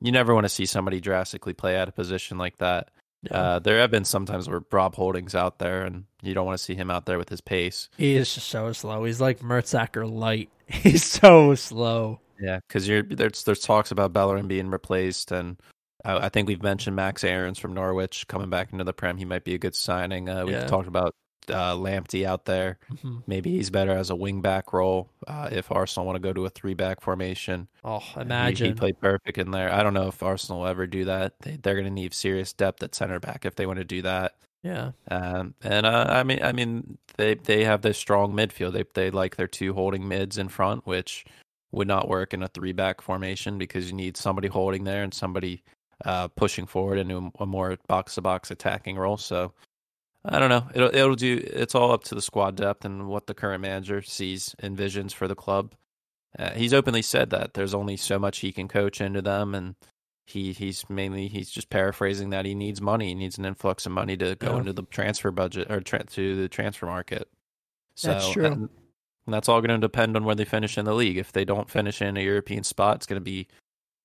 you 0.00 0.10
never 0.12 0.34
want 0.34 0.44
to 0.44 0.48
see 0.50 0.66
somebody 0.66 1.00
drastically 1.00 1.54
play 1.54 1.76
out 1.78 1.86
of 1.88 1.94
position 1.94 2.38
like 2.38 2.58
that. 2.58 2.90
Uh, 3.30 3.58
there 3.58 3.78
have 3.80 3.90
been 3.90 4.04
sometimes 4.04 4.48
where 4.48 4.62
Rob 4.70 4.94
Holding's 4.94 5.34
out 5.34 5.58
there, 5.58 5.84
and 5.84 6.04
you 6.22 6.34
don't 6.34 6.46
want 6.46 6.56
to 6.58 6.62
see 6.62 6.76
him 6.76 6.88
out 6.90 7.04
there 7.06 7.18
with 7.18 7.28
his 7.28 7.40
pace. 7.40 7.88
He 7.96 8.14
is 8.14 8.32
just 8.32 8.48
so 8.48 8.72
slow. 8.72 9.02
He's 9.04 9.20
like 9.20 9.40
Mertesacker 9.40 10.08
light. 10.10 10.50
He's 10.68 11.04
so 11.04 11.54
slow. 11.56 12.20
Yeah, 12.40 12.60
because 12.68 12.86
you're 12.86 13.02
there's 13.02 13.42
there's 13.44 13.60
talks 13.60 13.90
about 13.90 14.12
Bellerin 14.12 14.46
being 14.46 14.70
replaced, 14.70 15.32
and 15.32 15.56
I, 16.04 16.26
I 16.26 16.28
think 16.28 16.46
we've 16.46 16.62
mentioned 16.62 16.94
Max 16.94 17.24
Aarons 17.24 17.58
from 17.58 17.74
Norwich 17.74 18.26
coming 18.28 18.50
back 18.50 18.72
into 18.72 18.84
the 18.84 18.92
Prem. 18.92 19.16
He 19.16 19.24
might 19.24 19.44
be 19.44 19.54
a 19.54 19.58
good 19.58 19.74
signing. 19.74 20.28
Uh, 20.28 20.44
we've 20.44 20.54
Yeah. 20.54 20.66
talked 20.66 20.86
about 20.88 21.12
uh, 21.50 21.74
Lamptey 21.74 22.24
out 22.24 22.44
there. 22.44 22.78
Mhm. 22.92 23.22
Maybe 23.26 23.50
he's 23.52 23.70
better 23.70 23.92
as 23.92 24.10
a 24.10 24.16
wing 24.16 24.40
back 24.40 24.72
role 24.72 25.08
uh, 25.26 25.48
if 25.52 25.70
Arsenal 25.72 26.06
want 26.06 26.16
to 26.16 26.20
go 26.20 26.32
to 26.32 26.46
a 26.46 26.50
three 26.50 26.74
back 26.74 27.00
formation. 27.00 27.68
Oh, 27.84 27.98
He- 27.98 28.20
imagine. 28.20 28.66
he, 28.68 28.72
played 28.74 29.00
perfect 29.00 29.38
in 29.38 29.50
there. 29.50 29.72
I 29.72 29.82
don't 29.82 29.94
know 29.94 30.08
if 30.08 30.22
Arsenal 30.22 30.60
will 30.60 30.68
ever 30.68 30.86
do 30.86 31.04
that. 31.06 31.34
They, 31.40 31.56
they're 31.62 31.74
going 31.74 31.84
to 31.86 31.90
need 31.90 32.14
serious 32.14 32.52
depth 32.52 32.82
at 32.82 32.94
center 32.94 33.18
back 33.20 33.44
if 33.44 33.54
they 33.56 33.66
want 33.66 33.78
to 33.78 33.84
do 33.84 34.02
that. 34.02 34.34
yeah. 34.62 34.90
Um, 35.10 35.54
and 35.62 35.86
uh, 35.86 36.06
I 36.08 36.22
mean, 36.22 36.42
I 36.42 36.52
mean, 36.52 36.98
they 37.16 37.34
they 37.34 37.64
have 37.64 37.82
this 37.82 37.98
strong 37.98 38.32
midfield. 38.32 38.72
They 38.72 38.84
they 38.94 39.10
like 39.10 39.36
their 39.36 39.46
two 39.48 39.72
holding 39.74 40.06
mids 40.08 40.38
in 40.38 40.48
front, 40.48 40.86
which 40.86 41.24
would 41.72 41.88
not 41.88 42.08
work 42.08 42.32
in 42.34 42.42
a 42.42 42.48
three 42.48 42.72
back 42.72 43.00
formation 43.00 43.58
because 43.58 43.86
you 43.90 43.92
need 43.96 44.16
somebody 44.16 44.48
holding 44.48 44.84
there 44.84 45.02
and 45.02 45.12
somebody 45.12 45.62
uh, 46.04 46.26
pushing 46.28 46.66
forward 46.66 46.96
into 46.98 47.30
a 47.40 47.46
more 47.46 47.76
box 47.88 48.14
to 48.14 48.22
box 48.22 48.50
attacking 48.50 48.96
role. 48.96 49.16
So 49.16 49.52
I 50.28 50.38
don't 50.38 50.50
know. 50.50 50.68
It'll 50.74 50.94
it'll 50.94 51.14
do. 51.14 51.40
It's 51.42 51.74
all 51.74 51.92
up 51.92 52.04
to 52.04 52.14
the 52.14 52.22
squad 52.22 52.56
depth 52.56 52.84
and 52.84 53.08
what 53.08 53.26
the 53.26 53.34
current 53.34 53.62
manager 53.62 54.02
sees 54.02 54.54
envisions 54.62 55.12
for 55.12 55.26
the 55.28 55.34
club. 55.34 55.74
Uh, 56.38 56.50
he's 56.50 56.74
openly 56.74 57.02
said 57.02 57.30
that 57.30 57.54
there's 57.54 57.74
only 57.74 57.96
so 57.96 58.18
much 58.18 58.38
he 58.38 58.52
can 58.52 58.68
coach 58.68 59.00
into 59.00 59.22
them, 59.22 59.54
and 59.54 59.74
he 60.26 60.52
he's 60.52 60.84
mainly 60.90 61.28
he's 61.28 61.50
just 61.50 61.70
paraphrasing 61.70 62.30
that 62.30 62.44
he 62.44 62.54
needs 62.54 62.80
money. 62.80 63.08
He 63.08 63.14
needs 63.14 63.38
an 63.38 63.46
influx 63.46 63.86
of 63.86 63.92
money 63.92 64.16
to 64.18 64.34
go 64.34 64.52
Yeah. 64.52 64.58
into 64.58 64.72
the 64.74 64.82
transfer 64.82 65.30
budget 65.30 65.70
or 65.70 65.80
tra- 65.80 66.04
to 66.04 66.36
the 66.36 66.48
transfer 66.48 66.86
market. 66.86 67.28
So 67.94 68.08
That's 68.12 68.30
true. 68.30 68.44
And, 68.44 68.68
and 69.26 69.34
that's 69.34 69.48
all 69.48 69.60
going 69.60 69.80
to 69.80 69.84
depend 69.84 70.16
on 70.16 70.24
where 70.24 70.34
they 70.34 70.44
finish 70.44 70.76
in 70.78 70.84
the 70.84 70.94
league. 70.94 71.16
If 71.16 71.32
they 71.32 71.44
don't 71.44 71.70
finish 71.70 72.00
in 72.02 72.16
a 72.16 72.20
European 72.22 72.64
spot, 72.64 72.96
it's 72.96 73.06
going 73.06 73.20
to 73.20 73.24
be 73.24 73.48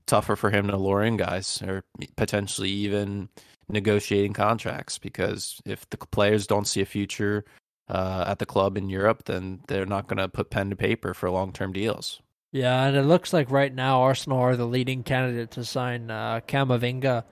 tougher 0.06 0.36
for 0.36 0.50
him 0.50 0.68
to 0.68 0.78
lure 0.78 1.04
in 1.04 1.18
guys 1.18 1.62
or 1.62 1.84
potentially 2.16 2.70
even 2.70 3.30
negotiating 3.70 4.34
contracts 4.34 4.98
because 4.98 5.60
if 5.66 5.90
the 5.90 5.98
players 5.98 6.48
don't 6.48 6.68
see 6.68 6.82
a 6.82 6.86
future 6.86 7.46
uh, 7.90 8.26
at 8.28 8.40
the 8.40 8.46
club 8.46 8.78
in 8.78 8.90
Europe, 8.90 9.24
then 9.26 9.60
they're 9.68 9.86
not 9.86 10.08
going 10.08 10.18
to 10.18 10.28
put 10.28 10.50
pen 10.50 10.70
to 10.70 10.76
paper 10.76 11.14
for 11.14 11.30
long 11.30 11.52
term 11.52 11.74
deals. 11.74 12.22
Yeah, 12.52 12.86
and 12.86 12.96
it 12.96 13.04
looks 13.04 13.34
like 13.34 13.50
right 13.50 13.74
now 13.74 14.02
Arsenal 14.02 14.40
are 14.40 14.56
the 14.56 14.68
leading 14.68 15.04
candidate 15.04 15.52
to 15.52 15.66
sign 15.66 16.12
uh, 16.12 16.40
Camavinga, 16.48 17.24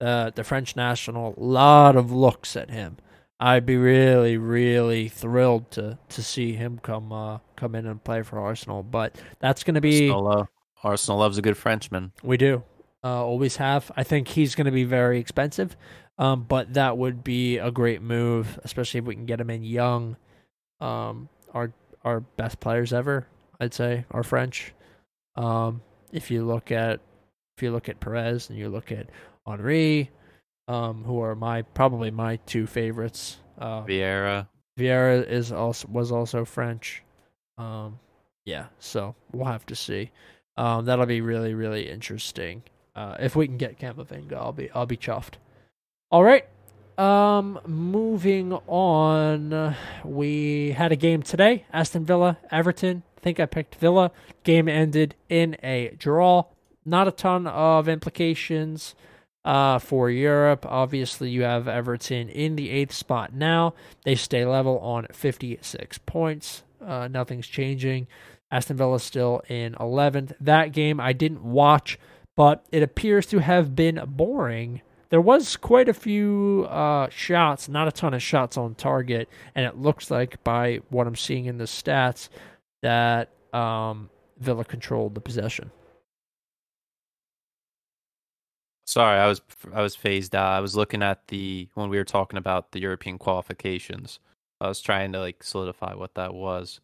uh, 0.00 0.30
the 0.30 0.42
French 0.42 0.74
national. 0.74 1.34
A 1.36 1.40
lot 1.40 1.96
of 1.96 2.10
looks 2.10 2.56
at 2.56 2.70
him. 2.70 2.96
I'd 3.38 3.66
be 3.66 3.76
really, 3.76 4.38
really 4.38 5.08
thrilled 5.08 5.70
to 5.72 5.98
to 6.08 6.22
see 6.22 6.52
him 6.52 6.78
come 6.82 7.12
uh, 7.12 7.38
come 7.56 7.74
in 7.74 7.86
and 7.86 8.02
play 8.02 8.22
for 8.22 8.38
Arsenal. 8.38 8.82
But 8.82 9.16
that's 9.38 9.64
going 9.64 9.74
to 9.74 9.80
be 9.82 10.08
Arsenal, 10.08 10.48
Arsenal 10.82 11.18
loves 11.18 11.36
a 11.36 11.42
good 11.42 11.56
Frenchman. 11.56 12.12
we 12.22 12.38
do 12.38 12.62
uh, 13.04 13.24
always 13.24 13.56
have. 13.56 13.92
I 13.96 14.02
think 14.02 14.28
he's 14.28 14.54
going 14.54 14.64
to 14.64 14.72
be 14.72 14.84
very 14.84 15.20
expensive, 15.20 15.76
um, 16.18 16.44
but 16.48 16.74
that 16.74 16.96
would 16.98 17.22
be 17.22 17.58
a 17.58 17.70
great 17.70 18.02
move, 18.02 18.58
especially 18.64 18.98
if 18.98 19.04
we 19.04 19.14
can 19.14 19.26
get 19.26 19.40
him 19.40 19.50
in 19.50 19.62
young. 19.62 20.16
Um, 20.80 21.28
our 21.52 21.72
our 22.02 22.20
best 22.20 22.60
players 22.60 22.92
ever, 22.92 23.26
I'd 23.60 23.74
say, 23.74 24.04
are 24.10 24.22
French. 24.22 24.72
Um, 25.36 25.82
if 26.12 26.30
you 26.30 26.44
look 26.44 26.72
at 26.72 27.00
If 27.56 27.62
you 27.62 27.70
look 27.70 27.88
at 27.88 28.00
Pires 28.00 28.50
and 28.50 28.58
you 28.58 28.68
look 28.68 28.90
at 28.90 29.10
Henry, 29.46 30.10
um, 30.66 31.04
who 31.04 31.20
are 31.20 31.36
my 31.36 31.62
probably 31.62 32.10
my 32.10 32.36
two 32.46 32.66
favorites. 32.66 33.38
Uh, 33.58 33.82
Vieira. 33.82 34.48
Vieira 34.78 35.24
is 35.28 35.52
also 35.52 35.86
was 35.88 36.10
also 36.10 36.44
French. 36.44 37.02
Um, 37.58 38.00
yeah, 38.44 38.66
so 38.80 39.14
we'll 39.32 39.46
have 39.46 39.66
to 39.66 39.76
see. 39.76 40.10
Um, 40.56 40.84
that'll 40.86 41.06
be 41.06 41.20
really 41.20 41.54
really 41.54 41.88
interesting. 41.88 42.62
Uh, 42.94 43.16
if 43.18 43.34
we 43.34 43.46
can 43.46 43.56
get 43.56 43.78
Camavinga, 43.78 44.34
I'll 44.34 44.52
be 44.52 44.70
I'll 44.70 44.86
be 44.86 44.96
chuffed. 44.96 45.34
All 46.10 46.22
right. 46.22 46.46
Um, 46.96 47.58
moving 47.66 48.52
on, 48.52 49.74
we 50.04 50.72
had 50.72 50.92
a 50.92 50.96
game 50.96 51.22
today. 51.22 51.64
Aston 51.72 52.04
Villa, 52.04 52.38
Everton. 52.52 53.02
I 53.18 53.20
think 53.20 53.40
I 53.40 53.46
picked 53.46 53.74
Villa. 53.76 54.12
Game 54.44 54.68
ended 54.68 55.16
in 55.28 55.56
a 55.62 55.94
draw. 55.98 56.44
Not 56.84 57.08
a 57.08 57.10
ton 57.10 57.48
of 57.48 57.88
implications 57.88 58.94
uh, 59.44 59.78
for 59.78 60.10
Europe. 60.10 60.64
Obviously, 60.68 61.30
you 61.30 61.42
have 61.42 61.66
Everton 61.66 62.28
in 62.28 62.56
the 62.56 62.70
eighth 62.70 62.92
spot 62.94 63.34
now. 63.34 63.74
They 64.04 64.14
stay 64.14 64.44
level 64.44 64.78
on 64.78 65.06
56 65.12 65.98
points. 65.98 66.62
Uh, 66.84 67.08
nothing's 67.08 67.46
changing. 67.46 68.06
Aston 68.50 68.76
Villa 68.76 69.00
still 69.00 69.42
in 69.48 69.74
11th. 69.74 70.32
That 70.40 70.72
game 70.72 71.00
I 71.00 71.12
didn't 71.12 71.42
watch, 71.42 71.98
but 72.36 72.64
it 72.72 72.82
appears 72.82 73.26
to 73.26 73.38
have 73.38 73.76
been 73.76 74.02
boring. 74.06 74.82
There 75.10 75.20
was 75.20 75.56
quite 75.56 75.88
a 75.88 75.94
few 75.94 76.66
uh, 76.68 77.08
shots, 77.08 77.68
not 77.68 77.86
a 77.86 77.92
ton 77.92 78.14
of 78.14 78.22
shots 78.22 78.56
on 78.56 78.74
target, 78.74 79.28
and 79.54 79.64
it 79.64 79.78
looks 79.78 80.10
like 80.10 80.42
by 80.42 80.80
what 80.90 81.06
I'm 81.06 81.16
seeing 81.16 81.44
in 81.44 81.58
the 81.58 81.64
stats 81.64 82.28
that 82.82 83.30
um, 83.52 84.10
Villa 84.38 84.64
controlled 84.64 85.14
the 85.14 85.20
possession. 85.20 85.70
Sorry, 88.86 89.18
I 89.18 89.26
was 89.26 89.40
I 89.72 89.80
was 89.80 89.96
phased 89.96 90.34
out. 90.34 90.52
I 90.52 90.60
was 90.60 90.76
looking 90.76 91.02
at 91.02 91.28
the 91.28 91.68
when 91.74 91.88
we 91.88 91.96
were 91.96 92.04
talking 92.04 92.36
about 92.36 92.72
the 92.72 92.80
European 92.80 93.18
qualifications. 93.18 94.18
I 94.60 94.68
was 94.68 94.80
trying 94.80 95.12
to 95.12 95.20
like 95.20 95.42
solidify 95.42 95.94
what 95.94 96.14
that 96.14 96.34
was. 96.34 96.80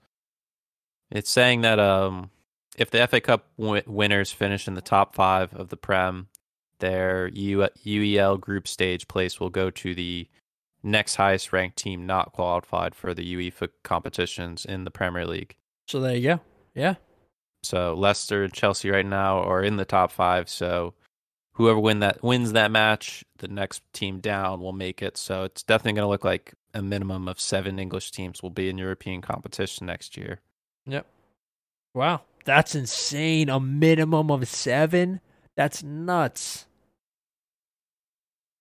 It's 1.11 1.31
saying 1.31 1.61
that 1.63 1.79
um 1.79 2.31
if 2.77 2.91
the 2.91 3.07
FA 3.07 3.21
Cup 3.21 3.47
w- 3.59 3.83
winners 3.87 4.33
finish 4.33 4.69
in 4.69 4.75
the 4.75 4.81
top 4.81 5.15
5 5.15 5.55
of 5.55 5.69
the 5.69 5.77
Prem, 5.77 6.29
their 6.79 7.29
U- 7.29 7.69
UEL 7.85 8.41
group 8.41 8.67
stage 8.67 9.09
place 9.09 9.39
will 9.39 9.51
go 9.51 9.71
to 9.71 9.95
the 9.95 10.29
next 10.83 11.17
highest 11.17 11.53
ranked 11.53 11.77
team 11.77 12.07
not 12.07 12.33
qualified 12.33 12.95
for 12.95 13.13
the 13.13 13.37
UEFA 13.37 13.69
competitions 13.83 14.65
in 14.65 14.85
the 14.85 14.91
Premier 14.91 15.27
League. 15.27 15.57
So 15.87 16.01
there 16.01 16.17
you 16.17 16.23
go. 16.23 16.41
Yeah. 16.75 16.95
So 17.63 17.95
Leicester 17.95 18.45
and 18.45 18.53
Chelsea 18.53 18.91
right 18.91 19.05
now 19.05 19.41
are 19.41 19.63
in 19.63 19.77
the 19.77 19.85
top 19.85 20.11
5, 20.11 20.49
so 20.49 20.95
whoever 21.53 21.79
win 21.79 22.01
that 22.01 22.23
wins 22.23 22.53
that 22.53 22.71
match, 22.71 23.25
the 23.39 23.49
next 23.49 23.83
team 23.93 24.21
down 24.21 24.61
will 24.61 24.73
make 24.73 25.03
it. 25.03 25.19
So 25.19 25.45
it's 25.45 25.63
definitely 25.63 25.99
going 25.99 26.07
to 26.07 26.11
look 26.11 26.25
like 26.25 26.55
a 26.73 26.81
minimum 26.81 27.29
of 27.29 27.39
seven 27.39 27.79
English 27.79 28.13
teams 28.13 28.43
will 28.43 28.51
be 28.51 28.71
in 28.71 28.79
European 28.79 29.21
competition 29.21 29.87
next 29.87 30.17
year. 30.17 30.41
Yep. 30.87 31.07
Wow, 31.93 32.23
that's 32.45 32.75
insane. 32.75 33.49
A 33.49 33.61
minimum 33.61 34.31
of 34.31 34.47
seven. 34.49 35.21
That's 35.57 35.83
nuts. 35.83 36.67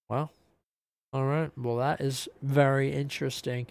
Well, 0.09 0.31
All 1.13 1.25
right. 1.25 1.51
Well, 1.57 1.77
that 1.77 2.01
is 2.01 2.27
very 2.41 2.91
interesting. 2.91 3.67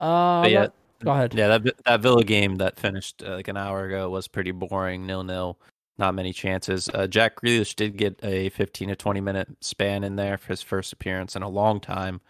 Uh, 0.00 0.46
yeah, 0.50 0.66
go 1.02 1.12
ahead. 1.12 1.34
Yeah, 1.34 1.48
that 1.48 1.84
that 1.84 2.00
Villa 2.00 2.24
game 2.24 2.56
that 2.56 2.78
finished 2.78 3.22
uh, 3.24 3.36
like 3.36 3.48
an 3.48 3.56
hour 3.56 3.86
ago 3.86 4.10
was 4.10 4.28
pretty 4.28 4.50
boring, 4.50 5.06
nil 5.06 5.22
nil 5.22 5.58
not 5.98 6.14
many 6.14 6.32
chances. 6.32 6.88
Uh, 6.92 7.06
Jack 7.06 7.40
Grealish 7.40 7.74
did 7.76 7.96
get 7.96 8.18
a 8.22 8.48
15 8.50 8.88
to 8.88 8.96
20 8.96 9.20
minute 9.20 9.48
span 9.60 10.04
in 10.04 10.16
there 10.16 10.36
for 10.36 10.48
his 10.48 10.62
first 10.62 10.92
appearance 10.92 11.36
in 11.36 11.42
a 11.42 11.48
long 11.48 11.80
time, 11.80 12.20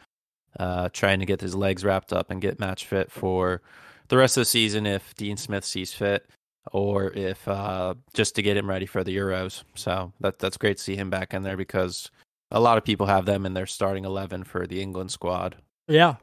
uh, 0.58 0.88
trying 0.92 1.20
to 1.20 1.26
get 1.26 1.40
his 1.40 1.54
legs 1.54 1.84
wrapped 1.84 2.12
up 2.12 2.30
and 2.30 2.42
get 2.42 2.60
match 2.60 2.84
fit 2.86 3.10
for 3.10 3.62
the 4.08 4.16
rest 4.16 4.36
of 4.36 4.42
the 4.42 4.46
season 4.46 4.86
if 4.86 5.14
Dean 5.14 5.36
Smith 5.36 5.64
sees 5.64 5.94
fit, 5.94 6.26
or 6.72 7.12
if 7.12 7.46
uh, 7.48 7.94
just 8.14 8.34
to 8.36 8.42
get 8.42 8.56
him 8.56 8.68
ready 8.68 8.86
for 8.86 9.04
the 9.04 9.16
Euros. 9.16 9.62
So 9.74 10.12
that 10.20 10.38
that's 10.38 10.56
great 10.56 10.78
to 10.78 10.82
see 10.82 10.96
him 10.96 11.10
back 11.10 11.34
in 11.34 11.42
there 11.42 11.56
because 11.56 12.10
a 12.50 12.60
lot 12.60 12.78
of 12.78 12.84
people 12.84 13.06
have 13.06 13.26
them 13.26 13.46
in 13.46 13.54
their 13.54 13.66
starting 13.66 14.04
11 14.04 14.44
for 14.44 14.66
the 14.66 14.80
England 14.80 15.10
squad. 15.10 15.56
Yeah. 15.88 16.16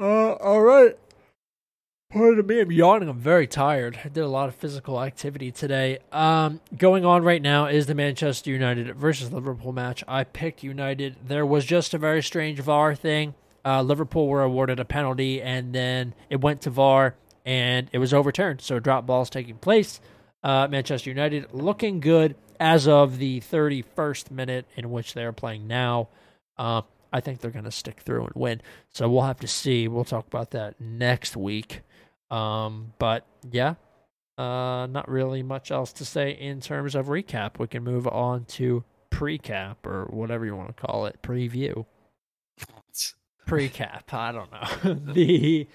Uh, 0.00 0.32
all 0.32 0.62
right. 0.62 0.96
Pardon 2.10 2.46
me, 2.46 2.60
I'm 2.60 2.70
yawning. 2.70 3.08
I'm 3.08 3.18
very 3.18 3.48
tired. 3.48 3.98
I 4.04 4.08
did 4.08 4.20
a 4.20 4.28
lot 4.28 4.48
of 4.48 4.54
physical 4.54 5.02
activity 5.02 5.50
today. 5.50 5.98
Um, 6.12 6.60
going 6.76 7.04
on 7.04 7.24
right 7.24 7.42
now 7.42 7.66
is 7.66 7.86
the 7.86 7.96
Manchester 7.96 8.50
United 8.50 8.94
versus 8.94 9.32
Liverpool 9.32 9.72
match. 9.72 10.04
I 10.06 10.22
picked 10.22 10.62
United. 10.62 11.16
There 11.26 11.44
was 11.44 11.64
just 11.64 11.94
a 11.94 11.98
very 11.98 12.22
strange 12.22 12.60
VAR 12.60 12.94
thing. 12.94 13.34
Uh, 13.64 13.82
Liverpool 13.82 14.28
were 14.28 14.42
awarded 14.42 14.78
a 14.78 14.84
penalty, 14.84 15.42
and 15.42 15.74
then 15.74 16.14
it 16.30 16.40
went 16.40 16.60
to 16.62 16.70
VAR, 16.70 17.16
and 17.46 17.88
it 17.92 17.98
was 17.98 18.12
overturned. 18.12 18.60
So 18.60 18.78
drop 18.78 19.06
balls 19.06 19.30
taking 19.30 19.56
place. 19.56 20.00
Uh, 20.42 20.68
Manchester 20.68 21.08
United 21.08 21.54
looking 21.54 22.00
good 22.00 22.34
as 22.60 22.86
of 22.88 23.18
the 23.18 23.40
31st 23.40 24.30
minute 24.30 24.66
in 24.76 24.90
which 24.90 25.14
they 25.14 25.24
are 25.24 25.32
playing 25.32 25.66
now. 25.66 26.08
Uh, 26.58 26.82
I 27.12 27.20
think 27.20 27.40
they're 27.40 27.50
going 27.50 27.64
to 27.64 27.70
stick 27.70 28.00
through 28.00 28.24
and 28.24 28.32
win. 28.34 28.60
So 28.90 29.08
we'll 29.08 29.22
have 29.22 29.40
to 29.40 29.46
see. 29.46 29.88
We'll 29.88 30.04
talk 30.04 30.26
about 30.26 30.50
that 30.50 30.80
next 30.80 31.36
week. 31.36 31.80
Um, 32.30 32.92
but 32.98 33.24
yeah, 33.50 33.74
uh, 34.36 34.86
not 34.90 35.08
really 35.08 35.42
much 35.42 35.70
else 35.70 35.92
to 35.94 36.04
say 36.04 36.32
in 36.32 36.60
terms 36.60 36.94
of 36.94 37.06
recap. 37.06 37.58
We 37.58 37.68
can 37.68 37.84
move 37.84 38.06
on 38.08 38.44
to 38.46 38.84
pre-cap 39.10 39.86
or 39.86 40.06
whatever 40.10 40.44
you 40.44 40.56
want 40.56 40.76
to 40.76 40.86
call 40.86 41.06
it, 41.06 41.22
preview. 41.22 41.86
Pre-cap, 43.46 44.12
I 44.12 44.32
don't 44.32 44.50
know. 44.50 45.12
the 45.12 45.68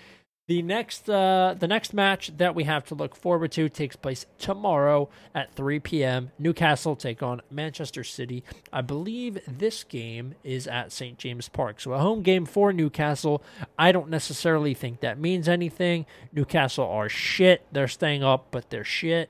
the 0.52 0.62
next 0.62 1.10
uh, 1.10 1.56
the 1.58 1.66
next 1.66 1.94
match 1.94 2.30
that 2.36 2.54
we 2.54 2.66
have 2.66 2.84
to 2.84 2.94
look 2.94 3.16
forward 3.16 3.54
to 3.54 3.70
takes 3.70 3.96
place 3.96 4.26
tomorrow 4.38 5.08
at 5.34 5.56
3 5.56 5.80
p.m. 5.80 6.32
Newcastle 6.38 6.98
take 6.98 7.24
on 7.24 7.42
Manchester 7.50 8.04
City. 8.04 8.44
I 8.74 8.82
believe 8.82 9.40
this 9.48 9.86
game 9.86 10.36
is 10.44 10.68
at 10.68 10.92
St. 10.92 11.18
James 11.18 11.48
Park. 11.48 11.80
So 11.80 11.94
a 11.94 12.00
home 12.00 12.22
game 12.22 12.46
for 12.46 12.74
Newcastle. 12.74 13.42
I 13.80 13.94
don't 13.94 14.10
necessarily 14.10 14.74
think 14.74 15.00
that 15.00 15.18
means 15.18 15.48
anything. 15.48 16.06
Newcastle 16.34 16.86
are 16.86 17.08
shit. 17.08 17.66
They're 17.72 17.88
staying 17.88 18.22
up, 18.22 18.48
but 18.52 18.70
they're 18.70 18.84
shit. 18.84 19.30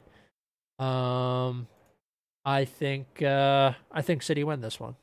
Um 0.79 1.67
I 2.43 2.65
think 2.65 3.21
uh 3.21 3.73
I 3.91 4.01
think 4.01 4.23
City 4.23 4.43
win 4.43 4.61
this 4.61 4.79
one. 4.79 4.95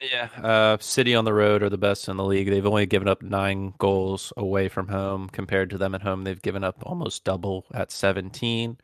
Yeah, 0.00 0.28
uh, 0.42 0.78
City 0.80 1.14
on 1.14 1.24
the 1.24 1.34
road 1.34 1.62
are 1.62 1.68
the 1.68 1.76
best 1.76 2.08
in 2.08 2.16
the 2.16 2.24
league. 2.24 2.48
They've 2.48 2.64
only 2.64 2.86
given 2.86 3.08
up 3.08 3.20
nine 3.20 3.74
goals 3.78 4.32
away 4.36 4.68
from 4.68 4.88
home 4.88 5.28
compared 5.28 5.70
to 5.70 5.78
them 5.78 5.94
at 5.94 6.02
home. 6.02 6.22
They've 6.22 6.40
given 6.40 6.62
up 6.62 6.76
almost 6.84 7.24
double 7.24 7.66
at 7.74 7.90
17. 7.90 8.78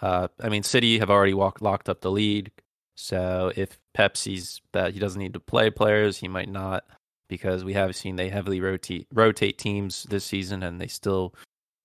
Uh, 0.00 0.28
I 0.40 0.48
mean, 0.48 0.62
City 0.62 1.00
have 1.00 1.10
already 1.10 1.34
walked, 1.34 1.62
locked 1.62 1.88
up 1.88 2.00
the 2.00 2.12
lead. 2.12 2.52
So 2.94 3.52
if 3.56 3.78
Pep 3.92 4.16
sees 4.16 4.60
that 4.72 4.94
he 4.94 5.00
doesn't 5.00 5.20
need 5.20 5.34
to 5.34 5.40
play 5.40 5.68
players, 5.68 6.18
he 6.18 6.28
might 6.28 6.48
not, 6.48 6.84
because 7.28 7.64
we 7.64 7.72
have 7.72 7.96
seen 7.96 8.14
they 8.14 8.28
heavily 8.28 8.60
rotate 8.60 9.08
rotate 9.12 9.58
teams 9.58 10.04
this 10.04 10.24
season, 10.24 10.62
and 10.62 10.80
they 10.80 10.86
still 10.86 11.34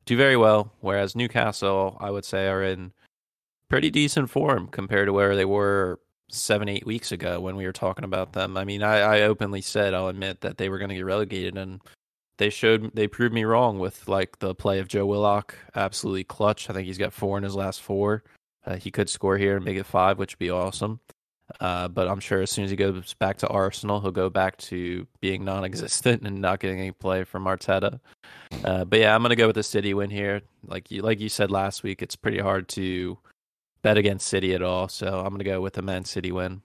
do 0.05 0.15
very 0.15 0.37
well. 0.37 0.71
Whereas 0.81 1.15
Newcastle, 1.15 1.97
I 1.99 2.11
would 2.11 2.25
say, 2.25 2.47
are 2.47 2.63
in 2.63 2.93
pretty 3.69 3.89
decent 3.89 4.29
form 4.29 4.67
compared 4.67 5.07
to 5.07 5.13
where 5.13 5.35
they 5.35 5.45
were 5.45 5.99
seven, 6.33 6.69
eight 6.69 6.85
weeks 6.85 7.11
ago 7.11 7.39
when 7.39 7.55
we 7.55 7.65
were 7.65 7.73
talking 7.73 8.05
about 8.05 8.33
them. 8.33 8.57
I 8.57 8.65
mean, 8.65 8.83
I, 8.83 8.99
I 8.99 9.21
openly 9.21 9.61
said, 9.61 9.93
I'll 9.93 10.07
admit 10.07 10.41
that 10.41 10.57
they 10.57 10.69
were 10.69 10.77
going 10.77 10.89
to 10.89 10.95
get 10.95 11.05
relegated, 11.05 11.57
and 11.57 11.81
they 12.37 12.49
showed, 12.49 12.91
they 12.93 13.07
proved 13.07 13.33
me 13.33 13.43
wrong 13.43 13.79
with 13.79 14.07
like 14.07 14.39
the 14.39 14.55
play 14.55 14.79
of 14.79 14.87
Joe 14.87 15.05
Willock. 15.05 15.55
Absolutely 15.75 16.23
clutch. 16.23 16.69
I 16.69 16.73
think 16.73 16.87
he's 16.87 16.97
got 16.97 17.13
four 17.13 17.37
in 17.37 17.43
his 17.43 17.55
last 17.55 17.81
four. 17.81 18.23
Uh, 18.65 18.75
he 18.75 18.91
could 18.91 19.09
score 19.09 19.37
here 19.37 19.55
and 19.55 19.65
make 19.65 19.77
it 19.77 19.85
five, 19.85 20.17
which 20.17 20.33
would 20.33 20.39
be 20.39 20.51
awesome. 20.51 20.99
Uh, 21.59 21.87
but 21.87 22.07
I'm 22.07 22.19
sure 22.19 22.41
as 22.41 22.51
soon 22.51 22.63
as 22.63 22.69
he 22.69 22.77
goes 22.77 23.13
back 23.15 23.37
to 23.39 23.47
Arsenal, 23.47 23.99
he'll 23.99 24.11
go 24.11 24.29
back 24.29 24.57
to 24.57 25.05
being 25.19 25.43
non-existent 25.43 26.21
and 26.25 26.39
not 26.39 26.59
getting 26.59 26.79
any 26.79 26.91
play 26.91 27.23
from 27.23 27.45
Arteta. 27.45 27.99
Uh, 28.63 28.85
but 28.85 28.99
yeah, 28.99 29.13
I'm 29.13 29.21
gonna 29.21 29.35
go 29.35 29.47
with 29.47 29.55
the 29.55 29.63
City 29.63 29.93
win 29.93 30.09
here. 30.09 30.41
Like 30.65 30.91
you, 30.91 31.01
like 31.01 31.19
you 31.19 31.29
said 31.29 31.51
last 31.51 31.83
week, 31.83 32.01
it's 32.01 32.15
pretty 32.15 32.39
hard 32.39 32.67
to 32.69 33.17
bet 33.81 33.97
against 33.97 34.27
City 34.27 34.53
at 34.53 34.61
all, 34.61 34.87
so 34.87 35.19
I'm 35.19 35.31
gonna 35.31 35.43
go 35.43 35.61
with 35.61 35.73
the 35.73 35.81
Man 35.81 36.05
City 36.05 36.31
win. 36.31 36.61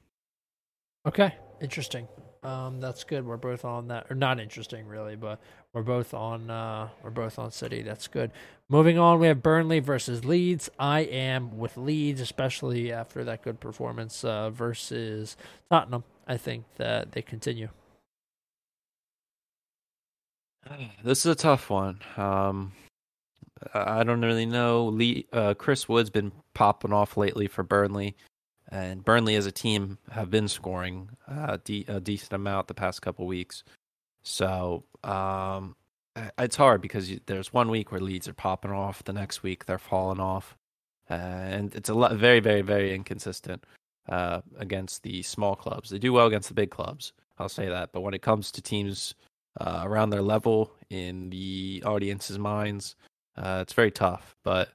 Okay, 1.06 1.34
interesting. 1.60 2.08
Um, 2.42 2.80
that's 2.80 3.02
good. 3.02 3.26
We're 3.26 3.36
both 3.36 3.64
on 3.64 3.88
that, 3.88 4.06
or 4.08 4.14
not 4.14 4.38
interesting 4.38 4.86
really, 4.86 5.16
but 5.16 5.40
we're 5.72 5.82
both 5.82 6.14
on. 6.14 6.48
Uh, 6.48 6.88
we're 7.02 7.10
both 7.10 7.38
on 7.38 7.50
City. 7.50 7.82
That's 7.82 8.06
good. 8.06 8.30
Moving 8.68 8.98
on, 8.98 9.18
we 9.18 9.26
have 9.26 9.42
Burnley 9.42 9.80
versus 9.80 10.24
Leeds. 10.24 10.70
I 10.78 11.00
am 11.00 11.58
with 11.58 11.76
Leeds, 11.76 12.20
especially 12.20 12.92
after 12.92 13.24
that 13.24 13.42
good 13.42 13.58
performance 13.60 14.24
uh, 14.24 14.50
versus 14.50 15.36
Tottenham. 15.70 16.04
I 16.26 16.36
think 16.36 16.64
that 16.76 17.12
they 17.12 17.22
continue. 17.22 17.68
This 21.04 21.20
is 21.20 21.26
a 21.26 21.34
tough 21.36 21.70
one. 21.70 22.00
Um, 22.16 22.72
I 23.74 24.04
don't 24.04 24.22
really 24.22 24.46
know. 24.46 24.86
Lee, 24.86 25.26
uh, 25.32 25.54
Chris 25.54 25.88
Wood's 25.88 26.10
been 26.10 26.32
popping 26.54 26.92
off 26.92 27.16
lately 27.16 27.46
for 27.46 27.62
Burnley, 27.62 28.16
and 28.70 29.04
Burnley 29.04 29.36
as 29.36 29.46
a 29.46 29.52
team 29.52 29.98
have 30.10 30.30
been 30.30 30.48
scoring 30.48 31.10
uh, 31.28 31.58
de- 31.64 31.86
a 31.88 32.00
decent 32.00 32.32
amount 32.32 32.68
the 32.68 32.74
past 32.74 33.02
couple 33.02 33.26
weeks. 33.26 33.64
So 34.22 34.84
um, 35.04 35.76
it's 36.38 36.56
hard 36.56 36.80
because 36.82 37.10
there's 37.26 37.52
one 37.52 37.70
week 37.70 37.92
where 37.92 38.00
Leeds 38.00 38.28
are 38.28 38.34
popping 38.34 38.72
off, 38.72 39.04
the 39.04 39.12
next 39.12 39.42
week 39.42 39.64
they're 39.64 39.78
falling 39.78 40.20
off, 40.20 40.56
and 41.08 41.74
it's 41.74 41.88
a 41.88 41.94
lot, 41.94 42.12
very, 42.16 42.40
very, 42.40 42.62
very 42.62 42.94
inconsistent 42.94 43.64
uh, 44.08 44.40
against 44.58 45.02
the 45.02 45.22
small 45.22 45.56
clubs. 45.56 45.90
They 45.90 45.98
do 45.98 46.12
well 46.12 46.26
against 46.26 46.48
the 46.48 46.54
big 46.54 46.70
clubs, 46.70 47.12
I'll 47.38 47.48
say 47.48 47.68
that. 47.68 47.92
But 47.92 48.02
when 48.02 48.14
it 48.14 48.22
comes 48.22 48.50
to 48.52 48.62
teams 48.62 49.14
uh, 49.60 49.82
around 49.84 50.10
their 50.10 50.22
level 50.22 50.72
in 50.90 51.30
the 51.30 51.82
audience's 51.86 52.38
minds, 52.38 52.96
uh, 53.36 53.58
it's 53.62 53.72
very 53.72 53.90
tough. 53.90 54.36
But 54.44 54.68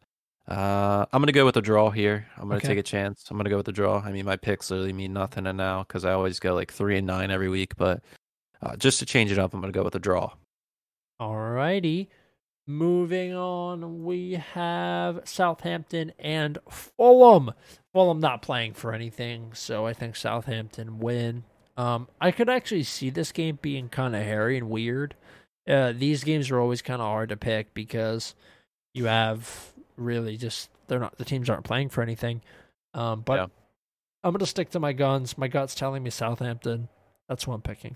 uh, 0.48 1.06
I'm 1.12 1.22
gonna 1.22 1.32
go 1.32 1.46
with 1.46 1.56
the 1.56 1.62
draw 1.62 1.90
here. 1.90 2.28
I'm 2.38 2.44
gonna 2.44 2.56
okay. 2.58 2.68
take 2.68 2.78
a 2.78 2.84
chance. 2.84 3.26
I'm 3.30 3.38
gonna 3.38 3.50
go 3.50 3.58
with 3.58 3.66
the 3.66 3.72
draw. 3.72 4.02
I 4.04 4.12
mean, 4.12 4.26
my 4.26 4.38
picks 4.38 4.72
literally 4.72 4.94
mean 4.94 5.14
nothing 5.14 5.48
and 5.48 5.58
now 5.58 5.84
because 5.84 6.06
I 6.06 6.14
always 6.14 6.40
go 6.40 6.54
like 6.54 6.72
three 6.72 6.98
and 6.98 7.08
nine 7.08 7.32
every 7.32 7.50
week. 7.50 7.76
But 7.78 8.02
uh, 8.62 8.76
just 8.76 9.00
to 9.00 9.06
change 9.06 9.32
it 9.32 9.40
up, 9.40 9.54
I'm 9.54 9.62
gonna 9.62 9.72
go 9.72 9.84
with 9.84 9.94
the 9.94 10.00
draw. 10.00 10.34
Alrighty. 11.20 12.08
Moving 12.68 13.34
on, 13.34 14.04
we 14.04 14.34
have 14.34 15.22
Southampton 15.26 16.14
and 16.20 16.60
Fulham. 16.70 17.52
Fulham 17.92 18.20
not 18.20 18.42
playing 18.42 18.74
for 18.74 18.94
anything, 18.94 19.52
so 19.54 19.86
I 19.86 19.94
think 19.94 20.16
Southampton 20.16 21.00
win. 21.00 21.44
Um, 21.76 22.08
I 22.20 22.32
could 22.32 22.50
actually 22.50 22.84
see 22.84 23.10
this 23.10 23.32
game 23.32 23.58
being 23.62 23.90
kind 23.90 24.16
of 24.16 24.22
hairy 24.22 24.58
and 24.58 24.70
weird. 24.70 25.16
Uh, 25.68 25.94
these 25.96 26.24
games 26.24 26.50
are 26.50 26.60
always 26.60 26.82
kind 26.82 27.02
of 27.02 27.08
hard 27.08 27.30
to 27.30 27.38
pick 27.38 27.74
because 27.74 28.36
you 28.94 29.06
have 29.06 29.72
really 29.96 30.38
just 30.38 30.70
they're 30.88 31.00
not 31.00 31.18
the 31.18 31.26
teams 31.26 31.50
aren't 31.50 31.64
playing 31.64 31.90
for 31.90 32.02
anything. 32.02 32.42
Um, 32.94 33.22
but 33.22 33.40
yeah. 33.40 33.48
I'm 34.24 34.34
gonna 34.34 34.46
stick 34.46 34.70
to 34.72 34.80
my 34.80 34.94
guns. 34.94 35.38
My 35.38 35.48
gut's 35.48 35.76
telling 35.76 36.04
me 36.04 36.10
Southampton. 36.10 36.90
That's 37.30 37.48
what 37.48 37.56
I'm 37.56 37.62
picking. 37.62 37.96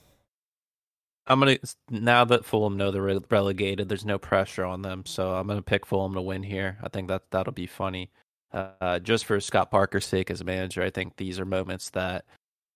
I'm 1.27 1.39
gonna 1.39 1.57
now 1.89 2.23
that 2.25 2.45
Fulham 2.45 2.77
know 2.77 2.91
they're 2.91 3.19
relegated. 3.29 3.89
There's 3.89 4.05
no 4.05 4.19
pressure 4.19 4.63
on 4.63 4.81
them, 4.81 5.03
so 5.05 5.33
I'm 5.33 5.47
gonna 5.47 5.61
pick 5.61 5.85
Fulham 5.85 6.13
to 6.13 6.21
win 6.21 6.43
here. 6.43 6.77
I 6.83 6.89
think 6.89 7.07
that 7.07 7.23
that'll 7.31 7.53
be 7.53 7.67
funny. 7.67 8.11
Uh, 8.53 8.99
just 8.99 9.25
for 9.25 9.39
Scott 9.39 9.71
Parker's 9.71 10.05
sake 10.05 10.29
as 10.29 10.39
a 10.39 10.45
manager, 10.45 10.81
I 10.81 10.89
think 10.89 11.17
these 11.17 11.39
are 11.39 11.45
moments 11.45 11.89
that 11.91 12.25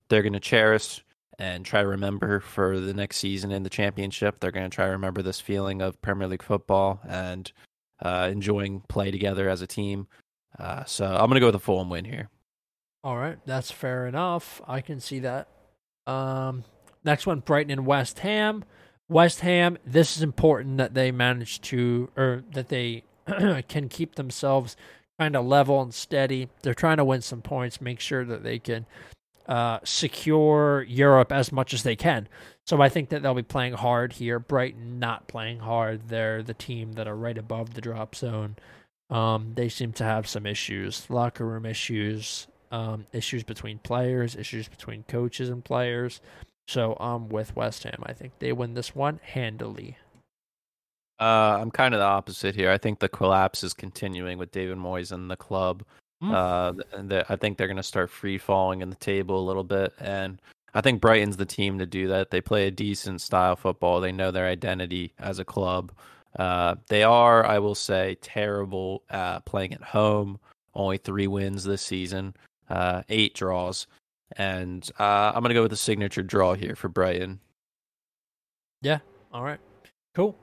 they're 0.09 0.23
gonna 0.23 0.39
cherish 0.39 1.05
and 1.39 1.65
try 1.65 1.81
to 1.81 1.87
remember 1.87 2.39
for 2.39 2.79
the 2.79 2.93
next 2.93 3.17
season 3.17 3.51
in 3.51 3.63
the 3.63 3.69
championship. 3.69 4.39
They're 4.39 4.51
gonna 4.51 4.69
try 4.69 4.85
to 4.85 4.91
remember 4.91 5.23
this 5.23 5.39
feeling 5.39 5.81
of 5.81 5.99
Premier 6.01 6.27
League 6.27 6.43
football 6.43 6.99
and 7.07 7.51
uh, 8.01 8.29
enjoying 8.31 8.81
play 8.87 9.09
together 9.09 9.49
as 9.49 9.63
a 9.63 9.67
team. 9.67 10.07
Uh, 10.59 10.83
so 10.83 11.05
I'm 11.05 11.27
gonna 11.27 11.39
go 11.39 11.47
with 11.47 11.55
a 11.55 11.59
Fulham 11.59 11.89
win 11.89 12.05
here. 12.05 12.29
All 13.03 13.17
right, 13.17 13.37
that's 13.45 13.71
fair 13.71 14.05
enough. 14.05 14.61
I 14.67 14.81
can 14.81 14.99
see 14.99 15.19
that. 15.19 15.47
Um, 16.05 16.63
Next 17.03 17.25
one, 17.25 17.39
Brighton 17.39 17.71
and 17.71 17.85
West 17.85 18.19
Ham. 18.19 18.63
West 19.07 19.39
Ham, 19.39 19.77
this 19.85 20.17
is 20.17 20.23
important 20.23 20.77
that 20.77 20.93
they 20.93 21.11
manage 21.11 21.61
to, 21.61 22.09
or 22.15 22.43
that 22.53 22.69
they 22.69 23.03
can 23.67 23.89
keep 23.89 24.15
themselves 24.15 24.75
kind 25.17 25.35
of 25.35 25.45
level 25.45 25.81
and 25.81 25.93
steady. 25.93 26.49
They're 26.61 26.73
trying 26.73 26.97
to 26.97 27.05
win 27.05 27.21
some 27.21 27.41
points, 27.41 27.81
make 27.81 27.99
sure 27.99 28.25
that 28.25 28.43
they 28.43 28.59
can 28.59 28.85
uh, 29.49 29.79
secure 29.83 30.85
Europe 30.87 31.31
as 31.31 31.51
much 31.51 31.73
as 31.73 31.81
they 31.81 31.95
can. 31.95 32.29
So 32.67 32.81
I 32.81 32.87
think 32.87 33.09
that 33.09 33.23
they'll 33.23 33.33
be 33.33 33.41
playing 33.41 33.73
hard 33.73 34.13
here. 34.13 34.37
Brighton 34.37 34.99
not 34.99 35.27
playing 35.27 35.59
hard. 35.59 36.07
They're 36.07 36.43
the 36.43 36.53
team 36.53 36.93
that 36.93 37.07
are 37.07 37.15
right 37.15 37.37
above 37.37 37.73
the 37.73 37.81
drop 37.81 38.13
zone. 38.13 38.57
Um, 39.09 39.53
they 39.55 39.67
seem 39.67 39.91
to 39.93 40.03
have 40.03 40.27
some 40.27 40.45
issues, 40.45 41.09
locker 41.09 41.47
room 41.47 41.65
issues, 41.65 42.47
um, 42.71 43.07
issues 43.11 43.43
between 43.43 43.79
players, 43.79 44.35
issues 44.35 44.67
between 44.67 45.03
coaches 45.07 45.49
and 45.49 45.65
players. 45.65 46.21
So 46.67 46.95
I'm 46.99 47.27
with 47.27 47.55
West 47.55 47.83
Ham. 47.85 48.03
I 48.03 48.13
think 48.13 48.33
they 48.37 48.53
win 48.53 48.75
this 48.75 48.93
one 48.93 49.19
handily. 49.23 49.97
Uh, 51.19 51.57
I'm 51.59 51.71
kind 51.71 51.95
of 51.95 51.99
the 51.99 52.05
opposite 52.05 52.53
here. 52.53 52.69
I 52.69 52.77
think 52.77 52.99
the 52.99 53.09
collapse 53.09 53.63
is 53.63 53.73
continuing 53.73 54.37
with 54.37 54.51
David 54.51 54.77
Moyes 54.77 55.11
and 55.11 55.31
the 55.31 55.35
club. 55.35 55.83
Mm. 56.21 56.33
Uh, 56.33 56.83
and 56.97 57.13
I 57.29 57.35
think 57.35 57.57
they're 57.57 57.67
going 57.67 57.77
to 57.77 57.83
start 57.83 58.09
free 58.09 58.37
falling 58.37 58.81
in 58.81 58.89
the 58.89 58.95
table 58.95 59.39
a 59.39 59.47
little 59.47 59.63
bit, 59.63 59.93
and 59.99 60.41
I 60.73 60.81
think 60.81 61.01
Brighton's 61.01 61.37
the 61.37 61.45
team 61.45 61.79
to 61.79 61.85
do 61.85 62.07
that. 62.09 62.29
They 62.29 62.41
play 62.41 62.67
a 62.67 62.71
decent 62.71 63.21
style 63.21 63.55
football. 63.55 64.01
They 64.01 64.11
know 64.11 64.31
their 64.31 64.47
identity 64.47 65.13
as 65.17 65.39
a 65.39 65.45
club. 65.45 65.91
Uh, 66.37 66.75
they 66.89 67.03
are, 67.03 67.45
I 67.45 67.59
will 67.59 67.75
say, 67.75 68.17
terrible 68.21 69.03
at 69.09 69.45
playing 69.45 69.73
at 69.73 69.81
home. 69.81 70.39
Only 70.75 70.97
three 70.97 71.27
wins 71.27 71.63
this 71.63 71.81
season, 71.81 72.35
uh, 72.69 73.01
eight 73.09 73.33
draws 73.33 73.87
and 74.37 74.89
uh, 74.99 75.31
I'm 75.33 75.41
gonna 75.41 75.53
go 75.53 75.63
with 75.63 75.71
the 75.71 75.77
signature 75.77 76.23
draw 76.23 76.53
here 76.53 76.75
for 76.75 76.87
Brighton. 76.87 77.39
Yeah. 78.81 78.99
All 79.33 79.43
right. 79.43 79.59
Cool. 80.15 80.37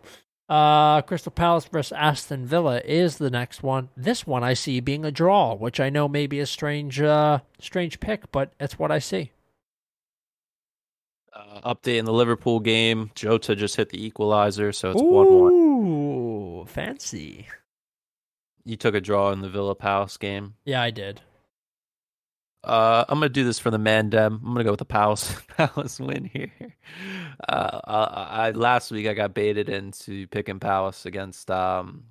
Uh, 0.48 1.02
Crystal 1.02 1.32
Palace 1.32 1.64
versus 1.64 1.92
Aston 1.92 2.46
Villa 2.46 2.80
is 2.84 3.18
the 3.18 3.30
next 3.30 3.62
one. 3.62 3.88
This 3.96 4.26
one 4.26 4.44
I 4.44 4.54
see 4.54 4.78
being 4.80 5.04
a 5.04 5.10
draw, 5.10 5.54
which 5.54 5.80
I 5.80 5.90
know 5.90 6.08
may 6.08 6.26
be 6.28 6.38
a 6.38 6.46
strange, 6.46 7.00
uh, 7.00 7.40
strange 7.58 7.98
pick, 7.98 8.30
but 8.30 8.52
it's 8.60 8.78
what 8.78 8.92
I 8.92 9.00
see. 9.00 9.32
Uh, 11.32 11.74
update 11.74 11.98
in 11.98 12.04
the 12.04 12.12
Liverpool 12.12 12.60
game. 12.60 13.10
Jota 13.14 13.56
just 13.56 13.76
hit 13.76 13.90
the 13.90 14.04
equalizer, 14.04 14.72
so 14.72 14.92
it's 14.92 15.02
one-one. 15.02 15.52
Ooh, 15.52 16.64
fancy. 16.66 17.48
You 18.64 18.76
took 18.76 18.94
a 18.94 19.00
draw 19.00 19.32
in 19.32 19.42
the 19.42 19.48
Villa 19.48 19.74
Palace 19.74 20.16
game. 20.16 20.54
Yeah, 20.64 20.80
I 20.80 20.90
did. 20.90 21.22
Uh, 22.66 23.04
I'm 23.08 23.20
gonna 23.20 23.28
do 23.28 23.44
this 23.44 23.60
for 23.60 23.70
the 23.70 23.78
Mandem. 23.78 24.26
I'm 24.26 24.42
gonna 24.42 24.64
go 24.64 24.72
with 24.72 24.80
the 24.80 24.84
Palace 24.84 25.32
Palace 25.56 26.00
win 26.00 26.24
here. 26.24 26.50
Uh, 27.48 27.80
I, 27.84 28.48
I, 28.48 28.50
last 28.50 28.90
week 28.90 29.06
I 29.06 29.14
got 29.14 29.34
baited 29.34 29.68
into 29.68 30.26
picking 30.26 30.58
Palace 30.58 31.06
against 31.06 31.48
um, 31.48 32.02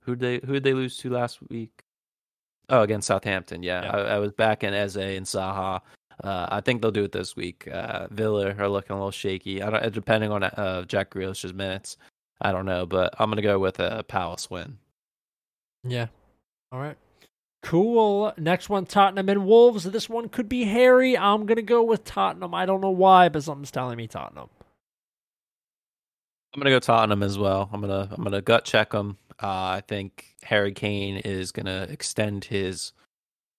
who 0.00 0.16
they 0.16 0.40
who 0.46 0.54
did 0.54 0.64
they 0.64 0.72
lose 0.72 0.96
to 0.98 1.10
last 1.10 1.40
week? 1.50 1.82
Oh, 2.70 2.82
against 2.82 3.06
Southampton. 3.06 3.62
Yeah, 3.62 3.82
yeah. 3.82 3.90
I, 3.90 3.98
I, 4.14 4.18
was 4.18 4.32
back 4.32 4.64
in 4.64 4.72
Eze 4.72 4.96
and 4.96 5.26
Zaha. 5.26 5.82
Uh, 6.24 6.46
I 6.48 6.62
think 6.62 6.80
they'll 6.80 6.90
do 6.90 7.04
it 7.04 7.12
this 7.12 7.36
week. 7.36 7.68
Uh, 7.68 8.08
Villa 8.10 8.54
are 8.54 8.68
looking 8.70 8.92
a 8.92 8.98
little 8.98 9.10
shaky. 9.10 9.62
I 9.62 9.68
don't, 9.68 9.92
depending 9.92 10.32
on 10.32 10.42
uh, 10.42 10.84
Jack 10.84 11.10
Grealish's 11.10 11.52
minutes. 11.52 11.98
I 12.40 12.50
don't 12.50 12.64
know, 12.64 12.86
but 12.86 13.14
I'm 13.18 13.30
gonna 13.30 13.42
go 13.42 13.58
with 13.58 13.78
a 13.78 14.04
Palace 14.08 14.50
win. 14.50 14.78
Yeah. 15.84 16.06
All 16.72 16.80
right. 16.80 16.96
Cool. 17.66 18.32
Next 18.38 18.68
one, 18.68 18.86
Tottenham 18.86 19.28
and 19.28 19.44
Wolves. 19.44 19.82
This 19.82 20.08
one 20.08 20.28
could 20.28 20.48
be 20.48 20.62
hairy. 20.62 21.18
I'm 21.18 21.46
gonna 21.46 21.62
go 21.62 21.82
with 21.82 22.04
Tottenham. 22.04 22.54
I 22.54 22.64
don't 22.64 22.80
know 22.80 22.90
why, 22.90 23.28
but 23.28 23.42
something's 23.42 23.72
telling 23.72 23.96
me 23.96 24.06
Tottenham. 24.06 24.48
I'm 26.54 26.60
gonna 26.60 26.70
go 26.70 26.78
Tottenham 26.78 27.24
as 27.24 27.36
well. 27.36 27.68
I'm 27.72 27.80
gonna 27.80 28.08
I'm 28.12 28.22
gonna 28.22 28.40
gut 28.40 28.64
check 28.64 28.90
them. 28.92 29.18
Uh, 29.42 29.46
I 29.78 29.82
think 29.88 30.36
Harry 30.44 30.70
Kane 30.70 31.16
is 31.16 31.50
gonna 31.50 31.88
extend 31.90 32.44
his 32.44 32.92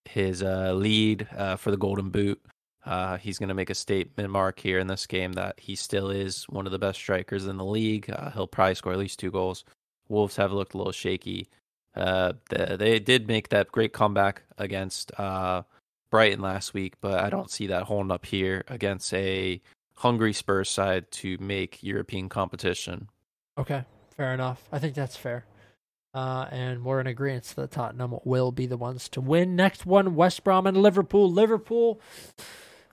his 0.06 0.42
uh, 0.42 0.72
lead 0.72 1.28
uh, 1.36 1.56
for 1.56 1.70
the 1.70 1.76
Golden 1.76 2.08
Boot. 2.08 2.40
Uh, 2.86 3.18
he's 3.18 3.38
going 3.38 3.50
to 3.50 3.54
make 3.54 3.68
a 3.68 3.74
statement 3.74 4.30
mark 4.30 4.58
here 4.58 4.78
in 4.78 4.86
this 4.86 5.06
game 5.06 5.34
that 5.34 5.60
he 5.60 5.76
still 5.76 6.08
is 6.08 6.44
one 6.48 6.64
of 6.64 6.72
the 6.72 6.78
best 6.78 6.98
strikers 6.98 7.46
in 7.46 7.58
the 7.58 7.64
league. 7.64 8.08
Uh, 8.08 8.30
he'll 8.30 8.46
probably 8.46 8.74
score 8.74 8.94
at 8.94 8.98
least 8.98 9.18
two 9.18 9.30
goals. 9.30 9.66
Wolves 10.08 10.36
have 10.36 10.52
looked 10.52 10.72
a 10.72 10.78
little 10.78 10.92
shaky. 10.92 11.50
Uh, 11.94 12.32
they 12.50 12.98
did 12.98 13.26
make 13.26 13.48
that 13.48 13.72
great 13.72 13.92
comeback 13.92 14.42
against 14.56 15.18
uh, 15.18 15.62
Brighton 16.10 16.40
last 16.40 16.74
week, 16.74 16.94
but 17.00 17.20
I 17.20 17.30
don't 17.30 17.50
see 17.50 17.66
that 17.68 17.84
holding 17.84 18.12
up 18.12 18.24
here 18.24 18.64
against 18.68 19.12
a 19.14 19.60
hungry 19.94 20.32
Spurs 20.32 20.70
side 20.70 21.10
to 21.10 21.36
make 21.38 21.82
European 21.82 22.28
competition. 22.28 23.08
Okay, 23.58 23.84
fair 24.16 24.32
enough. 24.32 24.62
I 24.70 24.78
think 24.78 24.94
that's 24.94 25.16
fair. 25.16 25.44
Uh, 26.14 26.46
and 26.50 26.84
we're 26.84 27.00
in 27.00 27.06
agreement 27.06 27.44
that 27.56 27.70
Tottenham 27.70 28.18
will 28.24 28.52
be 28.52 28.66
the 28.66 28.76
ones 28.76 29.08
to 29.10 29.20
win. 29.20 29.56
Next 29.56 29.84
one, 29.84 30.14
West 30.14 30.42
Brom 30.44 30.66
and 30.66 30.76
Liverpool. 30.76 31.30
Liverpool 31.30 32.00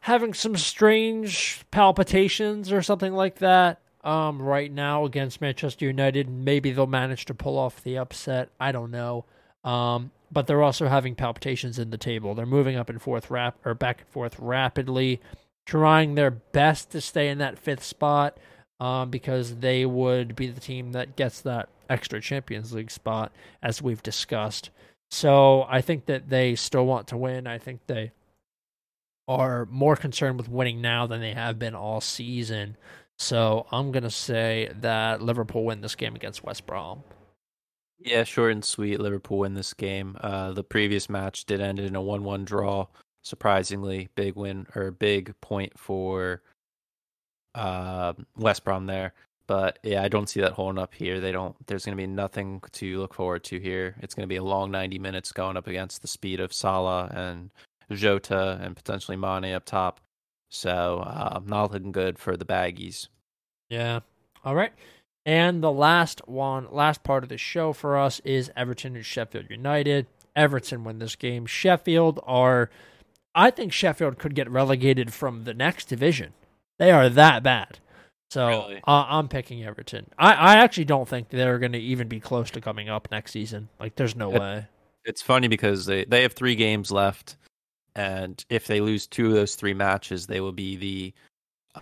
having 0.02 0.34
some 0.34 0.56
strange 0.58 1.64
palpitations 1.72 2.72
or 2.72 2.82
something 2.82 3.14
like 3.14 3.38
that 3.40 3.82
um, 4.06 4.42
right 4.42 4.72
now 4.72 5.04
against 5.04 5.42
Manchester 5.42 5.86
United. 5.86 6.30
Maybe 6.30 6.72
they'll 6.72 6.88
manage 6.88 7.26
to 7.26 7.34
pull 7.34 7.58
off 7.58 7.84
the 7.84 7.98
upset. 7.98 8.50
I 8.60 8.72
don't 8.72 8.92
know. 8.92 9.26
Um, 9.64 10.12
but 10.32 10.48
they're 10.48 10.64
also 10.64 10.88
having 10.88 11.16
palpitations 11.16 11.80
in 11.80 11.90
the 11.90 11.98
table. 11.98 12.36
They're 12.36 12.46
moving 12.46 12.76
up 12.76 12.90
and 12.90 13.02
forth 13.02 13.30
rap 13.32 13.58
or 13.66 13.74
back 13.74 14.02
and 14.02 14.10
forth 14.10 14.38
rapidly, 14.40 15.20
trying 15.66 16.16
their 16.16 16.32
best 16.32 16.92
to 16.92 17.02
stay 17.02 17.30
in 17.30 17.40
that 17.40 17.60
fifth 17.60 17.84
spot. 17.84 18.38
Um, 18.78 19.10
because 19.10 19.60
they 19.60 19.86
would 19.86 20.36
be 20.36 20.48
the 20.48 20.60
team 20.60 20.92
that 20.92 21.16
gets 21.16 21.40
that 21.42 21.70
extra 21.90 22.20
Champions 22.20 22.74
League 22.74 22.92
spot, 22.92 23.32
as 23.64 23.82
we've 23.82 24.04
discussed. 24.04 24.70
So 25.10 25.66
I 25.70 25.80
think 25.80 26.08
that 26.08 26.30
they 26.30 26.56
still 26.56 26.86
want 26.86 27.08
to 27.08 27.18
win. 27.18 27.48
I 27.48 27.58
think 27.58 27.80
they 27.88 28.12
are 29.30 29.66
more 29.68 29.96
concerned 29.96 30.38
with 30.38 30.50
winning 30.50 30.82
now 30.82 31.08
than 31.08 31.22
they 31.22 31.34
have 31.34 31.58
been 31.58 31.74
all 31.74 32.02
season. 32.02 32.76
So 33.18 33.66
I'm 33.72 33.92
going 33.92 34.04
to 34.04 34.10
say 34.10 34.72
that 34.82 35.22
Liverpool 35.22 35.64
win 35.64 35.82
this 35.82 35.96
game 35.96 36.16
against 36.16 36.44
West 36.44 36.66
Brom. 36.66 37.04
Yeah, 37.98 38.24
short 38.24 38.52
and 38.52 38.64
sweet. 38.64 39.00
Liverpool 39.00 39.40
win 39.40 39.54
this 39.54 39.74
game. 39.74 40.18
Uh, 40.20 40.52
the 40.52 40.64
previous 40.64 41.10
match 41.10 41.46
did 41.46 41.62
end 41.62 41.80
in 41.80 41.96
a 41.96 42.02
one-one 42.02 42.46
draw. 42.46 42.88
Surprisingly, 43.24 44.10
big 44.16 44.36
win 44.36 44.68
or 44.76 44.92
big 44.92 45.34
point 45.42 45.78
for 45.80 46.44
uh, 47.56 48.14
West 48.36 48.64
Brom 48.64 48.86
there. 48.86 49.14
But 49.48 49.80
yeah, 49.84 50.04
I 50.04 50.08
don't 50.08 50.28
see 50.28 50.42
that 50.42 50.54
holding 50.54 50.82
up 50.82 50.94
here. 50.94 51.20
They 51.20 51.32
don't. 51.32 51.56
There's 51.68 51.86
going 51.86 51.98
to 51.98 52.02
be 52.02 52.08
nothing 52.08 52.62
to 52.74 53.00
look 53.00 53.14
forward 53.14 53.44
to 53.46 53.60
here. 53.60 53.96
It's 54.02 54.14
going 54.14 54.24
to 54.24 54.32
be 54.32 54.38
a 54.38 54.44
long 54.44 54.72
90 54.72 55.00
minutes 55.00 55.32
going 55.32 55.56
up 55.56 55.68
against 55.68 56.02
the 56.02 56.08
speed 56.08 56.40
of 56.40 56.54
Salah 56.54 57.12
and 57.14 57.52
Jota 57.92 58.60
and 58.62 58.76
potentially 58.76 59.18
Mane 59.18 59.54
up 59.54 59.66
top. 59.66 60.00
So 60.50 61.00
uh, 61.06 61.40
not 61.46 61.72
looking 61.72 61.92
good 61.92 62.18
for 62.20 62.38
the 62.38 62.46
baggies. 62.46 63.08
Yeah. 63.70 64.02
All 64.44 64.56
right. 64.56 64.72
And 65.26 65.64
the 65.64 65.72
last 65.72 66.28
one, 66.28 66.68
last 66.72 67.04
part 67.04 67.24
of 67.24 67.30
the 67.30 67.38
show 67.38 67.74
for 67.74 67.98
us 67.98 68.20
is 68.24 68.52
Everton 68.56 68.96
and 68.96 69.06
Sheffield 69.06 69.50
United. 69.50 70.06
Everton 70.36 70.84
win 70.84 71.00
this 71.00 71.16
game. 71.16 71.46
Sheffield 71.46 72.20
are, 72.26 72.70
I 73.34 73.50
think 73.50 73.74
Sheffield 73.74 74.20
could 74.20 74.36
get 74.36 74.50
relegated 74.50 75.12
from 75.14 75.44
the 75.46 75.54
next 75.54 75.86
division. 75.86 76.34
They 76.78 76.92
are 76.92 77.10
that 77.10 77.42
bad. 77.42 77.80
So 78.30 78.48
Really? 78.48 78.76
uh, 78.86 79.06
I'm 79.08 79.28
picking 79.30 79.64
Everton. 79.64 80.08
I, 80.20 80.34
I 80.34 80.56
actually 80.58 80.86
don't 80.86 81.08
think 81.08 81.30
they're 81.30 81.60
going 81.60 81.72
to 81.72 81.80
even 81.80 82.08
be 82.08 82.20
close 82.20 82.52
to 82.52 82.62
coming 82.62 82.90
up 82.90 83.08
next 83.10 83.32
season. 83.32 83.70
Like, 83.80 83.96
there's 83.96 84.16
no 84.16 84.32
It- 84.34 84.40
way. 84.40 84.68
It's 85.06 85.22
funny 85.22 85.48
because 85.48 85.86
they, 85.86 86.04
they 86.06 86.24
have 86.24 86.34
three 86.34 86.56
games 86.56 86.92
left, 86.92 87.38
and 87.96 88.44
if 88.50 88.68
they 88.68 88.82
lose 88.82 89.08
two 89.08 89.28
of 89.28 89.34
those 89.34 89.56
three 89.56 89.74
matches, 89.74 90.28
they 90.28 90.42
will 90.42 90.52
be 90.52 90.76
the 90.76 91.14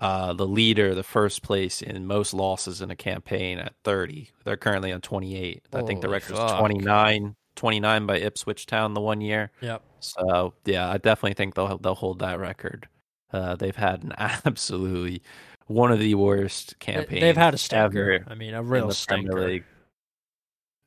uh, 0.02 0.34
the 0.34 0.48
leader, 0.48 0.96
the 0.96 1.04
first 1.04 1.44
place 1.44 1.82
in 1.82 2.08
most 2.08 2.34
losses 2.34 2.82
in 2.82 2.90
a 2.90 2.96
campaign 2.96 3.60
at 3.60 3.74
30. 3.84 4.30
They're 4.44 4.58
currently 4.58 4.92
on 4.92 5.02
28. 5.02 5.62
I 5.72 5.82
think 5.84 6.02
the 6.02 6.10
record 6.10 6.34
is 6.34 6.40
fuck. 6.40 6.60
29, 6.60 7.36
29 7.56 8.06
by 8.08 8.18
Ipswich 8.18 8.66
Town 8.66 8.94
the 8.96 9.02
one 9.02 9.22
year. 9.22 9.52
Yep. 9.62 9.84
So 10.00 10.54
yeah, 10.66 10.90
I 10.90 10.98
definitely 10.98 11.36
think 11.36 11.56
they'll 11.56 11.78
they'll 11.78 11.96
hold 11.96 12.20
that 12.20 12.40
record. 12.40 12.88
Uh, 13.32 13.56
they've 13.56 13.76
had 13.76 14.04
an 14.04 14.14
absolutely 14.18 15.22
one 15.68 15.92
of 15.92 16.00
the 16.00 16.16
worst 16.16 16.78
campaigns. 16.80 17.22
They've 17.22 17.38
had 17.38 17.54
a 17.54 17.58
stinker. 17.58 18.14
ever 18.14 18.26
I 18.28 18.36
mean, 18.36 18.54
a 18.54 18.64
real 18.64 18.92
stinker. 18.92 19.60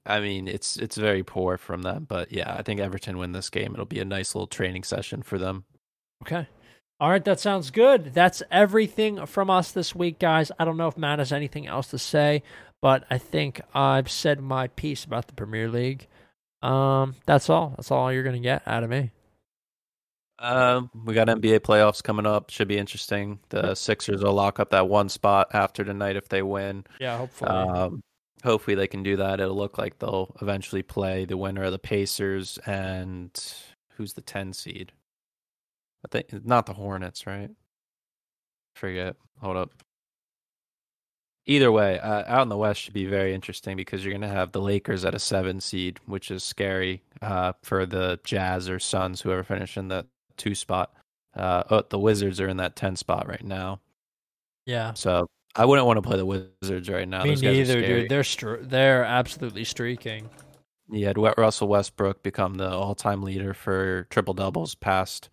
I 0.06 0.20
mean, 0.20 0.48
it's 0.48 0.76
it's 0.76 0.96
very 0.96 1.22
poor 1.22 1.58
from 1.58 1.82
them, 1.82 2.06
but 2.08 2.32
yeah, 2.32 2.54
I 2.56 2.62
think 2.62 2.80
Everton 2.80 3.18
win 3.18 3.32
this 3.32 3.50
game. 3.50 3.72
It'll 3.72 3.84
be 3.84 4.00
a 4.00 4.04
nice 4.04 4.34
little 4.34 4.46
training 4.46 4.84
session 4.84 5.22
for 5.22 5.38
them. 5.38 5.64
Okay. 6.22 6.46
All 6.98 7.10
right, 7.10 7.24
that 7.24 7.40
sounds 7.40 7.70
good. 7.70 8.14
That's 8.14 8.42
everything 8.50 9.26
from 9.26 9.50
us 9.50 9.70
this 9.70 9.94
week, 9.94 10.18
guys. 10.18 10.50
I 10.58 10.64
don't 10.64 10.78
know 10.78 10.88
if 10.88 10.96
Matt 10.96 11.18
has 11.18 11.30
anything 11.30 11.66
else 11.66 11.88
to 11.88 11.98
say, 11.98 12.42
but 12.80 13.04
I 13.10 13.18
think 13.18 13.60
I've 13.74 14.10
said 14.10 14.40
my 14.40 14.68
piece 14.68 15.04
about 15.04 15.26
the 15.26 15.34
Premier 15.34 15.68
League. 15.68 16.06
Um, 16.62 17.14
that's 17.26 17.50
all. 17.50 17.74
That's 17.76 17.90
all 17.90 18.10
you're 18.12 18.22
gonna 18.22 18.38
get 18.38 18.62
out 18.66 18.82
of 18.82 18.88
me. 18.88 19.10
Um, 20.38 20.90
we 21.04 21.14
got 21.14 21.28
NBA 21.28 21.60
playoffs 21.60 22.02
coming 22.02 22.26
up. 22.26 22.50
Should 22.50 22.68
be 22.68 22.78
interesting. 22.78 23.40
The 23.48 23.74
Sixers 23.74 24.22
will 24.22 24.34
lock 24.34 24.60
up 24.60 24.70
that 24.70 24.88
one 24.88 25.08
spot 25.08 25.48
after 25.52 25.84
tonight 25.84 26.16
if 26.16 26.28
they 26.28 26.42
win. 26.42 26.84
Yeah, 27.00 27.18
hopefully. 27.18 27.50
Um, 27.50 28.02
hopefully 28.44 28.74
they 28.74 28.86
can 28.86 29.02
do 29.02 29.16
that. 29.16 29.40
It'll 29.40 29.56
look 29.56 29.78
like 29.78 29.98
they'll 29.98 30.34
eventually 30.40 30.82
play 30.82 31.24
the 31.24 31.36
winner 31.36 31.64
of 31.64 31.72
the 31.72 31.78
Pacers 31.78 32.58
and 32.66 33.30
who's 33.96 34.12
the 34.14 34.20
ten 34.20 34.52
seed. 34.52 34.92
I 36.04 36.08
think 36.08 36.44
not 36.44 36.66
the 36.66 36.74
Hornets, 36.74 37.26
right? 37.26 37.50
Forget. 38.74 39.16
Hold 39.40 39.56
up. 39.56 39.70
Either 41.48 41.70
way, 41.70 41.98
uh, 42.00 42.24
out 42.26 42.42
in 42.42 42.48
the 42.48 42.56
West 42.56 42.80
should 42.80 42.92
be 42.92 43.06
very 43.06 43.32
interesting 43.32 43.76
because 43.76 44.04
you're 44.04 44.12
going 44.12 44.20
to 44.20 44.28
have 44.28 44.50
the 44.50 44.60
Lakers 44.60 45.04
at 45.04 45.14
a 45.14 45.18
seven 45.18 45.60
seed, 45.60 45.98
which 46.04 46.30
is 46.30 46.42
scary 46.42 47.02
uh, 47.22 47.52
for 47.62 47.86
the 47.86 48.18
Jazz 48.24 48.68
or 48.68 48.80
Suns, 48.80 49.20
whoever 49.20 49.44
finish 49.44 49.76
in 49.76 49.88
that 49.88 50.06
two 50.36 50.56
spot. 50.56 50.92
Uh, 51.36 51.62
oh, 51.70 51.82
the 51.88 51.98
Wizards 51.98 52.40
are 52.40 52.48
in 52.48 52.56
that 52.56 52.74
ten 52.74 52.96
spot 52.96 53.28
right 53.28 53.44
now, 53.44 53.80
yeah. 54.64 54.92
so 54.94 55.28
I 55.56 55.64
wouldn't 55.64 55.86
want 55.86 55.96
to 55.96 56.02
play 56.02 56.16
the 56.16 56.26
Wizards 56.26 56.88
right 56.88 57.08
now. 57.08 57.24
me 57.24 57.30
Those 57.30 57.42
guys 57.42 57.70
are 57.70 57.74
neither, 57.74 57.86
dude. 57.86 58.08
They're 58.10 58.24
str- 58.24 58.62
they're 58.62 59.04
absolutely 59.04 59.64
streaking. 59.64 60.28
Yeah, 60.88 61.08
had 61.08 61.18
Russell 61.18 61.68
Westbrook 61.68 62.22
become 62.22 62.54
the 62.54 62.70
all-time 62.70 63.22
leader 63.22 63.54
for 63.54 64.06
triple 64.10 64.34
doubles 64.34 64.74
past 64.74 65.30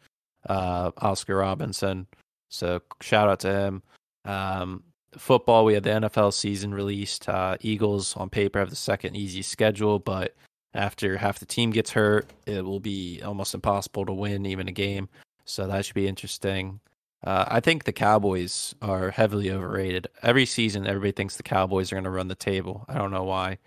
uh, 0.49 0.91
Oscar 0.97 1.37
Robertson. 1.37 2.07
So 2.49 2.81
shout 3.01 3.29
out 3.29 3.39
to 3.41 3.53
him. 3.53 3.83
Um, 4.25 4.83
football, 5.17 5.65
we 5.65 5.73
had 5.73 5.83
the 5.83 5.91
NFL 5.91 6.33
season 6.33 6.73
released. 6.73 7.29
Uh, 7.29 7.57
Eagles 7.61 8.15
on 8.17 8.29
paper 8.29 8.59
have 8.59 8.69
the 8.69 8.75
second 8.75 9.15
easy 9.15 9.41
schedule, 9.41 9.99
but 9.99 10.35
after 10.73 11.17
half 11.17 11.39
the 11.39 11.45
team 11.45 11.69
gets 11.69 11.91
hurt, 11.91 12.27
it 12.47 12.65
will 12.65 12.79
be 12.79 13.21
almost 13.23 13.53
impossible 13.53 14.05
to 14.05 14.13
win 14.13 14.45
even 14.45 14.67
a 14.67 14.71
game. 14.71 15.07
So 15.45 15.67
that 15.67 15.85
should 15.85 15.95
be 15.95 16.07
interesting. 16.07 16.79
Uh, 17.23 17.45
I 17.47 17.59
think 17.61 17.83
the 17.85 17.93
Cowboys 17.93 18.75
are 18.81 19.11
heavily 19.11 19.49
overrated. 19.49 20.07
Every 20.21 20.45
season, 20.45 20.85
everybody 20.85 21.13
thinks 21.13 21.37
the 21.37 21.43
Cowboys 21.43 21.91
are 21.91 21.95
going 21.95 22.03
to 22.03 22.09
run 22.09 22.27
the 22.27 22.35
table. 22.35 22.85
I 22.89 22.97
don't 22.97 23.11
know 23.11 23.23
why. 23.23 23.59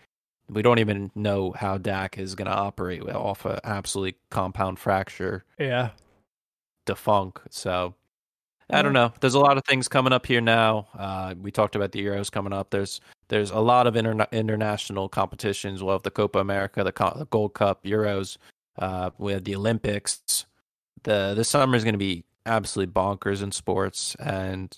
We 0.51 0.63
don't 0.63 0.79
even 0.79 1.11
know 1.15 1.53
how 1.53 1.79
Dak 1.79 2.19
is 2.19 2.35
going 2.35 2.47
to 2.47 2.55
operate 2.55 3.03
off 3.03 3.45
a 3.47 3.59
absolutely 3.65 4.19
compound 4.31 4.79
fracture 4.79 5.45
Yeah. 5.59 5.91
defunk. 6.87 7.39
So 7.51 7.95
I 8.71 8.83
don't 8.83 8.93
know. 8.93 9.13
There's 9.21 9.35
a 9.35 9.41
lot 9.41 9.57
of 9.59 9.65
things 9.65 9.89
coming 9.89 10.13
up 10.13 10.27
here 10.27 10.41
now. 10.41 10.89
Uh, 10.97 11.35
we 11.41 11.51
talked 11.51 11.77
about 11.77 11.93
the 11.93 12.05
Euros 12.05 12.31
coming 12.31 12.53
up. 12.53 12.71
There's 12.71 13.01
there's 13.29 13.51
a 13.51 13.59
lot 13.59 13.87
of 13.89 13.95
interna- 13.95 14.31
international 14.31 15.09
competitions. 15.09 15.83
We'll 15.83 15.95
have 15.95 16.03
the 16.05 16.11
Copa 16.13 16.39
America, 16.39 16.85
the, 16.85 16.93
Co- 16.93 17.17
the 17.17 17.25
Gold 17.27 17.55
Cup, 17.55 17.83
Euros. 17.85 18.37
Uh, 18.79 19.11
we 19.19 19.33
have 19.33 19.43
the 19.45 19.57
Olympics. 19.57 20.47
The 21.03 21.35
this 21.35 21.49
summer 21.49 21.77
is 21.77 21.83
going 21.85 21.95
to 21.95 21.99
be 21.99 22.25
absolutely 22.47 22.93
bonkers 22.93 23.43
in 23.43 23.53
sports 23.53 24.17
and 24.19 24.75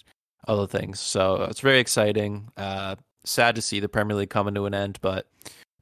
other 0.46 0.66
things. 0.66 0.98
So 1.00 1.42
it's 1.42 1.60
very 1.60 1.78
exciting. 1.78 2.48
Uh, 2.56 2.96
sad 3.24 3.54
to 3.54 3.62
see 3.62 3.80
the 3.80 3.88
Premier 3.88 4.16
League 4.16 4.30
coming 4.30 4.54
to 4.54 4.66
an 4.66 4.74
end, 4.74 4.98
but 5.00 5.26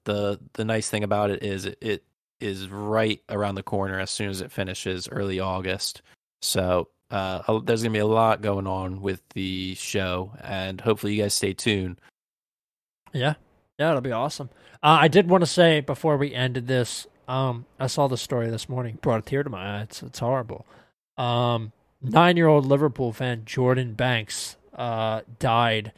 the 0.05 0.39
the 0.55 0.65
nice 0.65 0.89
thing 0.89 1.05
about 1.05 1.31
it 1.31 1.43
is 1.43 1.65
it, 1.67 1.79
it 1.81 2.05
is 2.41 2.69
right 2.69 3.21
around 3.29 3.55
the 3.55 3.63
corner 3.63 3.99
as 3.99 4.11
soon 4.11 4.29
as 4.29 4.41
it 4.41 4.53
finishes 4.53 5.09
early 5.09 5.41
August. 5.41 6.03
So 6.43 6.89
uh, 7.11 7.61
there's 7.61 7.83
gonna 7.83 7.93
be 7.93 7.99
a 7.99 8.07
lot 8.07 8.43
going 8.43 8.67
on 8.67 9.01
with 9.01 9.23
the 9.35 9.75
show, 9.77 10.33
and 10.43 10.81
hopefully 10.81 11.15
you 11.15 11.23
guys 11.23 11.35
stay 11.35 11.55
tuned. 11.55 12.01
Yeah, 13.13 13.35
yeah, 13.79 13.91
it'll 13.91 14.01
be 14.01 14.13
awesome. 14.13 14.51
Uh, 14.83 14.99
I 15.01 15.09
did 15.09 15.29
want 15.29 15.43
to 15.43 15.47
say 15.47 15.81
before 15.81 16.17
we 16.17 16.35
ended 16.35 16.67
this, 16.67 17.07
um, 17.29 17.67
I 17.79 17.87
saw 17.87 18.09
the 18.09 18.17
story 18.17 18.51
this 18.51 18.69
morning, 18.69 18.99
brought 19.01 19.21
a 19.21 19.23
tear 19.23 19.43
to 19.43 19.51
my 19.51 19.79
eye. 19.79 19.83
It's 19.83 20.03
it's 20.03 20.19
horrible. 20.19 20.67
Um, 21.17 21.73
nine-year-old 22.03 22.67
Liverpool 22.67 23.13
fan 23.13 23.43
Jordan 23.45 23.95
Banks 23.95 24.57
uh, 24.75 25.23
died 25.39 25.93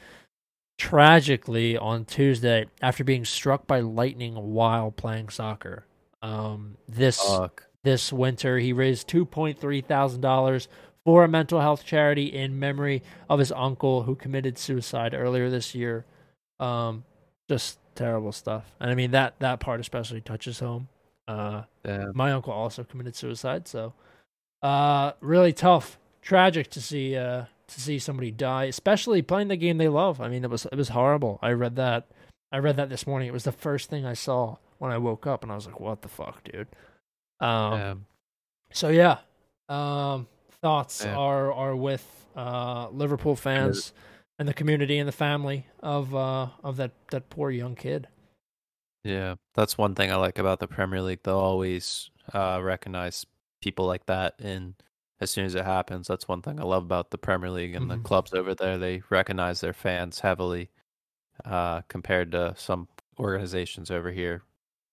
tragically 0.78 1.76
on 1.76 2.04
Tuesday 2.04 2.66
after 2.80 3.02
being 3.04 3.24
struck 3.24 3.66
by 3.66 3.80
lightning 3.80 4.34
while 4.34 4.90
playing 4.90 5.28
soccer. 5.28 5.84
Um, 6.22 6.76
this 6.88 7.20
Fuck. 7.20 7.64
this 7.84 8.12
winter. 8.12 8.58
He 8.58 8.72
raised 8.72 9.08
$2.3 9.08 9.84
thousand 9.84 10.68
for 11.04 11.24
a 11.24 11.28
mental 11.28 11.60
health 11.60 11.84
charity 11.84 12.26
in 12.26 12.58
memory 12.58 13.02
of 13.28 13.38
his 13.38 13.52
uncle 13.52 14.02
who 14.02 14.14
committed 14.14 14.58
suicide 14.58 15.14
earlier 15.14 15.48
this 15.50 15.74
year. 15.74 16.04
Um, 16.60 17.04
just 17.48 17.78
terrible 17.94 18.32
stuff. 18.32 18.64
And 18.78 18.90
I 18.90 18.94
mean 18.94 19.10
that 19.12 19.34
that 19.40 19.60
part 19.60 19.80
especially 19.80 20.20
touches 20.20 20.60
home. 20.60 20.88
Uh, 21.26 21.62
my 22.14 22.32
uncle 22.32 22.52
also 22.52 22.84
committed 22.84 23.14
suicide, 23.14 23.68
so 23.68 23.92
uh, 24.62 25.12
really 25.20 25.52
tough, 25.52 25.98
tragic 26.22 26.70
to 26.70 26.80
see 26.80 27.16
uh 27.16 27.44
to 27.68 27.80
see 27.80 27.98
somebody 27.98 28.30
die, 28.30 28.64
especially 28.64 29.20
playing 29.22 29.48
the 29.48 29.56
game 29.56 29.78
they 29.78 29.88
love. 29.88 30.20
I 30.20 30.28
mean, 30.28 30.42
it 30.44 30.50
was 30.50 30.66
it 30.66 30.74
was 30.74 30.88
horrible. 30.88 31.38
I 31.42 31.52
read 31.52 31.76
that. 31.76 32.06
I 32.50 32.58
read 32.58 32.76
that 32.76 32.88
this 32.88 33.06
morning. 33.06 33.28
It 33.28 33.32
was 33.34 33.44
the 33.44 33.52
first 33.52 33.90
thing 33.90 34.06
I 34.06 34.14
saw 34.14 34.56
when 34.78 34.90
I 34.90 34.98
woke 34.98 35.26
up, 35.26 35.42
and 35.42 35.52
I 35.52 35.54
was 35.54 35.66
like, 35.66 35.78
"What 35.80 36.02
the 36.02 36.08
fuck, 36.08 36.42
dude?" 36.44 36.68
Um, 37.40 38.06
so 38.72 38.88
yeah, 38.88 39.18
um, 39.68 40.26
thoughts 40.62 41.04
are 41.04 41.52
are 41.52 41.76
with 41.76 42.26
uh, 42.34 42.88
Liverpool 42.90 43.36
fans 43.36 43.92
and 44.38 44.48
the 44.48 44.54
community 44.54 44.98
and 44.98 45.06
the 45.06 45.12
family 45.12 45.66
of 45.80 46.14
uh, 46.14 46.48
of 46.64 46.76
that 46.78 46.92
that 47.10 47.28
poor 47.28 47.50
young 47.50 47.74
kid. 47.74 48.08
Yeah, 49.04 49.36
that's 49.54 49.78
one 49.78 49.94
thing 49.94 50.10
I 50.10 50.16
like 50.16 50.38
about 50.38 50.58
the 50.58 50.68
Premier 50.68 51.02
League. 51.02 51.20
They'll 51.22 51.36
always 51.36 52.10
uh, 52.32 52.60
recognize 52.62 53.26
people 53.60 53.86
like 53.86 54.06
that, 54.06 54.34
and 54.40 54.74
as 55.20 55.30
soon 55.30 55.44
as 55.44 55.54
it 55.54 55.64
happens, 55.64 56.06
that's 56.06 56.28
one 56.28 56.42
thing 56.42 56.60
I 56.60 56.64
love 56.64 56.84
about 56.84 57.10
the 57.10 57.18
Premier 57.18 57.50
League 57.50 57.74
and 57.74 57.86
Mhm. 57.86 57.88
the 57.88 57.98
clubs 57.98 58.32
over 58.32 58.54
there. 58.54 58.78
They 58.78 59.02
recognize 59.10 59.60
their 59.60 59.72
fans 59.72 60.20
heavily 60.20 60.70
uh, 61.44 61.82
compared 61.88 62.32
to 62.32 62.54
some 62.56 62.88
organizations 63.18 63.90
over 63.90 64.10
here. 64.10 64.42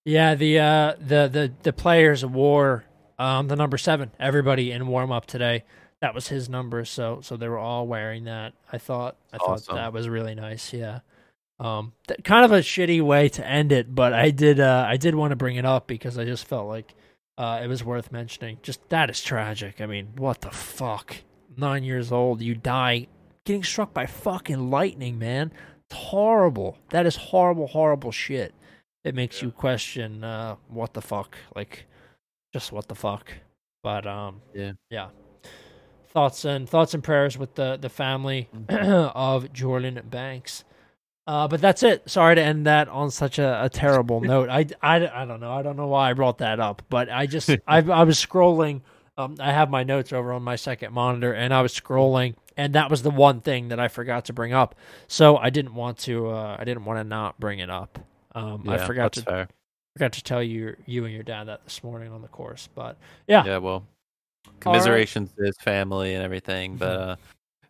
Yeah, 0.03 0.36
the 0.36 0.59
uh, 0.59 0.93
the 0.99 1.28
the 1.28 1.53
the 1.63 1.74
players 1.74 2.24
wore 2.26 2.86
um, 3.18 3.47
the 3.47 3.55
number 3.55 3.78
seven. 3.78 4.11
Everybody 4.20 4.72
in 4.72 4.88
warm 4.88 5.11
up 5.11 5.26
today, 5.26 5.63
that 6.01 6.13
was 6.13 6.28
his 6.28 6.47
number. 6.49 6.86
So 6.86 7.22
so 7.22 7.36
they 7.38 7.47
were 7.47 7.57
all 7.57 7.88
wearing 7.88 8.26
that. 8.26 8.53
I 8.72 8.78
thought 8.78 9.16
I 9.34 9.38
Awesome. 9.38 9.66
thought 9.66 9.76
that 9.76 9.93
was 9.93 10.07
really 10.09 10.36
nice. 10.36 10.74
Yeah. 10.74 10.99
Um, 11.59 11.93
th- 12.07 12.22
kind 12.24 12.43
of 12.45 12.51
a 12.51 12.59
shitty 12.59 13.01
way 13.01 13.30
to 13.30 13.47
end 13.47 13.72
it, 13.72 13.95
but 13.95 14.11
I 14.13 14.30
did 14.30 14.59
uh, 14.59 14.86
I 14.88 14.97
did 14.97 15.16
want 15.16 15.32
to 15.32 15.36
bring 15.36 15.55
it 15.55 15.66
up 15.66 15.88
because 15.88 16.18
I 16.20 16.26
just 16.26 16.45
felt 16.45 16.68
like 16.68 16.93
uh, 17.38 17.60
it 17.64 17.68
was 17.68 17.84
worth 17.84 18.12
mentioning. 18.12 18.58
Just 18.64 18.88
that 18.90 19.10
is 19.10 19.22
tragic. 19.22 19.82
I 19.82 19.86
mean, 19.86 20.10
what 20.18 20.42
the 20.42 20.52
fuck? 20.52 21.18
Nine 21.58 21.84
years 21.84 22.12
old, 22.12 22.42
you 22.42 22.56
die 22.56 23.08
getting 23.46 23.64
struck 23.64 23.94
by 23.94 24.06
fucking 24.06 24.70
lightning, 24.70 25.18
man. 25.20 25.52
It's 25.90 25.96
horrible. 25.98 26.78
That 26.90 27.06
is 27.06 27.16
horrible, 27.16 27.68
horrible 27.68 28.12
shit. 28.12 28.54
It 29.04 29.14
makes 29.16 29.42
you 29.42 29.52
question 29.52 30.24
uh, 30.24 30.56
what 30.68 30.94
the 30.94 31.02
fuck, 31.02 31.38
like, 31.56 31.86
just 32.54 32.72
what 32.72 32.88
the 32.88 32.96
fuck. 32.96 33.32
But 33.84 34.08
um, 34.08 34.42
Yeah. 34.54 34.72
yeah. 34.90 35.10
Thoughts 36.08 36.44
and 36.46 36.68
thoughts 36.68 36.94
and 36.94 37.04
prayers 37.04 37.38
with 37.38 37.56
the 37.56 37.78
the 37.78 37.90
family 37.90 38.50
of 38.70 39.52
Jordan 39.54 40.02
Banks. 40.10 40.64
Uh, 41.28 41.48
but 41.48 41.60
that's 41.60 41.82
it. 41.82 42.08
Sorry 42.10 42.36
to 42.36 42.42
end 42.42 42.68
that 42.68 42.88
on 42.88 43.10
such 43.10 43.40
a, 43.40 43.66
a 43.66 43.70
terrible 43.70 44.22
note. 44.34 44.50
I, 44.50 44.68
I, 44.82 45.24
I 45.24 45.26
don't 45.26 45.40
know. 45.40 45.52
I 45.52 45.64
don't 45.64 45.76
know 45.76 45.88
why 45.88 46.12
I 46.12 46.14
brought 46.14 46.38
that 46.40 46.60
up, 46.60 46.84
but 46.90 47.10
I 47.10 47.26
just 47.26 47.50
I 47.68 47.80
I 47.80 48.04
was 48.04 48.24
scrolling. 48.24 48.82
Um, 49.18 49.38
I 49.40 49.52
have 49.54 49.70
my 49.70 49.84
notes 49.84 50.12
over 50.12 50.34
on 50.34 50.44
my 50.44 50.56
second 50.58 50.94
monitor, 50.94 51.34
and 51.34 51.54
I 51.54 51.62
was 51.62 51.74
scrolling, 51.74 52.36
and 52.58 52.76
that 52.76 52.90
was 52.92 53.02
the 53.02 53.10
one 53.10 53.42
thing 53.42 53.70
that 53.70 53.80
I 53.80 53.88
forgot 53.88 54.26
to 54.26 54.34
bring 54.34 54.54
up. 54.54 54.76
So 55.08 55.38
I 55.38 55.50
didn't 55.50 55.74
want 55.74 55.98
to. 56.00 56.30
Uh, 56.30 56.58
I 56.60 56.64
didn't 56.64 56.86
want 56.86 57.00
to 57.00 57.04
not 57.04 57.40
bring 57.40 57.60
it 57.60 57.70
up. 57.70 57.98
Um, 58.34 58.68
I 58.68 58.78
forgot 58.78 59.14
to 59.14 59.22
fair. 59.22 59.48
forgot 59.94 60.12
to 60.14 60.24
tell 60.24 60.44
you 60.44 60.76
you 60.86 61.06
and 61.06 61.14
your 61.14 61.24
dad 61.24 61.46
that 61.46 61.64
this 61.64 61.84
morning 61.84 62.12
on 62.12 62.22
the 62.22 62.28
course. 62.28 62.68
But 62.76 62.98
yeah, 63.28 63.46
Yeah, 63.46 63.58
well, 63.60 63.88
commiserations 64.60 65.32
to 65.38 65.44
his 65.46 65.58
family 65.58 66.14
and 66.14 66.24
everything. 66.24 66.76
But 66.76 67.00
uh, 67.00 67.16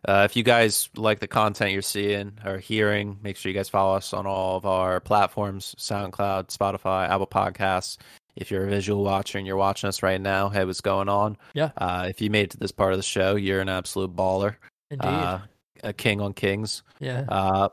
uh, 0.06 0.22
if 0.24 0.36
you 0.36 0.42
guys 0.42 0.88
like 0.96 1.20
the 1.20 1.28
content 1.28 1.72
you're 1.72 1.82
seeing 1.82 2.32
or 2.44 2.58
hearing, 2.58 3.18
make 3.22 3.36
sure 3.36 3.50
you 3.50 3.56
guys 3.58 3.68
follow 3.68 3.96
us 3.96 4.12
on 4.12 4.26
all 4.26 4.56
of 4.56 4.64
our 4.66 5.00
platforms: 5.00 5.74
SoundCloud, 5.78 6.48
Spotify, 6.56 7.08
Apple 7.08 7.26
Podcasts. 7.26 7.98
If 8.36 8.50
you're 8.50 8.66
a 8.66 8.70
visual 8.70 9.02
watcher 9.02 9.38
and 9.38 9.46
you're 9.46 9.56
watching 9.56 9.88
us 9.88 10.02
right 10.02 10.20
now, 10.20 10.50
hey, 10.50 10.64
what's 10.64 10.82
going 10.82 11.08
on? 11.08 11.38
Yeah. 11.54 11.70
Uh, 11.78 12.06
if 12.08 12.20
you 12.20 12.28
made 12.30 12.44
it 12.44 12.50
to 12.50 12.58
this 12.58 12.70
part 12.72 12.92
of 12.92 12.98
the 12.98 13.02
show, 13.02 13.34
you're 13.36 13.60
an 13.62 13.68
absolute 13.70 14.14
baller. 14.14 14.56
indeed. 14.90 15.06
Uh, 15.06 15.38
a 15.82 15.92
king 15.92 16.20
on 16.20 16.32
kings. 16.34 16.82
yeah, 17.00 17.24
Uh, 17.28 17.68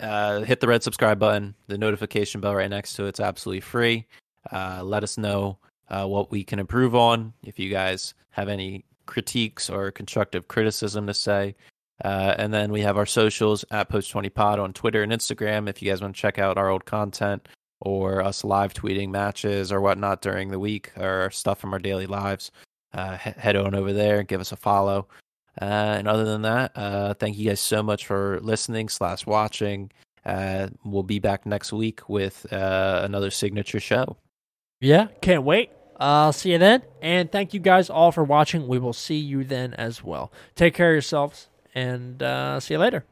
uh, 0.00 0.40
hit 0.40 0.60
the 0.60 0.66
red 0.68 0.82
subscribe 0.82 1.18
button, 1.18 1.54
the 1.66 1.78
notification 1.78 2.40
bell 2.40 2.54
right 2.54 2.70
next 2.70 2.94
to 2.94 3.04
it. 3.04 3.10
It's 3.10 3.20
absolutely 3.20 3.60
free. 3.60 4.06
Uh, 4.50 4.80
let 4.82 5.02
us 5.04 5.16
know 5.18 5.58
uh, 5.88 6.06
what 6.06 6.30
we 6.30 6.42
can 6.42 6.58
improve 6.58 6.94
on. 6.94 7.32
If 7.44 7.58
you 7.58 7.70
guys 7.70 8.14
have 8.30 8.48
any 8.48 8.84
critiques 9.10 9.68
or 9.68 9.90
constructive 9.90 10.48
criticism 10.48 11.06
to 11.06 11.12
say. 11.12 11.54
Uh, 12.02 12.34
and 12.38 12.54
then 12.54 12.72
we 12.72 12.80
have 12.80 12.96
our 12.96 13.04
socials 13.04 13.64
at 13.70 13.90
Post20Pod 13.90 14.58
on 14.58 14.72
Twitter 14.72 15.02
and 15.02 15.12
Instagram. 15.12 15.68
If 15.68 15.82
you 15.82 15.90
guys 15.90 16.00
want 16.00 16.14
to 16.14 16.20
check 16.20 16.38
out 16.38 16.56
our 16.56 16.70
old 16.70 16.86
content 16.86 17.46
or 17.80 18.22
us 18.22 18.44
live 18.44 18.72
tweeting 18.72 19.10
matches 19.10 19.70
or 19.70 19.80
whatnot 19.82 20.22
during 20.22 20.50
the 20.50 20.58
week 20.58 20.92
or 20.96 21.30
stuff 21.30 21.58
from 21.58 21.74
our 21.74 21.78
daily 21.78 22.06
lives, 22.06 22.50
uh, 22.94 23.16
head 23.16 23.56
on 23.56 23.74
over 23.74 23.92
there, 23.92 24.22
give 24.22 24.40
us 24.40 24.52
a 24.52 24.56
follow. 24.56 25.08
Uh, 25.60 25.98
and 25.98 26.08
other 26.08 26.24
than 26.24 26.42
that, 26.42 26.72
uh, 26.74 27.12
thank 27.14 27.36
you 27.36 27.48
guys 27.48 27.60
so 27.60 27.82
much 27.82 28.06
for 28.06 28.38
listening 28.40 28.88
slash 28.88 29.26
watching. 29.26 29.90
Uh, 30.24 30.68
we'll 30.84 31.02
be 31.02 31.18
back 31.18 31.44
next 31.44 31.72
week 31.72 32.08
with 32.08 32.50
uh, 32.52 33.00
another 33.04 33.30
signature 33.30 33.80
show. 33.80 34.16
yeah. 34.80 35.08
Can't 35.20 35.42
wait. 35.42 35.70
I'll 36.00 36.32
see 36.32 36.52
you 36.52 36.58
then, 36.58 36.82
and 37.02 37.30
thank 37.30 37.52
you 37.52 37.60
guys 37.60 37.90
all 37.90 38.10
for 38.10 38.24
watching. 38.24 38.66
We 38.66 38.78
will 38.78 38.94
see 38.94 39.18
you 39.18 39.44
then 39.44 39.74
as 39.74 40.02
well. 40.02 40.32
Take 40.54 40.74
care 40.74 40.90
of 40.90 40.94
yourselves, 40.94 41.48
and 41.74 42.22
uh, 42.22 42.58
see 42.58 42.74
you 42.74 42.78
later. 42.80 43.04